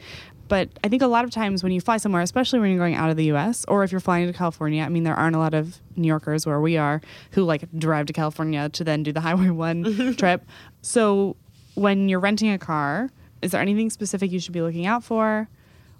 But 0.47 0.69
I 0.83 0.87
think 0.89 1.03
a 1.03 1.07
lot 1.07 1.23
of 1.25 1.31
times 1.31 1.61
when 1.61 1.71
you 1.71 1.79
fly 1.79 1.97
somewhere, 1.97 2.23
especially 2.23 2.59
when 2.59 2.71
you're 2.71 2.79
going 2.79 2.95
out 2.95 3.09
of 3.11 3.17
the 3.17 3.31
US 3.31 3.65
or 3.67 3.83
if 3.83 3.91
you're 3.91 4.01
flying 4.01 4.25
to 4.27 4.33
California, 4.33 4.83
I 4.83 4.89
mean, 4.89 5.03
there 5.03 5.15
aren't 5.15 5.35
a 5.35 5.39
lot 5.39 5.53
of 5.53 5.79
New 5.95 6.07
Yorkers 6.07 6.45
where 6.45 6.59
we 6.59 6.75
are 6.75 7.01
who 7.31 7.43
like 7.43 7.63
drive 7.77 8.07
to 8.07 8.13
California 8.13 8.67
to 8.69 8.83
then 8.83 9.03
do 9.03 9.11
the 9.13 9.21
Highway 9.27 9.51
1 9.51 10.15
trip. 10.17 10.43
So 10.81 11.35
when 11.75 12.09
you're 12.09 12.19
renting 12.19 12.51
a 12.51 12.57
car, 12.57 13.11
is 13.41 13.51
there 13.51 13.61
anything 13.61 13.89
specific 13.89 14.31
you 14.31 14.39
should 14.39 14.53
be 14.53 14.61
looking 14.61 14.85
out 14.85 15.03
for 15.03 15.47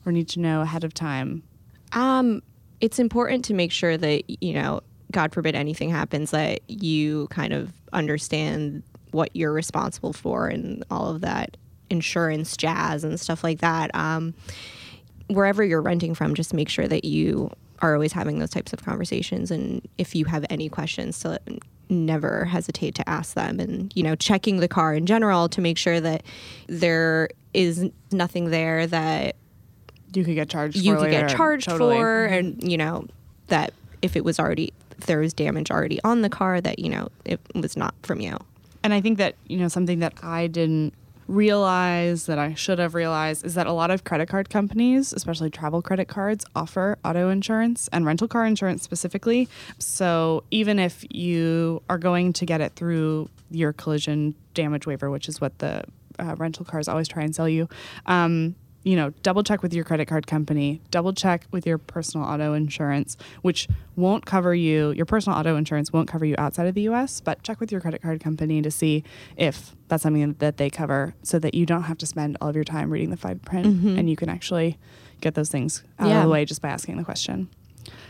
or 0.06 0.12
need 0.12 0.28
to 0.30 0.40
know 0.40 0.62
ahead 0.62 0.84
of 0.84 0.94
time? 0.94 1.44
Um, 1.92 2.42
it's 2.82 2.98
important 3.00 3.46
to 3.46 3.54
make 3.54 3.72
sure 3.72 3.98
that 3.98 4.24
you 4.42 4.54
know, 4.54 4.82
God 5.12 5.32
forbid 5.32 5.56
anything 5.56 5.90
happens, 5.90 6.32
that 6.32 6.62
you 6.68 7.28
kind 7.28 7.54
of 7.54 7.72
understand 7.94 8.84
what 9.12 9.36
you're 9.36 9.54
responsible 9.54 10.14
for 10.14 10.48
and 10.48 10.84
all 10.90 11.10
of 11.10 11.22
that 11.22 11.58
insurance 11.90 12.56
jazz 12.56 13.04
and 13.04 13.20
stuff 13.20 13.44
like 13.44 13.60
that. 13.60 13.94
Um, 13.96 14.34
wherever 15.28 15.64
you're 15.64 15.82
renting 15.82 16.16
from, 16.16 16.36
just 16.36 16.54
make 16.54 16.70
sure 16.70 16.88
that 16.88 17.06
you 17.06 17.52
are 17.82 17.94
always 17.94 18.14
having 18.14 18.40
those 18.40 18.50
types 18.50 18.74
of 18.74 18.84
conversations. 18.84 19.52
And 19.52 19.88
if 19.98 20.16
you 20.16 20.26
have 20.26 20.46
any 20.50 20.70
questions, 20.70 21.20
to 21.20 21.40
never 21.90 22.46
hesitate 22.46 22.96
to 22.96 23.10
ask 23.10 23.34
them. 23.34 23.60
And 23.60 23.92
you 23.96 24.04
know, 24.04 24.16
checking 24.16 24.58
the 24.58 24.68
car 24.68 24.94
in 24.94 25.06
general 25.06 25.50
to 25.50 25.62
make 25.62 25.78
sure 25.78 26.00
that 26.00 26.24
there 26.68 27.30
is 27.54 27.90
nothing 28.12 28.52
there 28.52 28.86
that 28.88 29.36
You 30.14 30.24
could 30.24 30.36
get 30.36 30.50
charged 30.50 30.78
you 30.78 30.96
could 30.98 31.12
get 31.12 31.30
charged 31.30 31.68
Totally. 31.68 31.96
for, 31.98 32.26
and 32.26 32.62
you 32.62 32.78
know 32.78 33.08
that 33.48 33.74
if 34.02 34.16
it 34.16 34.24
was 34.24 34.40
already 34.40 34.74
if 34.98 35.06
there 35.06 35.20
was 35.20 35.34
damage 35.34 35.72
already 35.72 36.00
on 36.04 36.22
the 36.22 36.30
car, 36.30 36.62
that 36.62 36.80
you 36.80 36.90
know 36.90 37.10
it 37.26 37.40
was 37.56 37.76
not 37.78 37.96
from 38.04 38.20
you. 38.20 38.38
And 38.84 38.94
I 38.94 39.02
think 39.02 39.18
that, 39.18 39.36
you 39.48 39.58
know, 39.58 39.68
something 39.68 40.00
that 40.00 40.14
I 40.24 40.48
didn't 40.48 40.94
realize 41.28 42.26
that 42.26 42.40
I 42.40 42.56
should 42.56 42.80
have 42.80 42.96
realized 42.96 43.46
is 43.46 43.54
that 43.54 43.68
a 43.68 43.72
lot 43.72 43.92
of 43.92 44.04
credit 44.04 44.28
card 44.28 44.50
companies, 44.50 45.14
especially 45.14 45.52
travel 45.52 45.82
credit 45.82 46.08
cards, 46.08 46.44
offer 46.56 46.98
auto 47.06 47.30
insurance 47.30 47.88
and 47.94 48.04
rental 48.04 48.28
car 48.28 48.46
insurance 48.46 48.82
specifically. 48.82 49.48
So 49.78 50.44
even 50.50 50.80
if 50.80 51.06
you 51.12 51.84
are 51.88 52.00
going 52.00 52.34
to 52.34 52.46
get 52.48 52.62
it 52.62 52.74
through 52.76 53.30
your 53.52 53.74
collision 53.74 54.34
damage 54.56 54.88
waiver, 54.88 55.12
which 55.12 55.30
is 55.30 55.40
what 55.40 55.60
the 55.60 55.84
uh, 56.18 56.36
rental 56.38 56.66
cars 56.66 56.88
always 56.88 57.08
try 57.08 57.22
and 57.22 57.36
sell 57.36 57.48
you, 57.48 57.70
um, 58.08 58.56
you 58.84 58.96
know, 58.96 59.10
double 59.24 59.44
check 59.44 59.62
with 59.62 59.74
your 59.74 59.84
credit 59.84 60.08
card 60.08 60.26
company, 60.26 60.82
double 60.90 61.12
check 61.14 61.46
with 61.52 61.66
your 61.68 61.78
personal 61.78 62.26
auto 62.26 62.54
insurance, 62.54 63.18
which 63.42 63.68
won't 63.96 64.26
cover 64.26 64.56
you, 64.56 64.92
your 64.92 65.06
personal 65.06 65.38
auto 65.38 65.56
insurance 65.58 65.92
won't 65.92 66.08
cover 66.08 66.26
you 66.26 66.36
outside 66.38 66.66
of 66.68 66.76
the 66.76 66.82
US, 66.84 67.20
but 67.20 67.44
check 67.44 67.60
with 67.60 67.72
your 67.72 67.82
credit 67.82 68.02
card 68.02 68.22
company 68.22 68.62
to 68.62 68.72
see 68.72 69.04
if 69.36 69.76
that's 69.90 70.04
something 70.04 70.34
that 70.40 70.58
they 70.58 70.70
cover 70.70 71.14
so 71.24 71.40
that 71.40 71.54
you 71.54 71.66
don't 71.66 71.84
have 71.84 71.98
to 71.98 72.06
spend 72.06 72.38
all 72.40 72.50
of 72.50 72.56
your 72.56 72.64
time 72.64 72.90
reading 72.90 73.10
the 73.10 73.18
fine 73.18 73.40
print 73.40 73.68
mm-hmm. 73.68 74.00
and 74.00 74.10
you 74.10 74.16
can 74.16 74.30
actually 74.30 74.78
get 75.20 75.36
those 75.36 75.50
things 75.50 75.84
out 76.00 76.08
Yeah. 76.08 76.18
of 76.20 76.24
the 76.24 76.30
way 76.30 76.46
just 76.46 76.62
by 76.62 76.70
asking 76.70 76.96
the 76.98 77.04
question. 77.04 77.50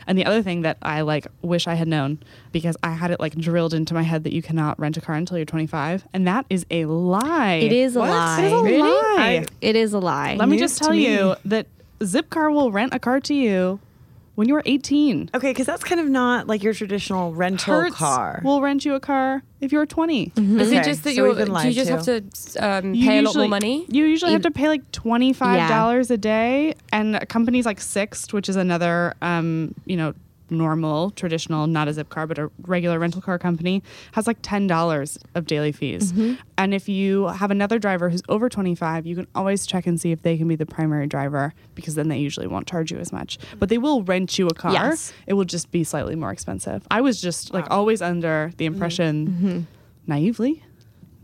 And 0.09 0.17
the 0.17 0.25
other 0.25 0.41
thing 0.41 0.63
that 0.63 0.77
I 0.81 1.01
like 1.01 1.27
wish 1.43 1.67
I 1.67 1.75
had 1.75 1.87
known 1.87 2.17
because 2.51 2.75
I 2.81 2.93
had 2.93 3.11
it 3.11 3.19
like 3.19 3.35
drilled 3.35 3.75
into 3.75 3.93
my 3.93 4.01
head 4.01 4.23
that 4.23 4.33
you 4.33 4.41
cannot 4.41 4.79
rent 4.79 4.97
a 4.97 5.01
car 5.01 5.13
until 5.13 5.37
you're 5.37 5.45
25, 5.45 6.07
and 6.13 6.27
that 6.27 6.47
is 6.49 6.65
a 6.71 6.85
lie. 6.85 7.53
It 7.61 7.71
is 7.71 7.95
a 7.95 7.99
What? 7.99 8.09
lie. 8.09 8.41
It 8.41 8.45
is 8.47 8.51
a 8.53 8.63
Really? 8.63 8.81
lie. 8.81 9.45
It 9.61 9.75
is 9.75 9.93
a 9.93 9.99
lie. 9.99 10.35
Let 10.35 10.49
me 10.49 10.57
just 10.57 10.79
tell 10.79 10.89
me. 10.91 11.07
you 11.07 11.35
that 11.45 11.67
Zipcar 11.99 12.51
will 12.51 12.71
rent 12.71 12.91
a 12.95 12.97
car 12.99 13.19
to 13.19 13.35
you 13.35 13.79
when 14.39 14.47
you 14.47 14.53
were 14.53 14.63
18. 14.65 15.31
Okay, 15.35 15.51
because 15.51 15.65
that's 15.65 15.83
kind 15.83 15.99
of 15.99 16.07
not 16.07 16.47
like 16.47 16.63
your 16.63 16.73
traditional 16.73 17.33
rental 17.33 17.73
Hertz 17.81 17.97
car. 17.97 18.39
will 18.41 18.61
rent 18.61 18.85
you 18.85 18.93
a 18.95 18.99
car 19.01 19.43
if 19.59 19.73
you're 19.73 19.85
20. 19.85 20.31
Is 20.33 20.39
Okay, 20.69 20.77
it 20.77 20.85
just 20.85 21.03
that 21.03 21.13
so 21.13 21.25
you're, 21.25 21.35
do 21.35 21.67
you 21.67 21.73
just 21.73 22.05
to. 22.05 22.13
have 22.13 22.21
to 22.23 22.87
um, 22.87 22.93
You 22.93 23.05
pay 23.05 23.19
a 23.19 23.21
lot 23.23 23.35
more 23.35 23.49
money? 23.49 23.85
You 23.89 24.05
usually 24.05 24.31
have 24.31 24.43
to 24.43 24.51
pay 24.51 24.69
like 24.69 24.89
$25 24.93 26.09
a 26.09 26.17
day. 26.17 26.73
And 26.93 27.27
companies 27.27 27.65
like 27.65 27.81
Sixt, 27.81 28.31
which 28.31 28.47
is 28.47 28.55
another, 28.55 29.13
um, 29.21 29.75
you 29.85 29.97
know, 29.97 30.13
normal, 30.51 31.11
traditional, 31.11 31.67
not 31.67 31.87
a 31.87 31.91
Zipcar, 31.91 32.27
but 32.27 32.37
a 32.37 32.51
regular 32.61 32.99
rental 32.99 33.21
car 33.21 33.37
company, 33.39 33.83
has 34.13 34.27
like 34.27 34.41
$10 34.41 35.17
of 35.35 35.45
daily 35.45 35.71
fees. 35.71 36.11
Mm-hmm. 36.11 36.35
And 36.57 36.73
if 36.73 36.89
you 36.89 37.27
have 37.27 37.51
another 37.51 37.79
driver 37.79 38.09
who's 38.09 38.21
over 38.29 38.49
25, 38.49 39.05
you 39.05 39.15
can 39.15 39.27
always 39.35 39.65
check 39.65 39.87
and 39.87 39.99
see 39.99 40.11
if 40.11 40.21
they 40.21 40.37
can 40.37 40.47
be 40.47 40.55
the 40.55 40.65
primary 40.65 41.07
driver 41.07 41.53
because 41.75 41.95
then 41.95 42.07
they 42.07 42.17
usually 42.17 42.47
won't 42.47 42.67
charge 42.67 42.91
you 42.91 42.97
as 42.97 43.11
much. 43.11 43.37
But 43.57 43.69
they 43.69 43.77
will 43.77 44.03
rent 44.03 44.37
you 44.37 44.47
a 44.47 44.53
car. 44.53 44.73
Yes. 44.73 45.13
It 45.27 45.33
will 45.33 45.45
just 45.45 45.71
be 45.71 45.83
slightly 45.83 46.15
more 46.15 46.31
expensive. 46.31 46.85
I 46.91 47.01
was 47.01 47.21
just 47.21 47.53
like 47.53 47.69
always 47.69 48.01
under 48.01 48.51
the 48.57 48.65
mm-hmm. 48.65 48.73
impression, 48.73 49.27
mm-hmm. 49.27 49.59
naively, 50.07 50.63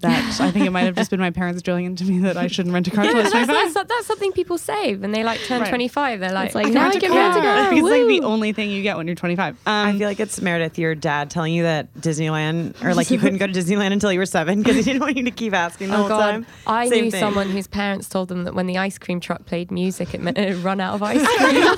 that 0.06 0.40
I 0.42 0.52
think 0.52 0.66
it 0.66 0.72
might 0.72 0.84
have 0.84 0.96
just 0.96 1.12
been 1.12 1.20
my 1.20 1.32
parents 1.42 1.62
drilling 1.62 1.86
into 1.86 2.06
me 2.06 2.20
that 2.20 2.38
I 2.38 2.48
shouldn't 2.48 2.74
rent 2.74 2.88
a 2.88 2.92
car 2.92 3.04
till 3.06 3.16
I 3.18 3.24
was 3.24 3.32
that's, 3.34 3.46
25. 3.48 3.74
that's, 3.74 3.90
that's 3.90 4.06
something 4.08 4.32
people 4.32 4.58
say 4.58 4.96
when 4.96 5.12
they 5.12 5.24
like 5.24 5.40
turn 5.42 5.62
Right. 5.62 5.70
25. 5.70 6.20
They're 6.20 6.32
like, 6.32 6.48
It's 6.48 6.56
like, 6.56 6.68
I 6.68 6.70
now 6.70 6.90
can 6.92 6.98
I 6.98 7.00
can 7.00 7.12
car. 7.12 7.20
rent 7.20 7.38
a 7.38 7.42
car. 7.42 7.70
because 7.70 7.92
it's 7.92 8.00
like 8.00 8.08
the 8.08 8.26
only 8.26 8.54
thing 8.54 8.70
you 8.72 8.82
get 8.84 8.98
when 8.98 9.08
you're 9.08 9.16
25. 9.16 9.56
Um, 9.56 9.58
I 9.66 9.98
feel 9.98 10.08
like 10.08 10.20
it's 10.20 10.40
Meredith, 10.42 10.78
your 10.78 10.96
dad, 10.96 11.30
telling 11.30 11.54
you 11.54 11.64
that 11.64 11.94
Disneyland, 11.96 12.84
or 12.84 12.94
like 12.94 13.10
you 13.12 13.18
couldn't 13.20 13.38
go 13.40 13.48
to 13.48 13.54
Disneyland 13.54 13.92
until 13.94 14.12
you 14.12 14.20
were 14.20 14.26
seven 14.26 14.60
because 14.62 14.76
he 14.78 14.84
didn't 14.84 15.02
want 15.02 15.18
you 15.18 15.24
to 15.24 15.32
keep 15.32 15.54
asking 15.54 15.90
the 15.90 15.96
Oh 15.96 16.00
whole 16.00 16.10
God! 16.10 16.20
time. 16.32 16.46
I 16.68 16.88
Same 16.90 17.06
knew 17.06 17.12
thing. 17.12 17.20
someone 17.20 17.50
whose 17.50 17.68
parents 17.68 18.08
told 18.10 18.30
them 18.30 18.44
that 18.46 18.54
when 18.56 18.68
the 18.68 18.78
ice 18.78 18.98
cream 18.98 19.20
truck 19.20 19.46
played 19.46 19.72
music, 19.72 20.14
it 20.14 20.22
meant 20.22 20.38
it 20.38 20.48
had 20.50 20.58
run 20.64 20.80
out 20.80 20.96
of 20.96 21.04
ice 21.04 21.26
cream. 21.38 21.76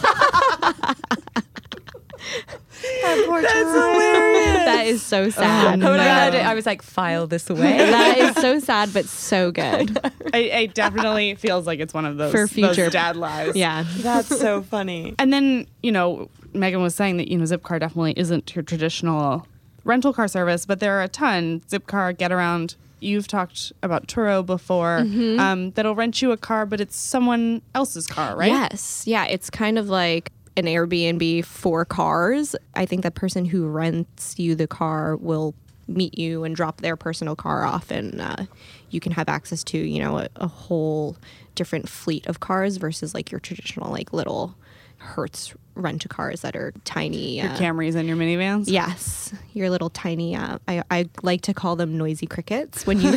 That's 3.15 3.72
hilarious. 3.74 4.65
that 4.65 4.84
is 4.88 5.02
so 5.02 5.30
sad. 5.30 5.80
no. 5.80 5.91
when 5.91 6.00
I 6.00 6.26
heard 6.26 6.34
it, 6.34 6.46
I 6.46 6.54
was 6.54 6.65
like, 6.65 6.82
"File 6.82 7.28
this 7.28 7.50
away." 7.50 7.78
that 7.78 8.17
is 8.17 8.36
so 8.36 8.60
sad, 8.60 8.93
but 8.93 9.06
so 9.06 9.52
good. 9.63 9.98
it, 10.34 10.36
it 10.36 10.74
definitely 10.74 11.36
feels 11.36 11.65
like 11.65 11.80
it's 11.80 11.93
one 11.93 12.06
of 12.06 12.17
those, 12.17 12.32
For 12.32 12.39
those 12.48 12.52
future- 12.76 12.89
dad 12.89 13.15
lies. 13.15 13.56
Yeah. 13.56 13.86
That's 13.98 14.28
so 14.39 14.62
funny. 14.62 15.15
And 15.20 15.32
then, 15.32 15.67
you 15.84 15.91
know, 15.91 16.30
Megan 16.54 16.82
was 16.82 16.96
saying 16.96 17.17
that, 17.17 17.28
you 17.30 17.38
know, 17.38 17.43
Zipcar 17.46 17.80
definitely 17.80 18.13
isn't 18.17 18.56
your 18.56 18.63
traditional 18.63 19.48
rental 19.84 20.13
car 20.13 20.28
service, 20.28 20.65
but 20.65 20.80
there 20.80 20.98
are 21.00 21.04
a 21.04 21.08
ton. 21.08 21.62
Zipcar, 21.70 22.13
Getaround. 22.15 22.76
You've 23.00 23.28
talked 23.28 23.72
about 23.84 24.08
Turo 24.08 24.43
before. 24.43 25.02
Mm-hmm. 25.04 25.39
Um, 25.39 25.72
that'll 25.72 25.93
rent 25.93 26.20
you 26.22 26.32
a 26.32 26.38
car, 26.38 26.65
but 26.65 26.82
it's 26.82 26.96
someone 26.98 27.62
else's 27.76 28.08
car, 28.08 28.36
right? 28.36 28.48
Yes. 28.52 29.04
Yeah. 29.06 29.26
It's 29.26 29.52
kind 29.52 29.78
of 29.78 29.88
like 29.88 30.32
an 30.58 30.65
Airbnb 30.65 31.46
for 31.46 31.86
cars. 31.86 32.56
I 32.76 32.86
think 32.86 33.04
the 33.04 33.12
person 33.12 33.46
who 33.46 33.67
rents 33.67 34.38
you 34.38 34.56
the 34.56 34.67
car 34.67 35.15
will 35.15 35.56
meet 35.88 36.17
you 36.17 36.43
and 36.43 36.56
drop 36.56 36.82
their 36.82 36.98
personal 36.98 37.36
car 37.36 37.63
off, 37.63 37.91
and 37.91 38.20
uh, 38.20 38.46
you 38.89 39.00
can 39.00 39.13
have 39.13 39.30
access 39.30 39.63
to, 39.63 39.78
you 39.78 40.02
know, 40.02 40.17
a, 40.17 40.28
a 40.36 40.48
whole 40.48 41.15
different 41.56 41.88
fleet 41.88 42.28
of 42.28 42.39
cars 42.39 42.78
versus 42.78 43.13
like 43.13 43.32
your 43.32 43.39
traditional, 43.39 43.91
like 43.91 44.12
little 44.12 44.56
Hertz 44.98 45.54
rent 45.76 46.04
a 46.06 46.08
cars 46.08 46.41
that 46.41 46.56
are 46.56 46.74
tiny. 46.84 47.39
Your 47.39 47.50
uh, 47.50 47.58
Camrys 47.58 47.96
and 47.96 48.08
your 48.08 48.17
minivans. 48.17 48.65
Yes, 48.67 49.16
your 49.53 49.69
little 49.69 49.89
tiny. 49.89 50.36
Uh, 50.36 50.57
I 50.67 50.83
I 50.89 51.10
like 51.21 51.41
to 51.41 51.53
call 51.53 51.75
them 51.75 51.97
noisy 51.97 52.27
crickets. 52.27 52.86
When 52.86 53.01
you, 53.01 53.12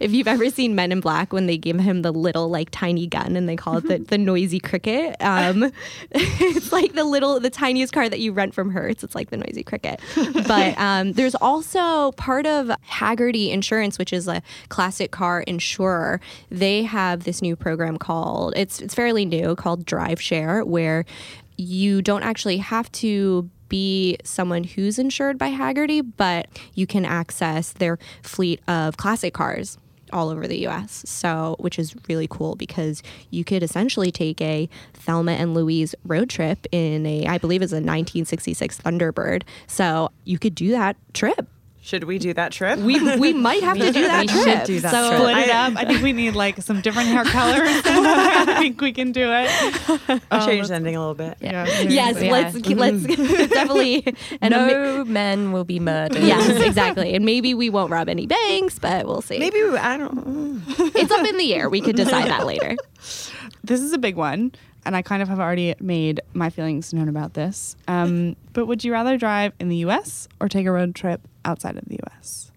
if 0.00 0.12
you've 0.12 0.28
ever 0.28 0.50
seen 0.50 0.74
Men 0.74 0.92
in 0.92 1.00
Black, 1.00 1.32
when 1.32 1.46
they 1.46 1.56
give 1.56 1.78
him 1.78 2.02
the 2.02 2.12
little 2.12 2.48
like 2.48 2.70
tiny 2.70 3.06
gun 3.06 3.36
and 3.36 3.48
they 3.48 3.56
call 3.56 3.78
it 3.78 3.88
the, 3.88 3.98
the 3.98 4.18
noisy 4.18 4.58
cricket, 4.58 5.16
um, 5.20 5.70
it's 6.10 6.72
like 6.72 6.94
the 6.94 7.04
little 7.04 7.40
the 7.40 7.50
tiniest 7.50 7.92
car 7.92 8.08
that 8.08 8.20
you 8.20 8.32
rent 8.32 8.54
from 8.54 8.70
Hertz. 8.70 9.04
It's 9.04 9.14
like 9.14 9.30
the 9.30 9.36
noisy 9.36 9.62
cricket. 9.62 10.00
But 10.14 10.78
um, 10.78 11.12
there's 11.12 11.34
also 11.36 12.12
part 12.12 12.46
of 12.46 12.68
Hagerty 12.90 13.50
Insurance, 13.50 13.98
which 13.98 14.12
is 14.12 14.28
a 14.28 14.42
classic 14.68 15.10
car 15.10 15.42
insurer. 15.42 16.20
They 16.50 16.82
have 16.84 17.24
this 17.24 17.42
new 17.42 17.56
program 17.56 17.98
called 17.98 18.54
it's 18.56 18.80
it's 18.80 18.94
fairly 18.94 19.24
new 19.24 19.56
called 19.56 19.84
Drive 19.84 20.20
Share, 20.20 20.64
where 20.64 21.04
you 21.56 22.02
don't 22.02 22.22
actually 22.22 22.58
have 22.58 22.90
to 22.92 23.48
be 23.68 24.16
someone 24.24 24.64
who's 24.64 24.98
insured 24.98 25.38
by 25.38 25.50
Hagerty, 25.50 26.02
but 26.16 26.48
you 26.74 26.86
can 26.86 27.04
access 27.04 27.72
their 27.72 27.98
fleet 28.22 28.60
of 28.68 28.96
classic 28.96 29.34
cars 29.34 29.78
all 30.12 30.30
over 30.30 30.46
the 30.46 30.66
US. 30.66 31.02
So, 31.06 31.56
which 31.58 31.78
is 31.78 31.94
really 32.08 32.28
cool 32.28 32.54
because 32.54 33.02
you 33.30 33.44
could 33.44 33.62
essentially 33.62 34.10
take 34.10 34.40
a 34.40 34.68
Thelma 34.94 35.32
and 35.32 35.54
Louise 35.54 35.94
road 36.04 36.30
trip 36.30 36.66
in 36.72 37.06
a, 37.06 37.26
I 37.26 37.38
believe 37.38 37.62
it's 37.62 37.72
a 37.72 37.76
1966 37.76 38.80
Thunderbird. 38.80 39.42
So, 39.66 40.10
you 40.24 40.38
could 40.38 40.54
do 40.54 40.70
that 40.70 40.96
trip. 41.12 41.48
Should 41.86 42.02
we 42.02 42.18
do 42.18 42.34
that 42.34 42.50
trip? 42.50 42.80
We, 42.80 42.98
we 43.16 43.32
might 43.48 43.62
have 43.62 43.76
to 43.78 43.92
do 43.92 44.02
that 44.02 44.22
We 44.22 44.26
should 44.26 44.42
trip. 44.42 44.64
do 44.64 44.80
that 44.80 44.90
so, 44.90 45.08
trip. 45.08 45.20
Split 45.20 45.38
it 45.38 45.50
up. 45.50 45.76
I 45.76 45.84
think 45.84 46.02
we 46.02 46.12
need 46.12 46.34
like 46.34 46.60
some 46.60 46.80
different 46.80 47.10
hair 47.10 47.22
colors. 47.22 47.60
I 47.84 48.56
think 48.58 48.80
we 48.80 48.90
can 48.92 49.12
do 49.12 49.28
it. 49.32 50.20
I'll 50.32 50.44
change 50.44 50.66
the 50.66 50.74
ending 50.74 50.96
a 50.96 50.98
little 50.98 51.14
bit. 51.14 51.38
Yeah. 51.40 51.64
Yes, 51.82 52.20
Yeah. 52.20 52.32
let's 52.32 52.56
let's 52.56 53.02
definitely 53.50 54.04
and 54.40 54.52
ama- 54.52 54.66
no 54.72 55.04
men 55.04 55.52
will 55.52 55.62
be 55.62 55.78
murdered. 55.78 56.24
yes, 56.24 56.60
exactly. 56.60 57.14
And 57.14 57.24
maybe 57.24 57.54
we 57.54 57.70
won't 57.70 57.92
rob 57.92 58.08
any 58.08 58.26
banks, 58.26 58.80
but 58.80 59.06
we'll 59.06 59.22
see. 59.22 59.38
Maybe 59.38 59.62
we, 59.62 59.76
I 59.76 59.96
don't. 59.96 60.64
it's 60.96 61.12
up 61.12 61.24
in 61.24 61.36
the 61.36 61.54
air. 61.54 61.70
We 61.70 61.80
could 61.80 61.94
decide 61.94 62.26
that 62.26 62.46
later. 62.46 62.74
This 63.62 63.80
is 63.80 63.92
a 63.92 63.98
big 63.98 64.16
one, 64.16 64.50
and 64.84 64.96
I 64.96 65.02
kind 65.02 65.22
of 65.22 65.28
have 65.28 65.38
already 65.38 65.76
made 65.78 66.20
my 66.34 66.50
feelings 66.50 66.92
known 66.92 67.08
about 67.08 67.34
this. 67.34 67.76
Um, 67.86 68.34
but 68.54 68.66
would 68.66 68.82
you 68.82 68.92
rather 68.92 69.16
drive 69.16 69.52
in 69.60 69.68
the 69.68 69.76
U.S. 69.76 70.26
or 70.40 70.48
take 70.48 70.66
a 70.66 70.72
road 70.72 70.96
trip 70.96 71.20
outside 71.46 71.76
of 71.76 71.84
the 71.86 71.94
U.S.? 71.94 72.50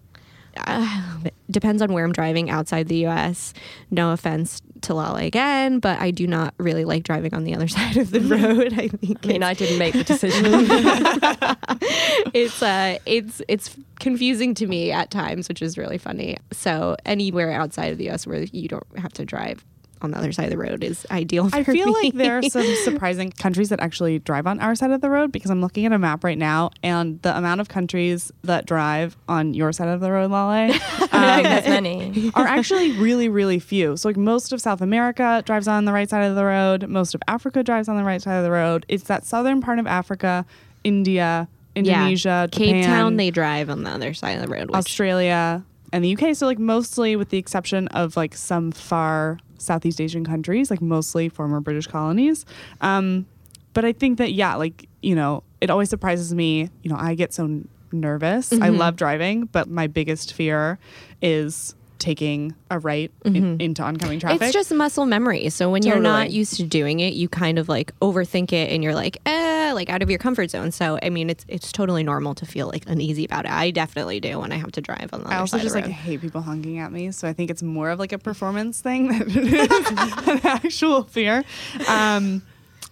Uh, 0.56 1.18
depends 1.50 1.82
on 1.82 1.92
where 1.92 2.04
I'm 2.04 2.12
driving 2.12 2.50
outside 2.50 2.88
the 2.88 2.96
U.S. 2.96 3.54
No 3.90 4.12
offense 4.12 4.60
to 4.82 4.94
Lale 4.94 5.16
again, 5.16 5.78
but 5.78 5.98
I 6.00 6.10
do 6.10 6.26
not 6.26 6.54
really 6.58 6.84
like 6.84 7.02
driving 7.02 7.34
on 7.34 7.44
the 7.44 7.54
other 7.54 7.68
side 7.76 7.96
of 7.96 8.10
the 8.10 8.20
road. 8.20 8.74
I 8.74 8.88
think 8.88 9.18
I 9.24 9.28
mean, 9.28 9.42
I 9.42 9.54
didn't 9.54 9.78
make 9.78 9.94
the 9.94 10.04
decision. 10.04 10.44
it's 12.34 12.62
uh 12.62 12.98
it's 13.06 13.42
it's 13.48 13.76
confusing 13.98 14.54
to 14.54 14.66
me 14.66 14.92
at 14.92 15.10
times, 15.10 15.48
which 15.48 15.62
is 15.62 15.76
really 15.76 15.98
funny. 15.98 16.36
So 16.52 16.96
anywhere 17.04 17.52
outside 17.52 17.92
of 17.92 17.98
the 17.98 18.08
US 18.10 18.26
where 18.26 18.42
you 18.44 18.68
don't 18.68 18.98
have 18.98 19.12
to 19.14 19.24
drive 19.24 19.64
on 20.02 20.10
the 20.10 20.18
other 20.18 20.32
side 20.32 20.44
of 20.44 20.50
the 20.50 20.58
road 20.58 20.82
is 20.82 21.06
ideal 21.10 21.48
for 21.48 21.56
I 21.56 21.64
feel 21.64 21.86
me. 21.86 21.92
like 21.92 22.14
there 22.14 22.38
are 22.38 22.42
some 22.42 22.66
surprising 22.84 23.30
countries 23.30 23.68
that 23.68 23.80
actually 23.80 24.18
drive 24.18 24.46
on 24.46 24.60
our 24.60 24.74
side 24.74 24.90
of 24.90 25.00
the 25.00 25.10
road 25.10 25.32
because 25.32 25.50
I'm 25.50 25.60
looking 25.60 25.86
at 25.86 25.92
a 25.92 25.98
map 25.98 26.24
right 26.24 26.38
now, 26.38 26.70
and 26.82 27.20
the 27.22 27.36
amount 27.36 27.60
of 27.60 27.68
countries 27.68 28.32
that 28.42 28.66
drive 28.66 29.16
on 29.28 29.54
your 29.54 29.72
side 29.72 29.88
of 29.88 30.00
the 30.00 30.10
road, 30.10 30.30
Lale, 30.30 30.40
I 30.50 30.66
uh, 30.68 30.70
don't 30.70 31.34
think 31.34 31.44
there's 31.44 31.64
many. 31.66 32.32
are 32.34 32.46
actually 32.46 32.92
really, 32.92 33.28
really 33.28 33.58
few. 33.58 33.96
So, 33.96 34.08
like, 34.08 34.16
most 34.16 34.52
of 34.52 34.60
South 34.60 34.80
America 34.80 35.42
drives 35.44 35.68
on 35.68 35.84
the 35.84 35.92
right 35.92 36.08
side 36.08 36.24
of 36.24 36.36
the 36.36 36.44
road. 36.44 36.88
Most 36.88 37.14
of 37.14 37.22
Africa 37.28 37.62
drives 37.62 37.88
on 37.88 37.96
the 37.96 38.04
right 38.04 38.20
side 38.20 38.36
of 38.36 38.44
the 38.44 38.50
road. 38.50 38.86
It's 38.88 39.04
that 39.04 39.24
southern 39.24 39.60
part 39.60 39.78
of 39.78 39.86
Africa, 39.86 40.46
India, 40.84 41.48
Indonesia, 41.74 42.48
Cape 42.50 42.68
Japan, 42.68 42.84
Town 42.84 43.16
they 43.16 43.30
drive 43.30 43.70
on 43.70 43.82
the 43.84 43.90
other 43.90 44.14
side 44.14 44.38
of 44.38 44.42
the 44.42 44.48
road. 44.48 44.70
Australia, 44.72 45.64
and 45.92 46.04
the 46.04 46.16
UK. 46.16 46.34
So, 46.34 46.46
like, 46.46 46.58
mostly 46.58 47.16
with 47.16 47.30
the 47.30 47.38
exception 47.38 47.88
of 47.88 48.16
like 48.16 48.34
some 48.34 48.72
far 48.72 49.38
Southeast 49.60 50.00
Asian 50.00 50.24
countries, 50.24 50.70
like 50.70 50.80
mostly 50.80 51.28
former 51.28 51.60
British 51.60 51.86
colonies. 51.86 52.44
Um, 52.80 53.26
but 53.72 53.84
I 53.84 53.92
think 53.92 54.18
that, 54.18 54.32
yeah, 54.32 54.56
like, 54.56 54.88
you 55.02 55.14
know, 55.14 55.42
it 55.60 55.70
always 55.70 55.90
surprises 55.90 56.34
me. 56.34 56.70
You 56.82 56.90
know, 56.90 56.96
I 56.96 57.14
get 57.14 57.32
so 57.32 57.62
nervous. 57.92 58.52
I 58.52 58.70
love 58.70 58.96
driving, 58.96 59.44
but 59.46 59.68
my 59.68 59.86
biggest 59.86 60.32
fear 60.32 60.78
is 61.22 61.74
taking 62.00 62.54
a 62.70 62.78
right 62.78 63.12
in, 63.24 63.60
into 63.60 63.82
oncoming 63.82 64.18
traffic. 64.18 64.42
it's 64.42 64.52
just 64.52 64.72
muscle 64.72 65.06
memory. 65.06 65.48
So 65.50 65.70
when 65.70 65.84
you're 65.84 66.00
not 66.00 66.30
used 66.30 66.56
to 66.56 66.64
doing 66.64 67.00
it, 67.00 67.14
you 67.14 67.28
kind 67.28 67.58
of 67.58 67.68
like 67.68 67.92
overthink 68.00 68.52
it 68.52 68.72
and 68.72 68.82
you're 68.82 68.94
like, 68.94 69.18
eh, 69.26 69.70
like 69.74 69.88
out 69.90 70.02
of 70.02 70.10
your 70.10 70.18
comfort 70.18 70.50
zone. 70.50 70.72
So 70.72 70.98
I 71.02 71.10
mean 71.10 71.30
it's 71.30 71.44
it's 71.46 71.70
totally 71.70 72.02
normal 72.02 72.34
to 72.36 72.46
feel 72.46 72.66
like 72.66 72.84
uneasy 72.88 73.24
about 73.24 73.44
it. 73.44 73.52
I 73.52 73.70
definitely 73.70 74.18
do 74.18 74.40
when 74.40 74.50
I 74.50 74.56
have 74.56 74.72
to 74.72 74.80
drive 74.80 75.10
on 75.12 75.22
the 75.22 75.28
I 75.28 75.36
also 75.36 75.58
just 75.58 75.74
like 75.74 75.86
hate 75.86 76.20
people 76.20 76.40
honking 76.40 76.78
at 76.78 76.90
me, 76.90 77.12
so 77.12 77.28
I 77.28 77.32
think 77.32 77.50
it's 77.50 77.62
more 77.62 77.90
of 77.90 77.98
like 77.98 78.12
a 78.12 78.18
performance 78.18 78.80
thing 78.80 79.18
than 79.18 79.30
an 80.28 80.40
actual 80.44 81.04
fear. 81.04 81.44
Um, 81.86 82.42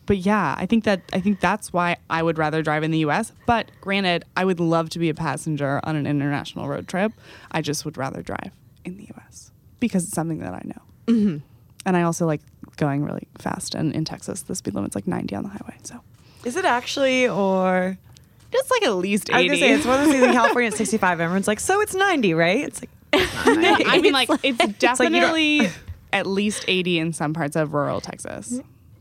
but 0.06 0.18
yeah, 0.18 0.54
I 0.58 0.66
think 0.66 0.84
that 0.84 1.02
I 1.12 1.20
think 1.20 1.40
that's 1.40 1.72
why 1.72 1.96
I 2.08 2.22
would 2.22 2.38
rather 2.38 2.62
drive 2.62 2.82
in 2.82 2.90
the 2.90 3.00
U.S. 3.00 3.32
But 3.46 3.70
granted, 3.80 4.24
I 4.36 4.44
would 4.44 4.58
love 4.58 4.88
to 4.90 4.98
be 4.98 5.10
a 5.10 5.14
passenger 5.14 5.80
on 5.84 5.96
an 5.96 6.06
international 6.06 6.66
road 6.68 6.88
trip. 6.88 7.12
I 7.50 7.60
just 7.60 7.84
would 7.84 7.96
rather 7.98 8.22
drive 8.22 8.50
in 8.84 8.96
the 8.96 9.04
U.S. 9.04 9.50
because 9.80 10.04
it's 10.04 10.12
something 10.14 10.38
that 10.38 10.54
I 10.54 10.62
know, 10.64 10.82
Mm-hmm. 11.06 11.36
and 11.86 11.96
I 11.96 12.02
also 12.02 12.26
like 12.26 12.40
going 12.76 13.04
really 13.04 13.26
fast. 13.38 13.74
And 13.74 13.92
in 13.94 14.04
Texas, 14.04 14.42
the 14.42 14.54
speed 14.54 14.74
limit's 14.74 14.94
like 14.94 15.06
90 15.06 15.34
on 15.36 15.42
the 15.44 15.48
highway, 15.50 15.76
so 15.82 16.00
Is 16.44 16.56
it 16.56 16.64
actually 16.64 17.28
or? 17.28 17.98
just 18.50 18.70
like 18.70 18.82
at 18.84 18.94
least 18.94 19.28
80. 19.30 19.34
I 19.34 19.40
was 19.40 19.46
gonna 19.48 19.58
say 19.60 19.72
it's 19.74 19.86
one 19.86 19.98
of 20.00 20.04
those 20.06 20.12
things 20.14 20.24
in 20.26 20.32
California. 20.32 20.68
It's 20.68 20.78
65. 20.78 21.20
Everyone's 21.20 21.46
like, 21.48 21.60
so 21.60 21.80
it's 21.82 21.94
90, 21.94 22.32
right? 22.34 22.64
It's 22.64 22.80
like, 22.80 22.90
I 23.12 24.00
mean, 24.00 24.12
like 24.14 24.28
it's 24.30 24.40
like 24.40 24.44
you 24.44 24.52
don't- 24.56 24.78
definitely 24.78 25.68
at 26.12 26.26
least 26.26 26.64
80 26.66 26.98
in 26.98 27.12
some 27.12 27.34
parts 27.34 27.56
of 27.56 27.74
rural 27.74 28.00
Texas. 28.00 28.58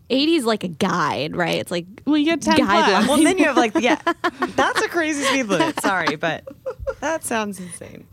80 0.09 0.35
is 0.35 0.45
like 0.45 0.63
a 0.63 0.67
guide, 0.69 1.35
right? 1.35 1.55
It's 1.59 1.71
like 1.71 1.85
Well, 2.05 2.17
you 2.17 2.25
get 2.25 2.41
10 2.41 2.57
Guidelines. 2.57 2.85
plus. 2.85 3.07
well, 3.09 3.23
then 3.23 3.37
you 3.37 3.45
have 3.45 3.55
like, 3.57 3.73
yeah, 3.79 4.01
that's 4.55 4.81
a 4.81 4.87
crazy 4.89 5.21
speed 5.23 5.43
limit. 5.47 5.79
Sorry, 5.81 6.15
but 6.17 6.45
that 7.01 7.23
sounds 7.25 7.59
insane. 7.59 8.05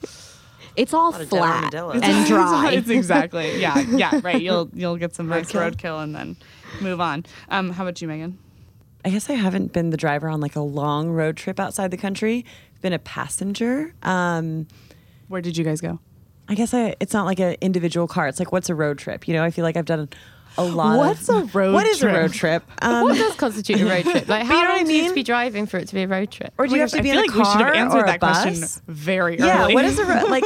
It's 0.76 0.94
all 0.94 1.14
of 1.14 1.28
flat 1.28 1.64
armadillos. 1.64 2.00
and 2.02 2.26
dry. 2.26 2.72
it's 2.72 2.88
exactly 2.88 3.60
yeah, 3.60 3.78
yeah, 3.80 4.20
right. 4.22 4.40
You'll 4.40 4.70
you'll 4.72 4.96
get 4.96 5.14
some 5.14 5.28
nice 5.28 5.52
Roadkill. 5.52 5.72
roadkill 5.72 6.02
and 6.02 6.14
then 6.14 6.37
move 6.80 7.00
on. 7.00 7.24
Um, 7.48 7.70
how 7.70 7.84
about 7.84 8.00
you, 8.00 8.08
Megan? 8.08 8.38
I 9.04 9.10
guess 9.10 9.28
I 9.28 9.34
haven't 9.34 9.72
been 9.72 9.90
the 9.90 9.96
driver 9.96 10.28
on 10.28 10.40
like 10.40 10.56
a 10.56 10.60
long 10.60 11.10
road 11.10 11.37
trip 11.37 11.60
outside 11.60 11.90
the 11.90 11.96
country. 11.96 12.44
I've 12.74 12.80
been 12.80 12.92
a 12.94 12.98
passenger. 12.98 13.94
Um, 14.02 14.66
Where 15.28 15.42
did 15.42 15.56
you 15.56 15.64
guys 15.64 15.80
go? 15.80 16.00
I 16.48 16.54
guess 16.54 16.74
I, 16.74 16.94
it's 17.00 17.12
not 17.12 17.24
like 17.26 17.38
an 17.38 17.56
individual 17.60 18.06
car. 18.06 18.28
It's 18.28 18.38
like 18.38 18.52
what's 18.52 18.68
a 18.68 18.74
road 18.74 18.98
trip? 18.98 19.28
You 19.28 19.34
know, 19.34 19.42
I 19.44 19.50
feel 19.50 19.62
like 19.64 19.76
I've 19.76 19.84
done 19.84 20.08
a 20.56 20.64
lot. 20.64 20.98
What's 20.98 21.28
of, 21.28 21.54
a 21.54 21.58
road 21.58 21.74
What 21.74 21.86
is 21.86 21.98
trip? 21.98 22.14
a 22.14 22.18
road 22.18 22.32
trip? 22.32 22.62
Um, 22.82 23.02
what 23.04 23.16
does 23.16 23.34
constitute 23.34 23.80
a 23.80 23.86
road 23.86 24.02
trip? 24.04 24.28
Like, 24.28 24.42
you 24.44 24.48
how 24.48 24.62
know 24.62 24.68
long 24.70 24.78
I 24.80 24.84
do 24.84 24.92
you 24.92 24.98
have 24.98 25.02
mean? 25.04 25.08
to 25.10 25.14
be 25.14 25.22
driving 25.22 25.66
for 25.66 25.78
it 25.78 25.88
to 25.88 25.94
be 25.94 26.02
a 26.02 26.08
road 26.08 26.30
trip? 26.30 26.52
or 26.58 26.66
do 26.66 26.74
you 26.74 26.80
have 26.80 26.90
to 26.90 26.98
I 26.98 27.00
be 27.02 27.10
feel 27.10 27.18
in 27.18 27.24
a 27.24 27.26
like 27.28 27.36
we 27.36 27.44
should 27.44 27.60
have 27.60 27.72
car 27.72 27.74
answered 27.74 27.98
or 27.98 28.04
a 28.04 28.06
that 28.06 28.20
question 28.20 28.60
bus? 28.60 28.82
very 28.86 29.38
early. 29.40 29.48
Yeah, 29.48 29.68
what 29.68 29.84
is 29.84 29.98
a 29.98 30.04
ro- 30.04 30.24
like? 30.28 30.44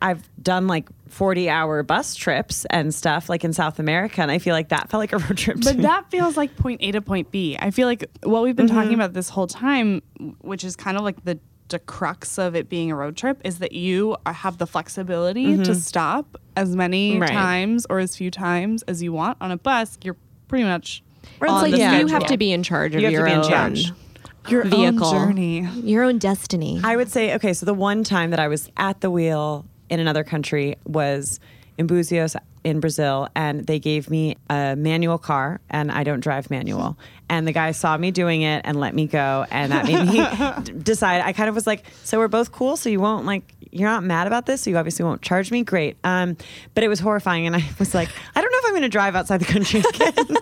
I've 0.00 0.28
done 0.42 0.66
like 0.66 0.88
forty-hour 1.08 1.82
bus 1.82 2.14
trips 2.14 2.64
and 2.70 2.94
stuff, 2.94 3.28
like 3.28 3.44
in 3.44 3.52
South 3.52 3.78
America, 3.78 4.22
and 4.22 4.30
I 4.30 4.38
feel 4.38 4.54
like 4.54 4.68
that 4.70 4.88
felt 4.90 5.00
like 5.00 5.12
a 5.12 5.18
road 5.18 5.36
trip. 5.38 5.58
to 5.58 5.64
But 5.64 5.76
me. 5.76 5.82
that 5.82 6.10
feels 6.10 6.36
like 6.36 6.56
point 6.56 6.80
A 6.82 6.92
to 6.92 7.00
point 7.02 7.30
B. 7.30 7.56
I 7.58 7.70
feel 7.70 7.86
like 7.86 8.04
what 8.22 8.42
we've 8.42 8.56
been 8.56 8.66
Mm-hmm. 8.66 8.76
talking 8.76 8.94
about 8.94 9.12
this 9.12 9.28
whole 9.28 9.46
time, 9.46 10.02
which 10.40 10.64
is 10.64 10.74
kind 10.76 10.96
of 10.96 11.02
like 11.04 11.22
the, 11.24 11.38
the 11.68 11.78
crux 11.78 12.38
of 12.38 12.54
it 12.54 12.68
being 12.68 12.90
a 12.90 12.94
road 12.96 13.16
trip, 13.16 13.40
is 13.44 13.58
that 13.60 13.72
you 13.72 14.16
are- 14.26 14.32
have 14.32 14.58
the 14.58 14.66
flexibility 14.66 15.56
to 15.62 15.74
stop 15.74 16.36
as 16.56 16.76
many 16.76 17.12
Mm-hmm. 17.12 17.22
Right. 17.22 17.30
times 17.30 17.86
or 17.88 17.98
as 17.98 18.16
few 18.16 18.30
times 18.30 18.82
as 18.82 19.02
you 19.02 19.12
want. 19.12 19.38
On 19.40 19.50
a 19.50 19.56
bus, 19.56 19.98
you're 20.02 20.16
pretty 20.48 20.64
much 20.64 21.02
Or 21.40 21.46
it's 21.46 21.52
on 21.54 21.62
like 21.62 21.70
the 21.72 21.78
you 21.78 22.06
have 22.08 22.26
to 22.26 22.36
be 22.36 22.52
in 22.52 22.62
charge 22.62 22.94
of 22.94 23.00
You 23.00 23.06
have 23.06 23.12
your 23.12 23.28
own 23.28 23.48
charge. 23.48 23.92
your 24.48 24.64
vehicle 24.64 25.06
own 25.06 25.28
journey. 25.28 25.60
your 25.82 26.02
own 26.02 26.18
destiny. 26.18 26.80
I 26.84 26.96
would 26.96 27.10
say, 27.10 27.34
okay, 27.36 27.52
so 27.54 27.64
the 27.64 27.74
one 27.74 28.04
time 28.04 28.30
that 28.30 28.40
I 28.40 28.48
was 28.48 28.70
at 28.76 29.00
the 29.00 29.10
wheel 29.10 29.64
in 29.88 29.98
another 30.00 30.24
country 30.24 30.76
was 30.84 31.38
in 31.78 31.86
Buzios 31.86 32.36
in 32.64 32.80
Brazil, 32.80 33.28
and 33.34 33.66
they 33.66 33.78
gave 33.78 34.08
me 34.10 34.36
a 34.48 34.76
manual 34.76 35.18
car, 35.18 35.60
and 35.70 35.90
I 35.90 36.04
don't 36.04 36.20
drive 36.20 36.50
manual. 36.50 36.96
And 37.28 37.46
the 37.46 37.52
guy 37.52 37.72
saw 37.72 37.96
me 37.96 38.10
doing 38.10 38.42
it 38.42 38.62
and 38.64 38.78
let 38.78 38.94
me 38.94 39.06
go, 39.06 39.46
and 39.50 39.72
that 39.72 39.86
made 39.86 40.06
me 40.06 40.62
d- 40.72 40.72
decide. 40.82 41.22
I 41.22 41.32
kind 41.32 41.48
of 41.48 41.54
was 41.54 41.66
like, 41.66 41.84
so 42.04 42.18
we're 42.18 42.28
both 42.28 42.52
cool, 42.52 42.76
so 42.76 42.88
you 42.88 43.00
won't 43.00 43.26
like, 43.26 43.54
you're 43.70 43.88
not 43.88 44.04
mad 44.04 44.26
about 44.26 44.46
this, 44.46 44.62
so 44.62 44.70
you 44.70 44.76
obviously 44.76 45.04
won't 45.04 45.22
charge 45.22 45.50
me. 45.50 45.62
Great. 45.62 45.96
Um, 46.04 46.36
but 46.74 46.84
it 46.84 46.88
was 46.88 47.00
horrifying, 47.00 47.46
and 47.46 47.56
I 47.56 47.64
was 47.78 47.94
like, 47.94 48.10
I 48.34 48.40
don't 48.40 48.52
know 48.52 48.58
if 48.58 48.64
I'm 48.66 48.72
going 48.72 48.82
to 48.82 48.88
drive 48.88 49.16
outside 49.16 49.40
the 49.40 49.46
country 49.46 49.82
again. 49.94 50.36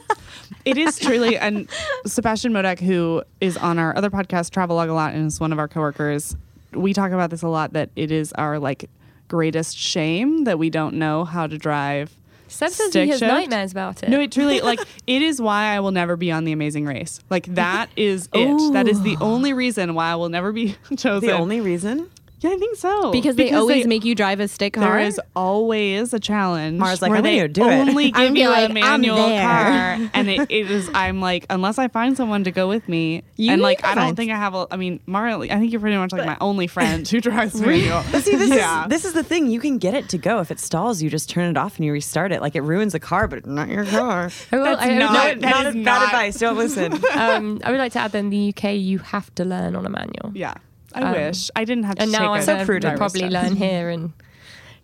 It 0.64 0.76
is 0.76 0.98
truly, 0.98 1.38
and 1.38 1.70
Sebastian 2.06 2.52
Modak, 2.52 2.80
who 2.80 3.22
is 3.40 3.56
on 3.56 3.78
our 3.78 3.96
other 3.96 4.10
podcast, 4.10 4.50
Travelog 4.50 4.90
a 4.90 4.92
lot, 4.92 5.14
and 5.14 5.26
is 5.26 5.40
one 5.40 5.52
of 5.52 5.58
our 5.58 5.68
coworkers, 5.68 6.36
we 6.72 6.92
talk 6.92 7.12
about 7.12 7.30
this 7.30 7.42
a 7.42 7.48
lot. 7.48 7.72
That 7.72 7.90
it 7.96 8.10
is 8.10 8.32
our 8.34 8.58
like 8.58 8.90
greatest 9.30 9.78
shame 9.78 10.44
that 10.44 10.58
we 10.58 10.68
don't 10.68 10.94
know 10.96 11.24
how 11.24 11.46
to 11.46 11.56
drive. 11.56 12.14
Seb 12.48 12.70
says 12.70 12.88
stick 12.88 13.04
he 13.04 13.10
has 13.10 13.20
shift. 13.20 13.32
nightmares 13.32 13.70
about 13.70 14.02
it. 14.02 14.08
No, 14.08 14.20
it 14.20 14.32
truly 14.32 14.60
like 14.60 14.80
it 15.06 15.22
is 15.22 15.40
why 15.40 15.66
I 15.66 15.78
will 15.78 15.92
never 15.92 16.16
be 16.16 16.32
on 16.32 16.44
the 16.44 16.50
Amazing 16.50 16.84
Race. 16.84 17.20
Like 17.30 17.46
that 17.54 17.88
is 17.96 18.28
it. 18.34 18.72
That 18.72 18.88
is 18.88 19.02
the 19.02 19.16
only 19.20 19.52
reason 19.52 19.94
why 19.94 20.10
I 20.10 20.16
will 20.16 20.28
never 20.28 20.50
be 20.52 20.74
chosen. 20.96 21.28
the 21.28 21.32
only 21.36 21.60
reason. 21.60 22.10
Yeah, 22.40 22.50
I 22.50 22.56
think 22.56 22.76
so. 22.76 23.12
Because 23.12 23.36
they 23.36 23.52
always 23.52 23.86
make 23.86 24.04
you 24.04 24.14
drive 24.14 24.40
a 24.40 24.48
stick 24.48 24.72
car. 24.74 24.84
There 24.84 25.00
is 25.00 25.20
always 25.36 26.14
a 26.14 26.18
challenge. 26.20 26.78
Mara's 26.78 27.02
like, 27.02 27.10
where 27.10 27.18
"I'm 27.18 27.24
they 27.24 27.36
gonna 27.36 27.48
do 27.48 27.68
it." 27.68 27.88
only 27.88 28.10
give 28.12 28.16
I'm 28.16 28.36
you 28.36 28.48
like, 28.48 28.62
a 28.62 28.72
"I'm 28.72 28.74
manual 28.74 29.16
there." 29.16 29.42
car, 29.42 30.10
and 30.14 30.28
it, 30.30 30.50
it 30.50 30.70
is. 30.70 30.88
I'm 30.94 31.20
like, 31.20 31.44
unless 31.50 31.78
I 31.78 31.88
find 31.88 32.16
someone 32.16 32.44
to 32.44 32.50
go 32.50 32.66
with 32.68 32.88
me, 32.88 33.22
You 33.36 33.52
and 33.52 33.60
like, 33.62 33.82
need 33.82 33.88
I 33.88 33.94
don't 33.94 34.04
find- 34.04 34.16
think 34.16 34.30
I 34.32 34.36
have. 34.36 34.54
a 34.54 34.66
I 34.70 34.76
mean, 34.76 35.00
Mara, 35.06 35.38
I 35.38 35.48
think 35.48 35.70
you're 35.72 35.80
pretty 35.80 35.96
much 35.96 36.12
like 36.12 36.24
my 36.26 36.36
only 36.40 36.66
friend 36.66 37.06
who 37.06 37.20
drives 37.28 37.60
manual. 37.60 38.02
But 38.10 38.24
see, 38.24 38.36
this 38.36 38.50
yeah. 38.50 38.84
is 38.84 38.88
this 38.88 39.04
is 39.04 39.12
the 39.12 39.22
thing. 39.22 39.48
You 39.50 39.60
can 39.60 39.78
get 39.78 39.94
it 39.94 40.08
to 40.10 40.18
go. 40.18 40.40
If 40.40 40.50
it 40.50 40.60
stalls, 40.60 41.02
you 41.02 41.10
just 41.10 41.28
turn 41.28 41.50
it 41.50 41.56
off 41.56 41.76
and 41.76 41.84
you 41.84 41.92
restart 41.92 42.32
it. 42.32 42.40
Like 42.40 42.56
it 42.56 42.62
ruins 42.62 42.92
the 42.94 43.00
car, 43.00 43.28
but 43.28 43.46
not 43.46 43.68
your 43.68 43.84
car. 43.84 44.30
Well, 44.50 44.64
That's 44.64 44.80
I, 44.82 44.86
I 44.86 44.88
would 44.92 44.98
not- 44.98 45.12
like- 45.14 45.40
that 45.40 45.50
not 45.50 45.66
is 45.66 45.74
bad 45.74 45.84
not- 45.84 46.04
advice. 46.04 46.38
Don't 46.38 46.56
listen. 46.56 46.92
um, 47.16 47.60
I 47.64 47.70
would 47.70 47.78
like 47.78 47.92
to 47.92 47.98
add 47.98 48.12
that 48.12 48.18
in 48.18 48.30
the 48.30 48.48
UK, 48.56 48.74
you 48.76 48.98
have 48.98 49.34
to 49.34 49.44
learn 49.44 49.76
on 49.76 49.84
a 49.84 49.90
manual. 49.90 50.32
yeah, 50.34 50.54
I 50.94 51.02
Um, 51.02 51.12
wish 51.12 51.50
I 51.56 51.64
didn't 51.64 51.84
have 51.84 51.96
to. 51.96 52.02
And 52.02 52.12
now 52.12 52.32
I'm 52.34 52.42
So 52.42 52.64
prudent. 52.64 52.96
probably 52.98 53.28
learn 53.28 53.56
here 53.56 53.88
and 53.90 54.12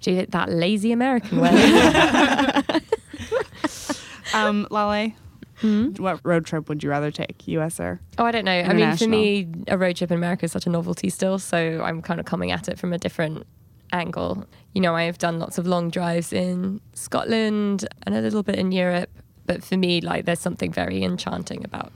do 0.01 0.13
it 0.17 0.31
that 0.33 0.49
lazy 0.51 0.93
American 0.93 1.41
way. 1.41 1.53
Um, 4.35 4.67
Lale, 4.71 5.13
Hmm? 5.61 5.93
what 5.97 6.21
road 6.23 6.45
trip 6.45 6.69
would 6.69 6.83
you 6.83 6.91
rather 6.91 7.11
take, 7.11 7.49
U.S. 7.49 7.81
or? 7.81 8.01
Oh, 8.19 8.25
I 8.25 8.31
don't 8.31 8.45
know. 8.45 8.53
I 8.61 8.75
mean, 8.75 8.95
for 8.97 9.07
me, 9.09 9.49
a 9.69 9.79
road 9.79 9.97
trip 9.97 10.11
in 10.11 10.17
America 10.19 10.45
is 10.45 10.53
such 10.53 10.67
a 10.67 10.71
novelty 10.71 11.09
still, 11.09 11.39
so 11.39 11.81
I'm 11.83 12.03
kind 12.03 12.21
of 12.21 12.27
coming 12.27 12.51
at 12.51 12.69
it 12.69 12.79
from 12.79 12.93
a 12.93 12.99
different 12.99 13.47
angle. 13.93 14.45
You 14.75 14.83
know, 14.83 14.95
I 14.95 15.05
have 15.05 15.17
done 15.17 15.39
lots 15.39 15.57
of 15.57 15.67
long 15.67 15.89
drives 15.89 16.33
in 16.33 16.81
Scotland 16.93 17.87
and 18.03 18.15
a 18.15 18.21
little 18.21 18.43
bit 18.43 18.57
in 18.57 18.71
Europe, 18.73 19.09
but 19.47 19.65
for 19.65 19.79
me, 19.79 20.03
like, 20.03 20.27
there's 20.27 20.41
something 20.41 20.73
very 20.73 21.03
enchanting 21.03 21.65
about 21.65 21.91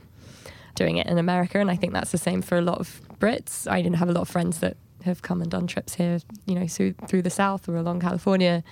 doing 0.75 0.97
it 0.97 1.07
in 1.07 1.19
America, 1.19 1.59
and 1.59 1.71
I 1.71 1.77
think 1.77 1.93
that's 1.93 2.13
the 2.13 2.19
same 2.19 2.43
for 2.43 2.59
a 2.59 2.63
lot 2.63 2.79
of 2.79 3.01
Brits. 3.19 3.71
I 3.71 3.83
didn't 3.83 3.97
have 3.97 4.09
a 4.09 4.13
lot 4.13 4.23
of 4.23 4.29
friends 4.29 4.61
that 4.61 4.77
have 5.05 5.23
come 5.23 5.41
and 5.41 5.51
done 5.51 5.67
trips 5.67 5.95
here, 5.95 6.19
you 6.47 6.55
know, 6.55 6.67
through, 6.67 6.93
through 7.09 7.23
the 7.23 7.31
South 7.31 7.69
or 7.69 7.77
along 7.77 8.01
California. 8.01 8.63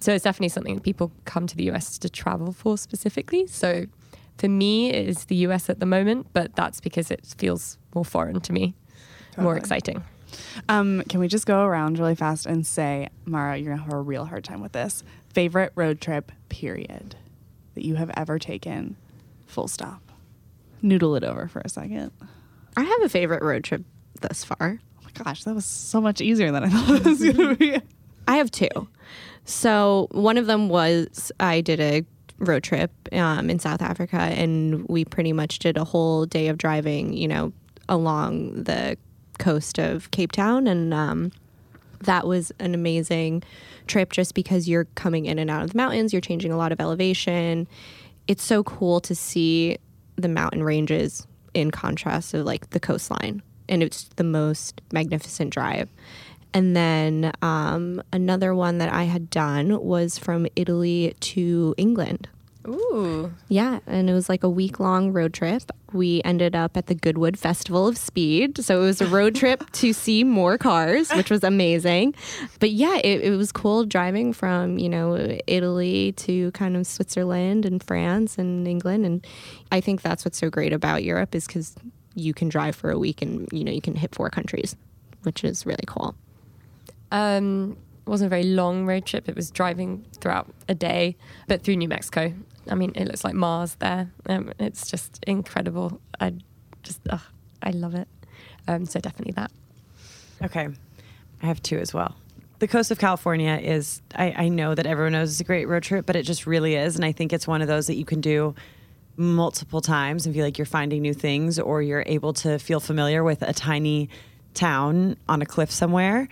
So 0.00 0.12
it's 0.12 0.24
definitely 0.24 0.48
something 0.48 0.74
that 0.74 0.82
people 0.82 1.12
come 1.24 1.46
to 1.46 1.56
the 1.56 1.70
US 1.70 1.98
to 1.98 2.08
travel 2.08 2.52
for 2.52 2.78
specifically. 2.78 3.46
So 3.46 3.86
for 4.38 4.48
me, 4.48 4.90
it 4.90 5.08
is 5.08 5.26
the 5.26 5.36
US 5.36 5.70
at 5.70 5.80
the 5.80 5.86
moment, 5.86 6.28
but 6.32 6.54
that's 6.56 6.80
because 6.80 7.10
it 7.10 7.26
feels 7.38 7.78
more 7.94 8.04
foreign 8.04 8.40
to 8.40 8.52
me, 8.52 8.74
more 9.36 9.56
exciting. 9.56 10.02
Um, 10.68 11.02
can 11.08 11.20
we 11.20 11.28
just 11.28 11.46
go 11.46 11.64
around 11.64 11.98
really 11.98 12.16
fast 12.16 12.46
and 12.46 12.66
say, 12.66 13.08
Mara, 13.24 13.56
you're 13.56 13.72
gonna 13.72 13.84
have 13.84 13.92
a 13.92 14.00
real 14.00 14.24
hard 14.24 14.44
time 14.44 14.60
with 14.60 14.72
this. 14.72 15.04
Favorite 15.32 15.72
road 15.74 16.00
trip, 16.00 16.32
period, 16.48 17.16
that 17.74 17.84
you 17.84 17.94
have 17.96 18.10
ever 18.16 18.38
taken, 18.38 18.96
full 19.46 19.68
stop. 19.68 20.03
Noodle 20.84 21.16
it 21.16 21.24
over 21.24 21.48
for 21.48 21.62
a 21.64 21.68
second. 21.68 22.12
I 22.76 22.82
have 22.82 23.02
a 23.02 23.08
favorite 23.08 23.42
road 23.42 23.64
trip 23.64 23.82
thus 24.20 24.44
far. 24.44 24.80
Oh 24.98 25.00
my 25.02 25.10
gosh, 25.24 25.44
that 25.44 25.54
was 25.54 25.64
so 25.64 25.98
much 26.00 26.20
easier 26.20 26.52
than 26.52 26.64
I 26.64 26.68
thought 26.68 26.96
it 26.96 27.04
was 27.04 27.22
gonna 27.22 27.56
be. 27.56 27.80
I 28.28 28.36
have 28.36 28.50
two. 28.50 28.68
So 29.44 30.08
one 30.12 30.36
of 30.36 30.46
them 30.46 30.68
was 30.68 31.32
I 31.40 31.62
did 31.62 31.80
a 31.80 32.04
road 32.38 32.62
trip 32.62 32.90
um, 33.12 33.48
in 33.48 33.58
South 33.58 33.80
Africa, 33.80 34.16
and 34.16 34.86
we 34.86 35.06
pretty 35.06 35.32
much 35.32 35.58
did 35.58 35.78
a 35.78 35.84
whole 35.84 36.26
day 36.26 36.48
of 36.48 36.58
driving, 36.58 37.14
you 37.14 37.28
know, 37.28 37.52
along 37.88 38.64
the 38.64 38.98
coast 39.38 39.78
of 39.78 40.10
Cape 40.10 40.32
Town, 40.32 40.66
and 40.66 40.92
um, 40.92 41.32
that 42.00 42.26
was 42.26 42.52
an 42.58 42.74
amazing 42.74 43.42
trip 43.86 44.12
just 44.12 44.34
because 44.34 44.68
you're 44.68 44.86
coming 44.96 45.26
in 45.26 45.38
and 45.38 45.50
out 45.50 45.62
of 45.62 45.70
the 45.70 45.76
mountains, 45.76 46.12
you're 46.12 46.20
changing 46.20 46.52
a 46.52 46.58
lot 46.58 46.72
of 46.72 46.80
elevation. 46.80 47.66
It's 48.26 48.42
so 48.42 48.62
cool 48.62 49.00
to 49.00 49.14
see 49.14 49.78
the 50.16 50.28
mountain 50.28 50.62
ranges 50.62 51.26
in 51.54 51.70
contrast 51.70 52.32
to 52.32 52.42
like 52.42 52.70
the 52.70 52.80
coastline, 52.80 53.42
and 53.68 53.82
it's 53.82 54.04
the 54.16 54.24
most 54.24 54.80
magnificent 54.92 55.50
drive. 55.50 55.88
And 56.52 56.76
then 56.76 57.32
um, 57.42 58.00
another 58.12 58.54
one 58.54 58.78
that 58.78 58.92
I 58.92 59.04
had 59.04 59.28
done 59.28 59.82
was 59.82 60.18
from 60.18 60.46
Italy 60.54 61.16
to 61.18 61.74
England. 61.76 62.28
Ooh. 62.66 63.32
Yeah, 63.48 63.80
and 63.86 64.08
it 64.08 64.14
was 64.14 64.28
like 64.28 64.42
a 64.42 64.48
week 64.48 64.80
long 64.80 65.12
road 65.12 65.34
trip. 65.34 65.70
We 65.92 66.22
ended 66.24 66.56
up 66.56 66.76
at 66.76 66.86
the 66.86 66.94
Goodwood 66.94 67.38
Festival 67.38 67.86
of 67.86 67.98
Speed. 67.98 68.64
So 68.64 68.82
it 68.82 68.84
was 68.84 69.00
a 69.00 69.06
road 69.06 69.34
trip 69.40 69.70
to 69.72 69.92
see 69.92 70.24
more 70.24 70.56
cars, 70.56 71.10
which 71.12 71.30
was 71.30 71.44
amazing. 71.44 72.14
But 72.60 72.70
yeah, 72.70 72.96
it, 73.04 73.22
it 73.22 73.36
was 73.36 73.52
cool 73.52 73.84
driving 73.84 74.32
from, 74.32 74.78
you 74.78 74.88
know, 74.88 75.38
Italy 75.46 76.12
to 76.12 76.50
kind 76.52 76.76
of 76.76 76.86
Switzerland 76.86 77.66
and 77.66 77.82
France 77.82 78.38
and 78.38 78.66
England. 78.66 79.04
And 79.04 79.26
I 79.70 79.80
think 79.80 80.02
that's 80.02 80.24
what's 80.24 80.38
so 80.38 80.48
great 80.48 80.72
about 80.72 81.04
Europe 81.04 81.34
is 81.34 81.46
because 81.46 81.74
you 82.14 82.32
can 82.32 82.48
drive 82.48 82.74
for 82.74 82.90
a 82.90 82.98
week 82.98 83.22
and, 83.22 83.48
you 83.52 83.64
know, 83.64 83.72
you 83.72 83.82
can 83.82 83.94
hit 83.94 84.14
four 84.14 84.30
countries, 84.30 84.74
which 85.22 85.44
is 85.44 85.66
really 85.66 85.84
cool. 85.86 86.14
Um, 87.12 87.76
it 88.06 88.10
wasn't 88.10 88.26
a 88.26 88.30
very 88.30 88.44
long 88.44 88.86
road 88.86 89.06
trip. 89.06 89.28
It 89.28 89.36
was 89.36 89.50
driving 89.50 90.04
throughout 90.20 90.52
a 90.68 90.74
day, 90.74 91.16
but 91.46 91.62
through 91.62 91.76
New 91.76 91.88
Mexico. 91.88 92.32
I 92.68 92.74
mean, 92.74 92.92
it 92.94 93.06
looks 93.06 93.24
like 93.24 93.34
Mars 93.34 93.76
there. 93.76 94.10
Um, 94.26 94.52
it's 94.58 94.90
just 94.90 95.22
incredible. 95.26 96.00
I 96.20 96.34
just, 96.82 97.00
ugh, 97.10 97.20
I 97.62 97.70
love 97.70 97.94
it. 97.94 98.08
Um, 98.66 98.86
so 98.86 99.00
definitely 99.00 99.32
that. 99.34 99.50
Okay. 100.42 100.68
I 101.42 101.46
have 101.46 101.62
two 101.62 101.78
as 101.78 101.92
well. 101.92 102.16
The 102.60 102.68
coast 102.68 102.90
of 102.90 102.98
California 102.98 103.58
is, 103.62 104.00
I, 104.14 104.32
I 104.32 104.48
know 104.48 104.74
that 104.74 104.86
everyone 104.86 105.12
knows 105.12 105.32
it's 105.32 105.40
a 105.40 105.44
great 105.44 105.68
road 105.68 105.82
trip, 105.82 106.06
but 106.06 106.16
it 106.16 106.22
just 106.22 106.46
really 106.46 106.74
is. 106.76 106.96
And 106.96 107.04
I 107.04 107.12
think 107.12 107.32
it's 107.32 107.46
one 107.46 107.62
of 107.62 107.68
those 107.68 107.88
that 107.88 107.96
you 107.96 108.04
can 108.04 108.20
do 108.20 108.54
multiple 109.16 109.80
times 109.80 110.26
and 110.26 110.34
feel 110.34 110.44
like 110.44 110.58
you're 110.58 110.64
finding 110.64 111.02
new 111.02 111.14
things 111.14 111.58
or 111.58 111.82
you're 111.82 112.04
able 112.06 112.32
to 112.32 112.58
feel 112.58 112.80
familiar 112.80 113.22
with 113.22 113.42
a 113.42 113.52
tiny 113.52 114.08
town 114.54 115.16
on 115.28 115.42
a 115.42 115.46
cliff 115.46 115.70
somewhere. 115.70 116.28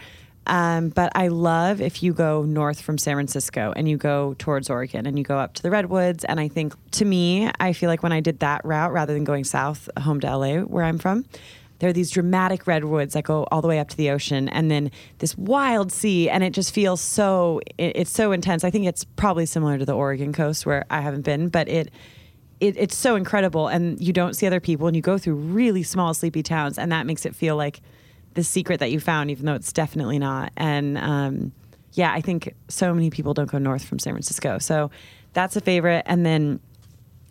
Um, 0.46 0.88
but 0.88 1.12
I 1.14 1.28
love 1.28 1.80
if 1.80 2.02
you 2.02 2.12
go 2.12 2.42
north 2.42 2.80
from 2.80 2.98
San 2.98 3.14
Francisco 3.14 3.72
and 3.76 3.88
you 3.88 3.96
go 3.96 4.34
towards 4.38 4.68
Oregon 4.68 5.06
and 5.06 5.18
you 5.18 5.24
go 5.24 5.38
up 5.38 5.54
to 5.54 5.62
the 5.62 5.70
redwoods. 5.70 6.24
And 6.24 6.40
I 6.40 6.48
think 6.48 6.74
to 6.92 7.04
me, 7.04 7.50
I 7.60 7.72
feel 7.72 7.88
like 7.88 8.02
when 8.02 8.12
I 8.12 8.20
did 8.20 8.40
that 8.40 8.64
route 8.64 8.92
rather 8.92 9.14
than 9.14 9.24
going 9.24 9.44
south 9.44 9.88
home 9.98 10.20
to 10.20 10.36
LA, 10.36 10.60
where 10.60 10.84
I'm 10.84 10.98
from, 10.98 11.24
there 11.78 11.90
are 11.90 11.92
these 11.92 12.10
dramatic 12.10 12.66
redwoods 12.66 13.14
that 13.14 13.24
go 13.24 13.44
all 13.50 13.60
the 13.60 13.68
way 13.68 13.80
up 13.80 13.88
to 13.88 13.96
the 13.96 14.10
ocean 14.10 14.48
and 14.48 14.70
then 14.70 14.90
this 15.18 15.36
wild 15.36 15.90
sea. 15.90 16.30
And 16.30 16.44
it 16.44 16.52
just 16.52 16.72
feels 16.72 17.00
so 17.00 17.60
it, 17.78 17.96
it's 17.96 18.10
so 18.10 18.32
intense. 18.32 18.62
I 18.62 18.70
think 18.70 18.86
it's 18.86 19.04
probably 19.04 19.46
similar 19.46 19.78
to 19.78 19.84
the 19.84 19.94
oregon 19.94 20.32
coast 20.32 20.64
where 20.64 20.84
i 20.90 21.00
haven't 21.00 21.22
been 21.22 21.48
but 21.48 21.68
it, 21.68 21.90
it 22.60 22.76
it's 22.76 22.96
so 22.96 23.16
incredible. 23.16 23.66
And 23.66 24.00
you 24.00 24.12
don't 24.12 24.34
see 24.34 24.46
other 24.46 24.60
people 24.60 24.86
and 24.86 24.94
you 24.94 25.02
go 25.02 25.18
through 25.18 25.34
really 25.34 25.82
small 25.82 26.14
sleepy 26.14 26.44
towns 26.44 26.78
and 26.78 26.92
that 26.92 27.04
makes 27.04 27.26
it 27.26 27.34
feel 27.34 27.56
like 27.56 27.80
the 28.34 28.44
secret 28.44 28.80
that 28.80 28.90
you 28.90 29.00
found 29.00 29.30
even 29.30 29.46
though 29.46 29.54
it's 29.54 29.72
definitely 29.72 30.18
not. 30.18 30.52
And 30.56 30.98
um, 30.98 31.52
yeah 31.94 32.10
i 32.10 32.22
think 32.22 32.54
so 32.68 32.94
many 32.94 33.10
people 33.10 33.34
don't 33.34 33.50
go 33.50 33.58
north 33.58 33.84
from 33.84 33.98
san 33.98 34.14
francisco. 34.14 34.58
So 34.58 34.90
that's 35.32 35.56
a 35.56 35.60
favorite. 35.60 36.02
And 36.06 36.24
then 36.24 36.60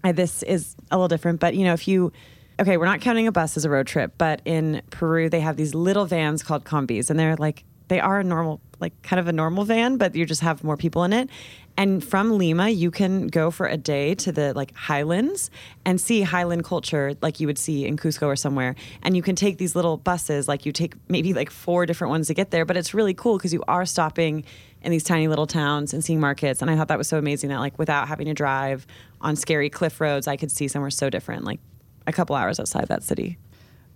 I, 0.03 0.11
this 0.11 0.43
is 0.43 0.75
a 0.89 0.97
little 0.97 1.07
different, 1.07 1.39
but 1.39 1.55
you 1.55 1.63
know, 1.63 1.73
if 1.73 1.87
you, 1.87 2.11
okay, 2.59 2.77
we're 2.77 2.85
not 2.85 3.01
counting 3.01 3.27
a 3.27 3.31
bus 3.31 3.57
as 3.57 3.65
a 3.65 3.69
road 3.69 3.87
trip, 3.87 4.13
but 4.17 4.41
in 4.45 4.81
Peru, 4.89 5.29
they 5.29 5.39
have 5.39 5.57
these 5.57 5.75
little 5.75 6.05
vans 6.05 6.43
called 6.43 6.63
combis, 6.63 7.09
and 7.09 7.19
they're 7.19 7.35
like, 7.35 7.63
they 7.91 7.99
are 7.99 8.21
a 8.21 8.23
normal, 8.23 8.61
like 8.79 8.93
kind 9.01 9.19
of 9.19 9.27
a 9.27 9.33
normal 9.33 9.65
van, 9.65 9.97
but 9.97 10.15
you 10.15 10.25
just 10.25 10.39
have 10.39 10.63
more 10.63 10.77
people 10.77 11.03
in 11.03 11.11
it. 11.11 11.29
And 11.75 12.01
from 12.01 12.37
Lima, 12.37 12.69
you 12.69 12.89
can 12.89 13.27
go 13.27 13.51
for 13.51 13.67
a 13.67 13.75
day 13.75 14.15
to 14.15 14.31
the 14.31 14.53
like 14.53 14.73
highlands 14.73 15.51
and 15.83 15.99
see 15.99 16.21
highland 16.21 16.63
culture 16.63 17.15
like 17.21 17.41
you 17.41 17.47
would 17.47 17.57
see 17.57 17.85
in 17.85 17.97
Cusco 17.97 18.27
or 18.27 18.37
somewhere. 18.37 18.75
And 19.03 19.17
you 19.17 19.21
can 19.21 19.35
take 19.35 19.57
these 19.57 19.75
little 19.75 19.97
buses, 19.97 20.47
like 20.47 20.65
you 20.65 20.71
take 20.71 20.93
maybe 21.09 21.33
like 21.33 21.49
four 21.49 21.85
different 21.85 22.11
ones 22.11 22.27
to 22.27 22.33
get 22.33 22.51
there, 22.51 22.63
but 22.63 22.77
it's 22.77 22.93
really 22.93 23.13
cool 23.13 23.37
because 23.37 23.53
you 23.53 23.61
are 23.67 23.85
stopping 23.85 24.45
in 24.81 24.91
these 24.91 25.03
tiny 25.03 25.27
little 25.27 25.47
towns 25.47 25.93
and 25.93 26.01
seeing 26.01 26.21
markets. 26.21 26.61
And 26.61 26.71
I 26.71 26.77
thought 26.77 26.87
that 26.87 26.97
was 26.97 27.09
so 27.09 27.17
amazing 27.17 27.49
that 27.49 27.59
like 27.59 27.77
without 27.77 28.07
having 28.07 28.27
to 28.27 28.33
drive 28.33 28.87
on 29.19 29.35
scary 29.35 29.69
cliff 29.69 29.99
roads, 29.99 30.29
I 30.29 30.37
could 30.37 30.49
see 30.49 30.69
somewhere 30.69 30.91
so 30.91 31.09
different, 31.09 31.43
like 31.43 31.59
a 32.07 32.13
couple 32.13 32.37
hours 32.37 32.57
outside 32.57 32.87
that 32.87 33.03
city. 33.03 33.37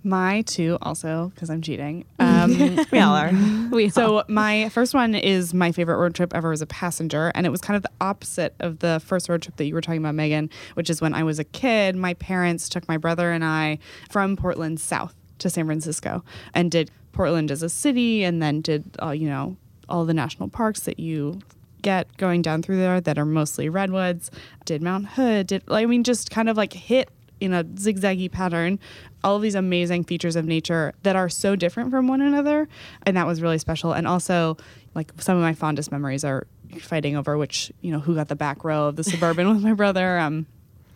My 0.06 0.44
two 0.44 0.78
also 0.84 1.32
because 1.34 1.50
I'm 1.50 1.62
cheating. 1.62 2.06
Um, 2.20 2.86
We 2.92 3.00
all 3.00 3.16
are. 3.16 3.32
We 3.72 3.90
so 4.00 4.24
my 4.28 4.70
first 4.70 4.94
one 4.94 5.16
is 5.16 5.52
my 5.54 5.72
favorite 5.72 5.98
road 5.98 6.14
trip 6.14 6.34
ever 6.36 6.52
as 6.52 6.62
a 6.62 6.68
passenger, 6.68 7.32
and 7.34 7.48
it 7.48 7.50
was 7.50 7.60
kind 7.60 7.76
of 7.76 7.82
the 7.82 7.92
opposite 8.00 8.54
of 8.60 8.80
the 8.80 9.02
first 9.04 9.30
road 9.30 9.42
trip 9.42 9.56
that 9.56 9.66
you 9.66 9.74
were 9.74 9.82
talking 9.82 10.00
about, 10.00 10.14
Megan, 10.14 10.52
which 10.76 10.92
is 10.92 11.02
when 11.02 11.16
I 11.16 11.24
was 11.24 11.40
a 11.40 11.44
kid. 11.44 11.96
My 11.96 12.14
parents 12.14 12.70
took 12.70 12.88
my 12.88 12.98
brother 12.98 13.32
and 13.32 13.44
I 13.44 13.80
from 14.12 14.36
Portland 14.38 14.80
south 14.80 15.16
to 15.40 15.50
San 15.50 15.66
Francisco 15.66 16.24
and 16.54 16.70
did 16.70 16.92
Portland 17.14 17.50
as 17.50 17.64
a 17.64 17.70
city, 17.70 18.24
and 18.24 18.44
then 18.44 18.62
did 18.62 18.84
uh, 19.02 19.10
you 19.10 19.28
know 19.28 19.58
all 19.90 20.06
the 20.06 20.14
national 20.14 20.50
parks 20.50 20.82
that 20.82 21.00
you 21.00 21.40
get 21.82 22.16
going 22.18 22.42
down 22.42 22.62
through 22.62 22.78
there 22.78 23.02
that 23.02 23.18
are 23.18 23.26
mostly 23.26 23.70
redwoods. 23.70 24.30
Did 24.66 24.84
Mount 24.84 25.08
Hood. 25.10 25.48
Did 25.48 25.64
I 25.68 25.86
mean 25.88 26.04
just 26.04 26.30
kind 26.30 26.48
of 26.50 26.58
like 26.58 26.74
hit 26.74 27.10
in 27.46 27.54
a 27.54 27.64
zigzaggy 27.64 28.32
pattern 28.32 28.80
all 29.24 29.38
of 29.38 29.42
these 29.42 29.56
amazing 29.56 30.04
features 30.04 30.36
of 30.36 30.46
nature 30.46 30.94
that 31.02 31.16
are 31.16 31.30
so 31.30 31.56
different 31.56 31.90
from 31.90 32.08
one 32.08 32.22
another. 32.22 32.68
And 33.08 33.18
that 33.18 33.26
was 33.26 33.42
really 33.42 33.58
special. 33.58 33.92
And 33.94 34.08
also 34.08 34.56
like 34.94 35.12
some 35.20 35.36
of 35.36 35.42
my 35.42 35.54
fondest 35.54 35.92
memories 35.92 36.24
are 36.24 36.46
fighting 36.80 37.16
over 37.16 37.38
which 37.38 37.72
you 37.82 37.92
know 37.92 38.00
who 38.00 38.16
got 38.16 38.28
the 38.28 38.36
back 38.36 38.64
row 38.64 38.86
of 38.86 38.98
the 38.98 39.04
suburban 39.04 39.50
with 39.54 39.64
my 39.64 39.74
brother. 39.74 40.20
Um 40.20 40.46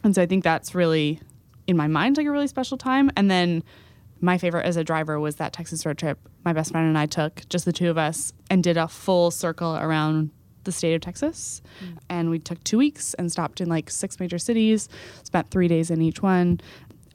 and 0.04 0.14
so 0.14 0.22
i 0.22 0.26
think 0.26 0.44
that's 0.44 0.74
really 0.76 1.20
in 1.68 1.76
my 1.76 1.88
mind 1.88 2.18
like 2.18 2.28
a 2.28 2.32
really 2.32 2.48
special 2.48 2.78
time. 2.78 3.10
And 3.16 3.30
then 3.32 3.64
my 4.22 4.38
favorite 4.38 4.66
as 4.66 4.78
a 4.78 4.84
driver 4.84 5.20
was 5.20 5.38
that 5.38 5.54
Texas 5.54 5.86
road 5.86 5.98
trip 5.98 6.20
my 6.46 6.54
best 6.54 6.72
friend 6.72 6.88
and 6.88 6.98
I 6.98 7.06
took, 7.06 7.48
just 7.50 7.66
the 7.66 7.74
two 7.74 7.90
of 7.90 7.98
us, 7.98 8.34
and 8.50 8.64
did 8.64 8.78
a 8.78 8.88
full 8.88 9.32
circle 9.32 9.76
around 9.76 10.32
the 10.63 10.72
state 10.72 10.93
of 10.93 11.02
Texas. 11.02 11.62
Mm. 11.84 11.98
And 12.10 12.29
we 12.29 12.40
took 12.40 12.63
two 12.63 12.77
weeks 12.77 13.13
and 13.15 13.31
stopped 13.31 13.62
in 13.62 13.69
like 13.69 13.90
six 13.90 14.19
major 14.19 14.38
cities, 14.38 14.90
spent 15.23 15.52
three 15.52 15.67
days 15.67 15.90
in 15.90 16.02
each 16.02 16.21
one. 16.21 16.60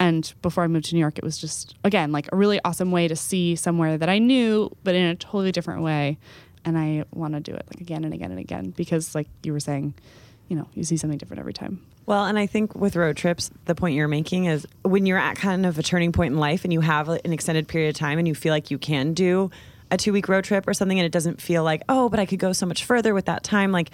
And 0.01 0.33
before 0.43 0.65
I 0.65 0.67
moved 0.67 0.87
to 0.87 0.95
New 0.95 1.01
York, 1.01 1.19
it 1.19 1.25
was 1.25 1.39
just, 1.39 1.77
again, 1.85 2.13
like 2.13 2.29
a 2.33 2.37
really 2.37 2.61
awesome 2.65 2.91
way 2.91 3.09
to 3.09 3.17
see 3.17 3.55
somewhere 3.57 3.97
that 3.97 4.09
I 4.09 4.19
knew, 4.19 4.75
but 4.83 4.95
in 4.95 5.05
a 5.05 5.15
totally 5.15 5.53
different 5.53 5.83
way. 5.83 6.19
And 6.65 6.77
I 6.79 7.05
want 7.13 7.35
to 7.35 7.41
do 7.41 7.55
it 7.55 7.65
like 7.71 7.81
again 7.81 8.05
and 8.05 8.15
again 8.15 8.31
and 8.31 8.41
again 8.41 8.71
because, 8.71 9.15
like 9.15 9.29
you 9.43 9.53
were 9.53 9.61
saying, 9.61 9.95
you 10.49 10.57
know, 10.57 10.69
you 10.75 10.83
see 10.83 10.97
something 10.97 11.19
different 11.19 11.41
every 11.41 11.53
time. 11.53 11.85
Well, 12.07 12.27
and 12.27 12.39
I 12.39 12.47
think 12.47 12.75
with 12.75 12.97
road 12.97 13.17
trips, 13.17 13.51
the 13.65 13.75
point 13.75 13.95
you're 13.95 14.09
making 14.09 14.45
is 14.47 14.67
when 14.83 15.07
you're 15.07 15.19
at 15.19 15.37
kind 15.37 15.65
of 15.65 15.79
a 15.79 15.83
turning 15.83 16.13
point 16.13 16.33
in 16.33 16.39
life 16.39 16.65
and 16.65 16.73
you 16.73 16.81
have 16.81 17.09
an 17.09 17.33
extended 17.33 17.67
period 17.67 17.91
of 17.91 17.97
time 17.97 18.19
and 18.19 18.29
you 18.29 18.35
feel 18.35 18.53
like 18.53 18.71
you 18.71 18.79
can 18.79 19.15
do 19.15 19.51
a 19.91 19.97
two 19.97 20.13
week 20.13 20.29
road 20.29 20.45
trip 20.45 20.67
or 20.67 20.75
something 20.75 20.99
and 20.99 21.07
it 21.07 21.13
doesn't 21.13 21.41
feel 21.41 21.63
like, 21.63 21.83
oh, 21.89 22.09
but 22.09 22.19
I 22.19 22.27
could 22.27 22.39
go 22.39 22.53
so 22.53 22.67
much 22.67 22.85
further 22.85 23.15
with 23.15 23.27
that 23.27 23.45
time. 23.45 23.73
Like, 23.73 23.91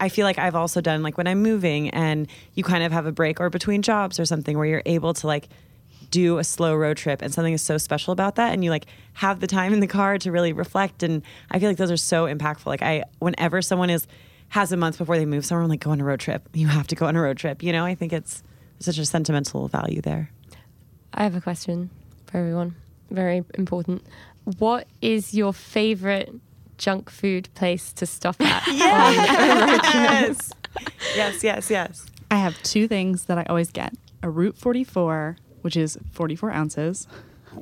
I 0.00 0.08
feel 0.08 0.24
like 0.24 0.38
I've 0.38 0.54
also 0.54 0.80
done 0.80 1.02
like 1.02 1.16
when 1.16 1.26
I'm 1.26 1.42
moving 1.42 1.90
and 1.90 2.28
you 2.54 2.62
kind 2.62 2.84
of 2.84 2.92
have 2.92 3.06
a 3.06 3.12
break 3.12 3.40
or 3.40 3.50
between 3.50 3.82
jobs 3.82 4.20
or 4.20 4.24
something 4.24 4.56
where 4.56 4.66
you're 4.66 4.82
able 4.86 5.14
to 5.14 5.26
like 5.26 5.48
do 6.10 6.38
a 6.38 6.44
slow 6.44 6.74
road 6.74 6.96
trip 6.96 7.20
and 7.20 7.34
something 7.34 7.52
is 7.52 7.62
so 7.62 7.76
special 7.76 8.12
about 8.12 8.36
that 8.36 8.52
and 8.52 8.64
you 8.64 8.70
like 8.70 8.86
have 9.14 9.40
the 9.40 9.46
time 9.46 9.72
in 9.72 9.80
the 9.80 9.86
car 9.86 10.16
to 10.18 10.32
really 10.32 10.52
reflect 10.52 11.02
and 11.02 11.22
I 11.50 11.58
feel 11.58 11.68
like 11.68 11.76
those 11.76 11.90
are 11.90 11.96
so 11.96 12.26
impactful. 12.26 12.66
Like 12.66 12.82
I 12.82 13.04
whenever 13.18 13.60
someone 13.60 13.90
is 13.90 14.06
has 14.50 14.72
a 14.72 14.76
month 14.76 14.98
before 14.98 15.18
they 15.18 15.26
move 15.26 15.44
somewhere, 15.44 15.62
I'm 15.62 15.68
like, 15.68 15.80
go 15.80 15.90
on 15.90 16.00
a 16.00 16.04
road 16.04 16.20
trip. 16.20 16.48
You 16.54 16.68
have 16.68 16.86
to 16.88 16.94
go 16.94 17.06
on 17.06 17.16
a 17.16 17.20
road 17.20 17.36
trip. 17.36 17.62
You 17.62 17.72
know, 17.72 17.84
I 17.84 17.94
think 17.94 18.12
it's 18.12 18.42
such 18.80 18.98
a 18.98 19.04
sentimental 19.04 19.68
value 19.68 20.00
there. 20.00 20.30
I 21.12 21.24
have 21.24 21.34
a 21.34 21.40
question 21.40 21.90
for 22.26 22.38
everyone. 22.38 22.74
Very 23.10 23.44
important. 23.54 24.02
What 24.56 24.86
is 25.02 25.34
your 25.34 25.52
favorite 25.52 26.32
junk 26.78 27.10
food 27.10 27.48
place 27.54 27.92
to 27.94 28.06
stop 28.06 28.40
at? 28.40 28.66
Yes. 28.72 30.52
yes, 31.16 31.44
yes, 31.44 31.70
yes. 31.70 32.06
I 32.30 32.36
have 32.36 32.60
two 32.62 32.88
things 32.88 33.24
that 33.24 33.36
I 33.36 33.44
always 33.44 33.70
get 33.70 33.94
a 34.22 34.30
Route 34.30 34.56
44, 34.56 35.36
which 35.62 35.76
is 35.76 35.98
44 36.12 36.50
ounces 36.52 37.06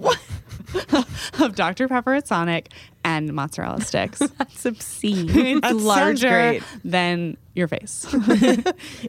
of 1.40 1.54
Dr. 1.54 1.88
Pepper 1.88 2.14
at 2.14 2.26
Sonic, 2.26 2.70
and 3.04 3.32
mozzarella 3.32 3.80
sticks. 3.80 4.18
That's 4.38 4.66
obscene. 4.66 5.28
it's 5.30 5.60
That 5.60 5.76
larger 5.76 6.60
than 6.84 7.36
your 7.54 7.68
face. 7.68 8.06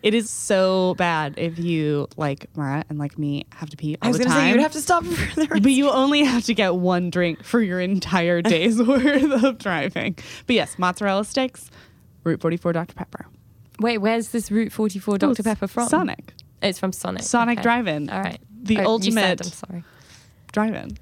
it 0.04 0.14
is 0.14 0.30
so 0.30 0.94
bad 0.96 1.34
if 1.38 1.58
you, 1.60 2.08
like 2.16 2.46
Mara 2.56 2.86
and 2.90 3.00
like 3.00 3.18
me, 3.18 3.46
have 3.54 3.70
to 3.72 3.78
pee 3.78 3.98
all 4.02 4.08
I 4.08 4.12
was 4.12 4.18
the 4.20 4.24
going 4.26 4.34
to 4.36 4.40
time. 4.40 4.48
say 4.50 4.52
you'd 4.54 4.62
have 4.62 4.72
to 4.74 4.82
stop 4.82 5.04
for 5.04 5.40
the 5.42 5.48
but 5.62 5.72
you 5.72 5.90
only 5.90 6.24
have 6.24 6.44
to 6.46 6.54
get 6.54 6.76
one 6.76 7.10
drink 7.10 7.44
for 7.44 7.62
your 7.62 7.80
entire 7.80 8.42
day's 8.42 8.82
worth 8.82 9.44
of 9.44 9.58
driving. 9.58 10.16
But 10.46 10.56
yes, 10.56 10.78
mozzarella 10.78 11.26
sticks, 11.26 11.70
Route 12.24 12.40
44 12.42 12.74
Dr. 12.74 12.94
Pepper. 12.94 13.26
Wait, 13.80 13.98
where's 13.98 14.30
this 14.30 14.52
Route 14.52 14.72
44 14.72 15.18
Dr. 15.18 15.44
Pepper 15.44 15.68
from? 15.68 15.88
Sonic. 15.90 16.34
It's 16.62 16.80
from 16.80 16.92
Sonic. 16.92 17.24
Sonic 17.24 17.60
okay. 17.60 17.64
Drive-In. 17.64 18.10
All 18.10 18.22
right. 18.22 18.40
The 18.64 18.78
Oh, 18.80 19.00
you 19.00 19.12
said, 19.12 19.40
ultimate- 19.40 19.42
I'm 19.46 19.52
sorry. 19.52 19.84
Drive 20.58 20.74
in. 20.76 20.98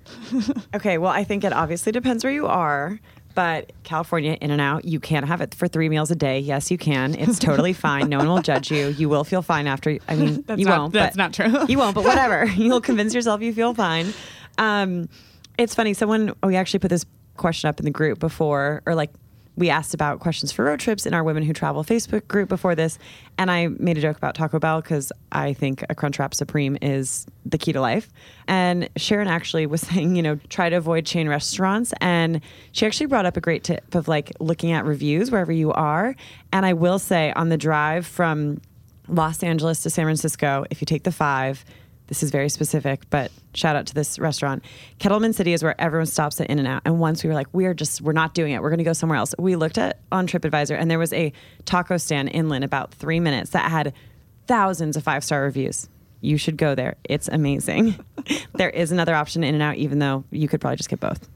Okay, 0.76 0.97
well, 0.97 1.12
I 1.12 1.24
think 1.24 1.43
it 1.45 1.53
obviously 1.53 1.91
depends 1.93 2.24
where 2.26 2.34
you 2.34 2.45
are, 2.47 2.99
but 3.36 3.72
California 3.84 4.38
In-N-Out, 4.41 4.84
you 4.86 4.99
can 4.99 5.24
have 5.24 5.39
it 5.39 5.56
for 5.56 5.68
three 5.70 5.88
meals 5.88 6.12
a 6.12 6.16
day. 6.16 6.39
Yes, 6.39 6.70
you 6.72 6.78
can. 6.78 7.16
It's 7.16 7.39
totally 7.39 7.72
fine. 7.88 8.10
No 8.10 8.18
one 8.18 8.28
will 8.28 8.41
judge 8.41 8.70
you. 8.70 8.88
You 8.88 9.08
will 9.08 9.24
feel 9.24 9.41
fine 9.41 9.68
after. 9.68 9.97
I 10.10 10.16
mean, 10.16 10.41
That's 10.47 10.60
you 10.60 10.66
not- 10.66 10.80
won't. 10.80 10.93
that's 10.93 11.16
not 11.16 11.34
true. 11.34 11.66
You 11.70 11.78
won't, 11.78 11.95
but 11.95 12.03
whatever. 12.03 12.45
You'll 12.45 12.82
convince 12.82 13.14
yourself 13.14 13.41
you 13.41 13.53
feel 13.53 13.74
fine. 13.74 14.14
Um, 14.58 15.08
it's 15.58 15.74
funny. 15.74 15.93
Someone 15.93 16.34
we 16.43 16.58
actually 16.58 16.80
put 16.80 16.89
this 16.89 17.06
question 17.38 17.70
up 17.70 17.80
in 17.80 17.86
the 17.86 17.91
group 17.91 18.20
before, 18.20 18.82
or 18.86 18.93
like 18.95 19.12
we 19.58 19.70
asked 19.70 19.93
about 19.93 20.20
questions 20.20 20.51
for 20.51 20.66
road 20.66 20.80
trips 20.80 21.06
in 21.06 21.14
our 21.14 21.24
Women 21.24 21.43
Who 21.43 21.53
Travel 21.53 21.84
Facebook 21.84 22.28
group 22.28 22.49
before 22.49 22.76
this, 22.76 22.99
and 23.38 23.49
I 23.49 23.68
made 23.68 23.97
a 23.97 24.01
joke 24.01 24.18
about 24.18 24.36
Taco 24.36 24.60
Bell 24.60 24.82
because 24.82 25.12
I 25.32 25.53
think 25.53 25.84
a 25.89 25.95
Crunchwrap 25.95 26.34
Supreme 26.34 26.78
is 26.82 27.26
the 27.45 27.58
key 27.58 27.74
to 27.74 27.82
life. 27.82 28.12
And 28.47 28.89
Sharon 28.97 29.28
actually 29.28 29.66
was 29.66 29.82
saying, 29.88 30.16
you 30.16 30.22
know, 30.22 30.39
try 30.49 30.70
to 30.70 30.76
avoid 30.76 31.06
chain 31.06 31.28
restaurants, 31.30 31.93
and 32.01 32.41
she 32.72 32.86
actually 32.86 33.08
brought 33.08 33.26
up 33.26 33.38
a 33.38 33.41
great 33.41 33.64
tip 33.64 33.95
of 33.95 34.08
like 34.08 34.32
looking 34.39 34.72
at 34.72 34.86
reviews 34.86 35.32
wherever 35.32 35.51
you 35.51 35.72
are. 35.72 36.16
And 36.51 36.66
I 36.66 36.74
will 36.74 36.99
say, 36.99 37.32
on 37.34 37.49
the 37.49 37.58
drive 37.58 38.06
from 38.06 38.62
Los 39.08 39.43
Angeles 39.43 39.84
to 39.84 39.89
San 39.89 40.06
Francisco, 40.06 40.66
if 40.70 40.82
you 40.82 40.86
take 40.86 41.03
the 41.03 41.12
five, 41.12 41.64
this 42.08 42.22
is 42.22 42.32
very 42.32 42.49
specific, 42.49 43.10
but 43.10 43.32
shout 43.53 43.76
out 43.76 43.88
to 43.88 43.93
this 43.93 44.20
restaurant. 44.20 44.64
Kettleman 44.99 45.34
City 45.34 45.53
is 45.53 45.64
where 45.64 45.80
everyone 45.82 46.06
stops 46.06 46.39
at 46.39 46.47
In-N-Out. 46.47 46.84
And 46.86 46.99
once 46.99 47.24
we 47.24 47.30
were 47.30 47.34
like, 47.34 47.47
we 47.51 47.66
are 47.66 47.74
just, 47.74 48.01
we're 48.01 48.14
not 48.14 48.34
doing 48.34 48.53
it. 48.53 48.62
We're 48.62 48.70
going 48.70 48.78
to 48.78 48.84
go 48.84 48.93
somewhere 48.93 49.18
else. 49.18 49.34
We 49.39 49.56
looked 49.56 49.78
at 49.78 49.99
on 50.12 50.28
TripAdvisor 50.28 50.78
and 50.78 50.89
there 50.89 50.99
was 50.99 51.14
a 51.14 51.34
taco 51.66 51.97
stand 51.97 52.30
inland 52.32 52.64
about 52.64 52.93
three 52.93 53.20
minutes 53.20 53.51
that 53.51 53.70
had 53.72 53.93
thousands 54.47 54.95
of 54.97 55.03
five 55.03 55.24
star 55.24 55.41
reviews. 55.41 55.89
You 56.22 56.38
should 56.38 56.58
go 56.58 56.76
there. 56.76 56.95
It's 57.03 57.28
amazing. 57.28 57.95
there 58.53 58.70
is 58.70 58.91
another 58.91 59.16
option 59.16 59.43
In-N-Out, 59.43 59.78
even 59.78 59.99
though 59.99 60.24
you 60.32 60.47
could 60.47 60.62
probably 60.62 60.78
just 60.78 60.89
get 60.89 60.99
both. 60.99 61.28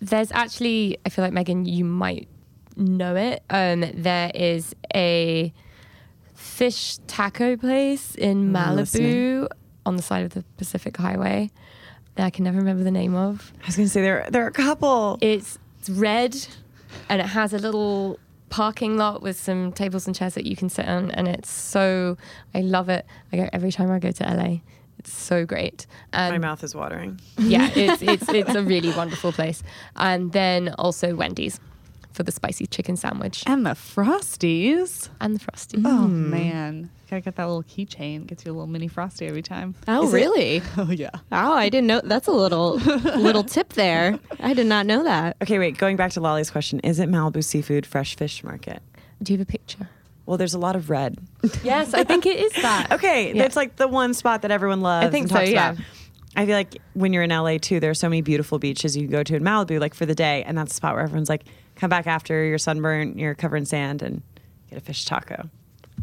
There's 0.00 0.32
actually, 0.32 0.98
I 1.04 1.10
feel 1.10 1.24
like 1.24 1.32
Megan, 1.32 1.66
you 1.66 1.84
might 1.84 2.28
know 2.76 3.16
it. 3.16 3.42
Um, 3.50 3.84
there 3.94 4.30
is 4.34 4.74
a 4.94 5.52
fish 6.34 6.98
taco 7.06 7.56
place 7.56 8.14
in 8.14 8.50
Malibu 8.52 8.76
listening. 8.76 9.48
On 9.86 9.96
the 9.96 10.02
side 10.02 10.24
of 10.24 10.34
the 10.34 10.44
Pacific 10.56 10.96
Highway 10.96 11.50
that 12.16 12.24
I 12.26 12.30
can 12.30 12.44
never 12.44 12.58
remember 12.58 12.82
the 12.84 12.90
name 12.90 13.14
of. 13.14 13.52
I 13.62 13.66
was 13.66 13.76
going 13.76 13.86
to 13.86 13.92
say 13.92 14.02
there, 14.02 14.26
there 14.30 14.44
are 14.44 14.48
a 14.48 14.52
couple. 14.52 15.18
It's, 15.20 15.58
it's 15.78 15.88
red 15.90 16.36
and 17.08 17.20
it 17.20 17.26
has 17.26 17.52
a 17.52 17.58
little 17.58 18.18
parking 18.50 18.96
lot 18.96 19.22
with 19.22 19.38
some 19.38 19.70
tables 19.72 20.06
and 20.06 20.14
chairs 20.16 20.34
that 20.34 20.44
you 20.44 20.56
can 20.56 20.68
sit 20.68 20.86
on 20.88 21.10
and 21.12 21.28
it's 21.28 21.50
so 21.50 22.16
I 22.54 22.60
love 22.62 22.88
it. 22.88 23.06
I 23.32 23.36
go 23.36 23.48
every 23.52 23.70
time 23.70 23.90
I 23.90 23.98
go 24.00 24.10
to 24.10 24.24
LA. 24.24 24.56
It's 24.98 25.12
so 25.12 25.46
great. 25.46 25.86
Um, 26.12 26.32
My 26.32 26.38
mouth 26.38 26.62
is 26.64 26.74
watering. 26.74 27.20
yeah, 27.38 27.70
it's 27.74 28.02
it's 28.02 28.28
it's 28.28 28.54
a 28.54 28.62
really 28.62 28.90
wonderful 28.92 29.32
place. 29.32 29.62
And 29.96 30.32
then 30.32 30.74
also 30.78 31.14
Wendy's 31.14 31.58
for 32.12 32.22
the 32.24 32.32
spicy 32.32 32.66
chicken 32.66 32.96
sandwich 32.96 33.44
And 33.46 33.64
the 33.64 33.70
Frosties. 33.70 35.08
and 35.20 35.36
the 35.36 35.40
frosties. 35.44 35.82
Oh, 35.86 36.06
man. 36.08 36.90
Gotta 37.10 37.22
get 37.22 37.34
that 37.36 37.44
little 37.46 37.64
keychain. 37.64 38.26
Gets 38.28 38.44
you 38.46 38.52
a 38.52 38.54
little 38.54 38.68
mini 38.68 38.86
Frosty 38.86 39.26
every 39.26 39.42
time. 39.42 39.74
Oh, 39.88 40.04
Is 40.04 40.14
it- 40.14 40.16
really? 40.16 40.62
Oh, 40.78 40.90
yeah. 40.92 41.10
Oh, 41.32 41.52
I 41.54 41.68
didn't 41.68 41.88
know. 41.88 42.00
That's 42.04 42.28
a 42.28 42.32
little 42.32 42.74
little 42.78 43.42
tip 43.42 43.70
there. 43.72 44.18
I 44.38 44.54
did 44.54 44.66
not 44.66 44.86
know 44.86 45.02
that. 45.02 45.36
Okay, 45.42 45.58
wait, 45.58 45.76
going 45.76 45.96
back 45.96 46.12
to 46.12 46.20
Lale's 46.20 46.50
question 46.50 46.78
is 46.80 47.00
it 47.00 47.08
Malibu 47.08 47.42
Seafood 47.42 47.84
Fresh 47.84 48.14
Fish 48.16 48.44
Market? 48.44 48.80
Do 49.22 49.32
you 49.32 49.38
have 49.38 49.46
a 49.48 49.50
picture? 49.50 49.88
Well, 50.26 50.38
there's 50.38 50.54
a 50.54 50.58
lot 50.58 50.76
of 50.76 50.88
red. 50.88 51.18
Yes, 51.64 51.92
I 51.94 52.04
think 52.04 52.24
it 52.26 52.38
is 52.38 52.52
that. 52.62 52.92
Okay, 52.92 53.32
Yeah. 53.34 53.42
that's 53.42 53.56
like 53.56 53.74
the 53.76 53.88
one 53.88 54.14
spot 54.14 54.42
that 54.42 54.52
everyone 54.52 54.80
loves. 54.80 55.06
I 55.06 55.10
think 55.10 55.24
and 55.24 55.30
so, 55.32 55.36
talks 55.38 55.50
yeah. 55.50 55.70
About. 55.72 55.84
I 56.36 56.46
feel 56.46 56.54
like 56.54 56.76
when 56.94 57.12
you're 57.12 57.24
in 57.24 57.30
LA 57.30 57.58
too, 57.58 57.80
there 57.80 57.90
are 57.90 57.94
so 57.94 58.08
many 58.08 58.22
beautiful 58.22 58.60
beaches 58.60 58.96
you 58.96 59.02
can 59.02 59.10
go 59.10 59.24
to 59.24 59.34
in 59.34 59.42
Malibu, 59.42 59.80
like 59.80 59.94
for 59.94 60.06
the 60.06 60.14
day, 60.14 60.44
and 60.44 60.56
that's 60.56 60.70
the 60.70 60.76
spot 60.76 60.94
where 60.94 61.02
everyone's 61.02 61.28
like, 61.28 61.42
come 61.74 61.90
back 61.90 62.06
after 62.06 62.44
your 62.44 62.58
sunburn, 62.58 63.18
you're 63.18 63.34
covered 63.34 63.56
in 63.56 63.66
sand, 63.66 64.00
and 64.00 64.22
get 64.68 64.78
a 64.78 64.80
fish 64.80 65.04
taco. 65.04 65.50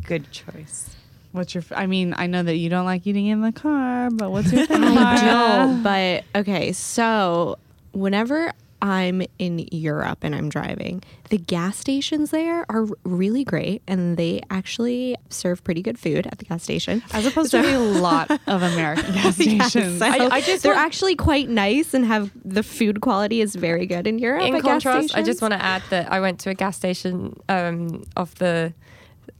Good 0.04 0.30
choice. 0.32 0.90
What's 1.32 1.54
your, 1.54 1.64
I 1.72 1.86
mean, 1.88 2.14
I 2.18 2.28
know 2.28 2.42
that 2.44 2.56
you 2.56 2.70
don't 2.70 2.86
like 2.86 3.06
eating 3.06 3.28
in 3.28 3.42
the 3.42 3.52
car, 3.52 4.10
but 4.12 4.32
what's 4.32 4.52
your 4.52 4.66
thing? 4.68 4.84
I 4.84 4.94
Mara? 4.96 5.22
don't. 5.22 5.84
But 5.84 6.24
okay, 6.36 6.72
so 6.72 7.58
whenever 7.92 8.52
I'm 8.82 9.24
in 9.40 9.68
Europe 9.72 10.20
and 10.22 10.34
I'm 10.36 10.50
driving, 10.50 11.04
the 11.30 11.38
gas 11.40 11.78
stations 11.78 12.30
there 12.32 12.66
are 12.70 12.86
really 13.04 13.44
great 13.44 13.82
and 13.88 14.18
they 14.18 14.42
actually 14.52 15.16
serve 15.30 15.64
pretty 15.64 15.82
good 15.82 15.98
food 16.00 16.26
at 16.28 16.38
the 16.38 16.46
gas 16.46 16.64
station. 16.64 17.02
As 17.12 17.26
opposed 17.26 17.52
to 17.52 17.60
a 17.60 17.78
lot 17.78 18.30
of 18.32 18.62
American 18.64 19.14
gas 19.14 19.38
Yes, 19.40 19.72
stations. 19.72 20.00
so 20.00 20.06
I- 20.06 20.30
I 20.32 20.42
just 20.42 20.64
they're 20.64 20.74
want- 20.76 20.86
actually 20.86 21.16
quite 21.16 21.50
nice 21.50 21.94
and 21.94 22.06
have 22.06 22.32
the 22.46 22.64
food 22.64 23.02
quality 23.02 23.42
is 23.42 23.56
very 23.56 23.86
good 23.88 24.06
in 24.08 24.20
Europe. 24.20 24.44
In 24.44 24.54
gas 24.54 24.62
contrast, 24.84 25.16
I 25.18 25.24
just 25.24 25.42
want 25.42 25.54
to 25.54 25.62
add 25.62 25.82
that 25.90 26.12
I 26.12 26.20
went 26.20 26.40
to 26.42 26.52
a 26.52 26.54
gas 26.56 26.78
station 26.78 27.36
um, 27.50 28.04
off 28.16 28.36
the 28.36 28.74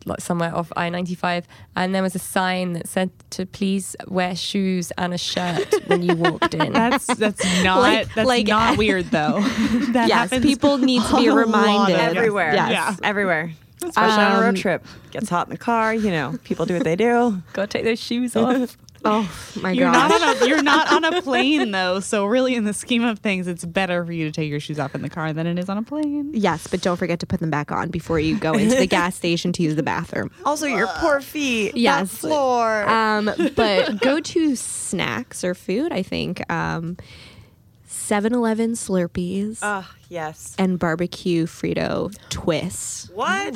like 0.08 0.22
somewhere 0.22 0.56
off 0.56 0.72
I 0.76 0.90
ninety 0.90 1.16
five, 1.16 1.48
and 1.76 1.94
there 1.94 2.02
was 2.02 2.16
a 2.16 2.20
sign 2.20 2.74
that 2.74 2.88
said 2.88 3.12
to 3.32 3.46
please 3.46 3.96
wear 4.08 4.36
shoes 4.36 4.92
and 4.98 5.14
a 5.14 5.18
shirt 5.18 5.74
when 5.88 6.02
you 6.02 6.16
walked 6.16 6.54
in. 6.54 6.74
That's 6.82 7.06
that's 7.16 7.44
not 7.64 7.80
Like- 7.82 8.14
that's 8.14 8.28
like- 8.28 8.48
not 8.48 8.78
weird 8.84 9.06
though. 9.12 9.42
that 9.94 10.08
yes, 10.08 10.30
people 10.42 10.78
need 10.78 11.04
to 11.04 11.18
be 11.18 11.30
reminded 11.30 11.96
Everywhere. 12.00 12.54
Yes. 12.54 12.72
Yeah. 12.72 12.96
Everywhere. 13.04 13.52
Especially 13.84 14.24
on 14.24 14.32
a 14.32 14.36
Um, 14.38 14.42
road 14.44 14.56
trip. 14.58 14.86
Gets 15.12 15.30
hot 15.30 15.48
in 15.48 15.52
the 15.52 15.58
car, 15.58 15.94
you 15.94 16.10
know, 16.10 16.36
people 16.44 16.66
do 16.66 16.74
what 16.74 16.84
they 16.84 16.96
do. 16.96 17.42
Gotta 17.54 17.68
take 17.68 17.84
those 17.84 18.00
shoes 18.00 18.36
off. 18.36 18.76
Oh 19.06 19.30
my 19.62 19.72
You're 19.72 19.92
gosh. 19.92 20.10
not 20.10 20.22
on 20.22 20.44
a 20.44 20.48
you're 20.48 20.64
not 20.64 20.92
on 20.92 21.04
a 21.06 21.22
plane 21.22 21.72
though, 21.72 22.00
so 22.00 22.26
really 22.26 22.56
in 22.56 22.64
the 22.66 22.74
scheme 22.74 23.04
of 23.04 23.20
things, 23.20 23.48
it's 23.48 23.64
better 23.64 24.04
for 24.06 24.12
you 24.12 24.26
to 24.26 24.32
take 24.32 24.50
your 24.50 24.60
shoes 24.60 24.80
off 24.80 24.96
in 24.96 25.02
the 25.02 25.10
car 25.10 25.32
than 25.34 25.46
it 25.48 25.58
is 25.60 25.70
on 25.70 25.78
a 25.78 25.84
plane. 25.84 26.32
yes, 26.34 26.68
but 26.68 26.82
don't 26.82 26.98
forget 26.98 27.20
to 27.20 27.26
put 27.26 27.40
them 27.40 27.50
back 27.50 27.72
on 27.72 27.90
before 27.90 28.20
you 28.20 28.38
go 28.38 28.54
into 28.54 28.76
the 28.76 28.88
gas 28.98 29.16
station 29.16 29.54
to 29.54 29.64
use 29.64 29.76
the 29.76 29.84
bathroom. 29.84 30.32
Also, 30.46 30.66
your 30.66 30.88
poor 30.98 31.22
feet. 31.22 31.74
that 31.74 31.80
Yes. 31.80 32.10
floor. 32.18 32.88
Um, 32.90 33.30
but 33.56 34.02
go 34.02 34.20
to 34.20 34.56
snacks 34.56 35.44
or 35.44 35.54
food, 35.54 35.92
I 35.92 36.02
think. 36.04 36.42
Um, 36.52 36.98
7-Eleven 37.90 38.72
Slurpees 38.74 39.60
Ah, 39.62 39.94
yes. 40.10 40.56
and 40.58 40.78
barbecue 40.80 41.46
Frito 41.46 42.14
twists. 42.30 43.10
What? 43.14 43.54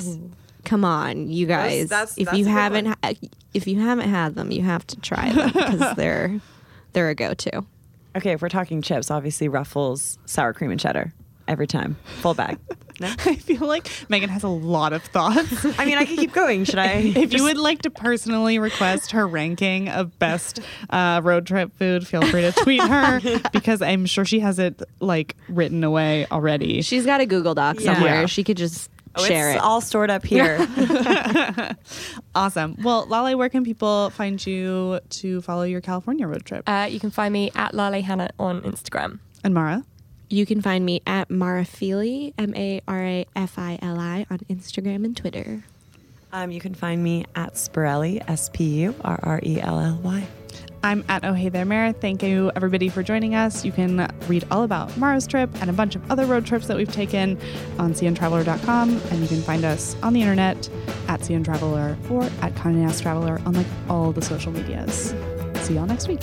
Come 0.66 0.86
on, 0.86 1.30
you 1.30 1.46
guys. 1.48 1.90
that's- 1.90 2.18
if 2.18 2.26
that's 2.26 2.38
you 2.38 2.46
haven't 2.46 2.86
ha- 2.86 3.14
if 3.54 3.68
you 3.68 3.80
haven't 3.80 4.10
had 4.10 4.36
them, 4.36 4.52
you 4.52 4.62
have 4.62 4.86
to 4.88 5.00
try 5.02 5.32
them 5.32 5.48
because 5.54 5.96
they're 5.96 6.40
they're 6.94 7.10
a 7.10 7.16
go-to. 7.16 7.66
Okay, 8.16 8.32
if 8.34 8.42
we're 8.42 8.50
talking 8.50 8.82
chips, 8.82 9.10
obviously 9.10 9.48
Ruffles, 9.48 10.18
sour 10.26 10.54
cream 10.54 10.72
and 10.72 10.80
cheddar. 10.80 11.14
Every 11.48 11.68
time. 11.68 11.98
Full 12.22 12.34
bag. 12.36 12.60
No? 13.02 13.08
I 13.26 13.36
feel 13.36 13.66
like 13.68 13.90
Megan 14.10 14.30
has 14.30 14.44
a 14.44 14.48
lot 14.48 14.94
of 14.94 15.04
thoughts. 15.04 15.66
I 15.80 15.86
mean, 15.86 15.98
I 15.98 16.06
could 16.06 16.18
keep 16.18 16.32
going. 16.34 16.64
Should 16.64 16.78
I? 16.80 16.92
If 17.16 17.34
you 17.34 17.44
would 17.44 17.58
like 17.58 17.82
to 17.82 17.90
personally 17.90 18.58
request 18.60 19.12
her 19.12 19.28
ranking 19.28 19.90
of 19.90 20.18
best 20.20 20.60
uh, 20.92 21.20
road 21.24 21.46
trip 21.48 21.76
food, 21.78 22.08
feel 22.08 22.22
free 22.22 22.42
to 22.44 22.52
tweet 22.54 22.82
her 22.84 23.20
because 23.52 23.82
I'm 23.82 24.06
sure 24.06 24.24
she 24.24 24.40
has 24.42 24.60
it 24.60 24.82
like 25.02 25.36
written 25.50 25.84
away 25.84 26.26
already. 26.32 26.82
She's 26.84 27.06
got 27.06 27.20
a 27.20 27.26
Google 27.26 27.56
Doc 27.56 27.82
somewhere. 27.82 28.22
Yeah. 28.22 28.26
She 28.28 28.44
could 28.46 28.58
just 28.58 28.90
Oh, 29.16 29.26
share 29.26 29.50
it's 29.50 29.58
it. 29.58 29.62
all 29.62 29.82
stored 29.82 30.10
up 30.10 30.24
here. 30.26 30.58
Awesome. 32.34 32.78
Well, 32.82 33.06
Lale, 33.08 33.38
where 33.38 33.50
can 33.50 33.64
people 33.66 34.10
find 34.12 34.44
you 34.46 35.00
to 35.10 35.42
follow 35.42 35.64
your 35.64 35.82
California 35.82 36.28
road 36.28 36.46
trip? 36.46 36.64
Uh, 36.68 36.88
you 36.90 37.00
can 37.00 37.12
find 37.12 37.34
me 37.34 37.52
at 37.56 37.74
Lale 37.74 38.02
Hannah 38.02 38.30
on 38.40 38.62
Instagram. 38.62 39.20
And 39.44 39.54
Mara? 39.54 39.84
You 40.30 40.46
can 40.46 40.62
find 40.62 40.86
me 40.86 41.02
at 41.06 41.30
Mara 41.30 41.64
Marafili, 41.64 42.34
M 42.38 42.54
A 42.56 42.82
R 42.88 43.04
A 43.04 43.26
F 43.36 43.60
I 43.60 43.78
L 43.82 44.00
I, 44.00 44.26
on 44.30 44.40
Instagram 44.50 45.04
and 45.04 45.18
Twitter. 45.18 45.66
um, 46.32 46.52
you 46.52 46.62
can 46.62 46.74
find 46.74 47.04
me 47.04 47.26
at 47.36 47.56
Spurrelly, 47.56 48.24
S 48.30 48.50
P 48.50 48.64
U 48.84 48.96
R 49.02 49.20
R 49.24 49.40
E 49.44 49.60
L 49.60 49.78
L 49.78 50.00
Y. 50.02 50.26
I'm 50.84 51.04
at 51.10 51.24
Oh 51.24 51.34
Hey 51.34 51.50
There 51.50 51.66
Mara. 51.66 51.94
Thank 51.94 52.24
you 52.24 52.52
everybody 52.56 52.90
for 52.90 53.04
joining 53.04 53.36
us. 53.36 53.64
You 53.64 53.72
can 53.72 54.12
read 54.28 54.46
all 54.50 54.64
about 54.64 54.96
Mara's 54.98 55.28
trip 55.28 55.50
and 55.62 55.70
a 55.70 55.74
bunch 55.74 55.96
of 55.96 56.12
other 56.12 56.26
road 56.26 56.46
trips 56.46 56.68
that 56.68 56.78
we've 56.78 56.92
taken 56.92 57.40
on 57.78 57.94
cntraveler.com. 57.94 58.90
And 58.90 59.22
you 59.22 59.28
can 59.28 59.42
find 59.42 59.64
us 59.64 59.96
on 60.02 60.14
the 60.14 60.22
internet 60.22 60.70
at 61.08 61.22
cntraveler 61.22 62.10
or 62.10 62.24
at 62.44 62.54
Condé 62.56 63.02
Traveler 63.02 63.42
on 63.46 63.54
like 63.54 63.68
all 63.90 64.12
the 64.12 64.22
social 64.22 64.52
medias. 64.52 65.14
See 65.62 65.76
y'all 65.76 65.86
next 65.86 66.08
week. 66.08 66.22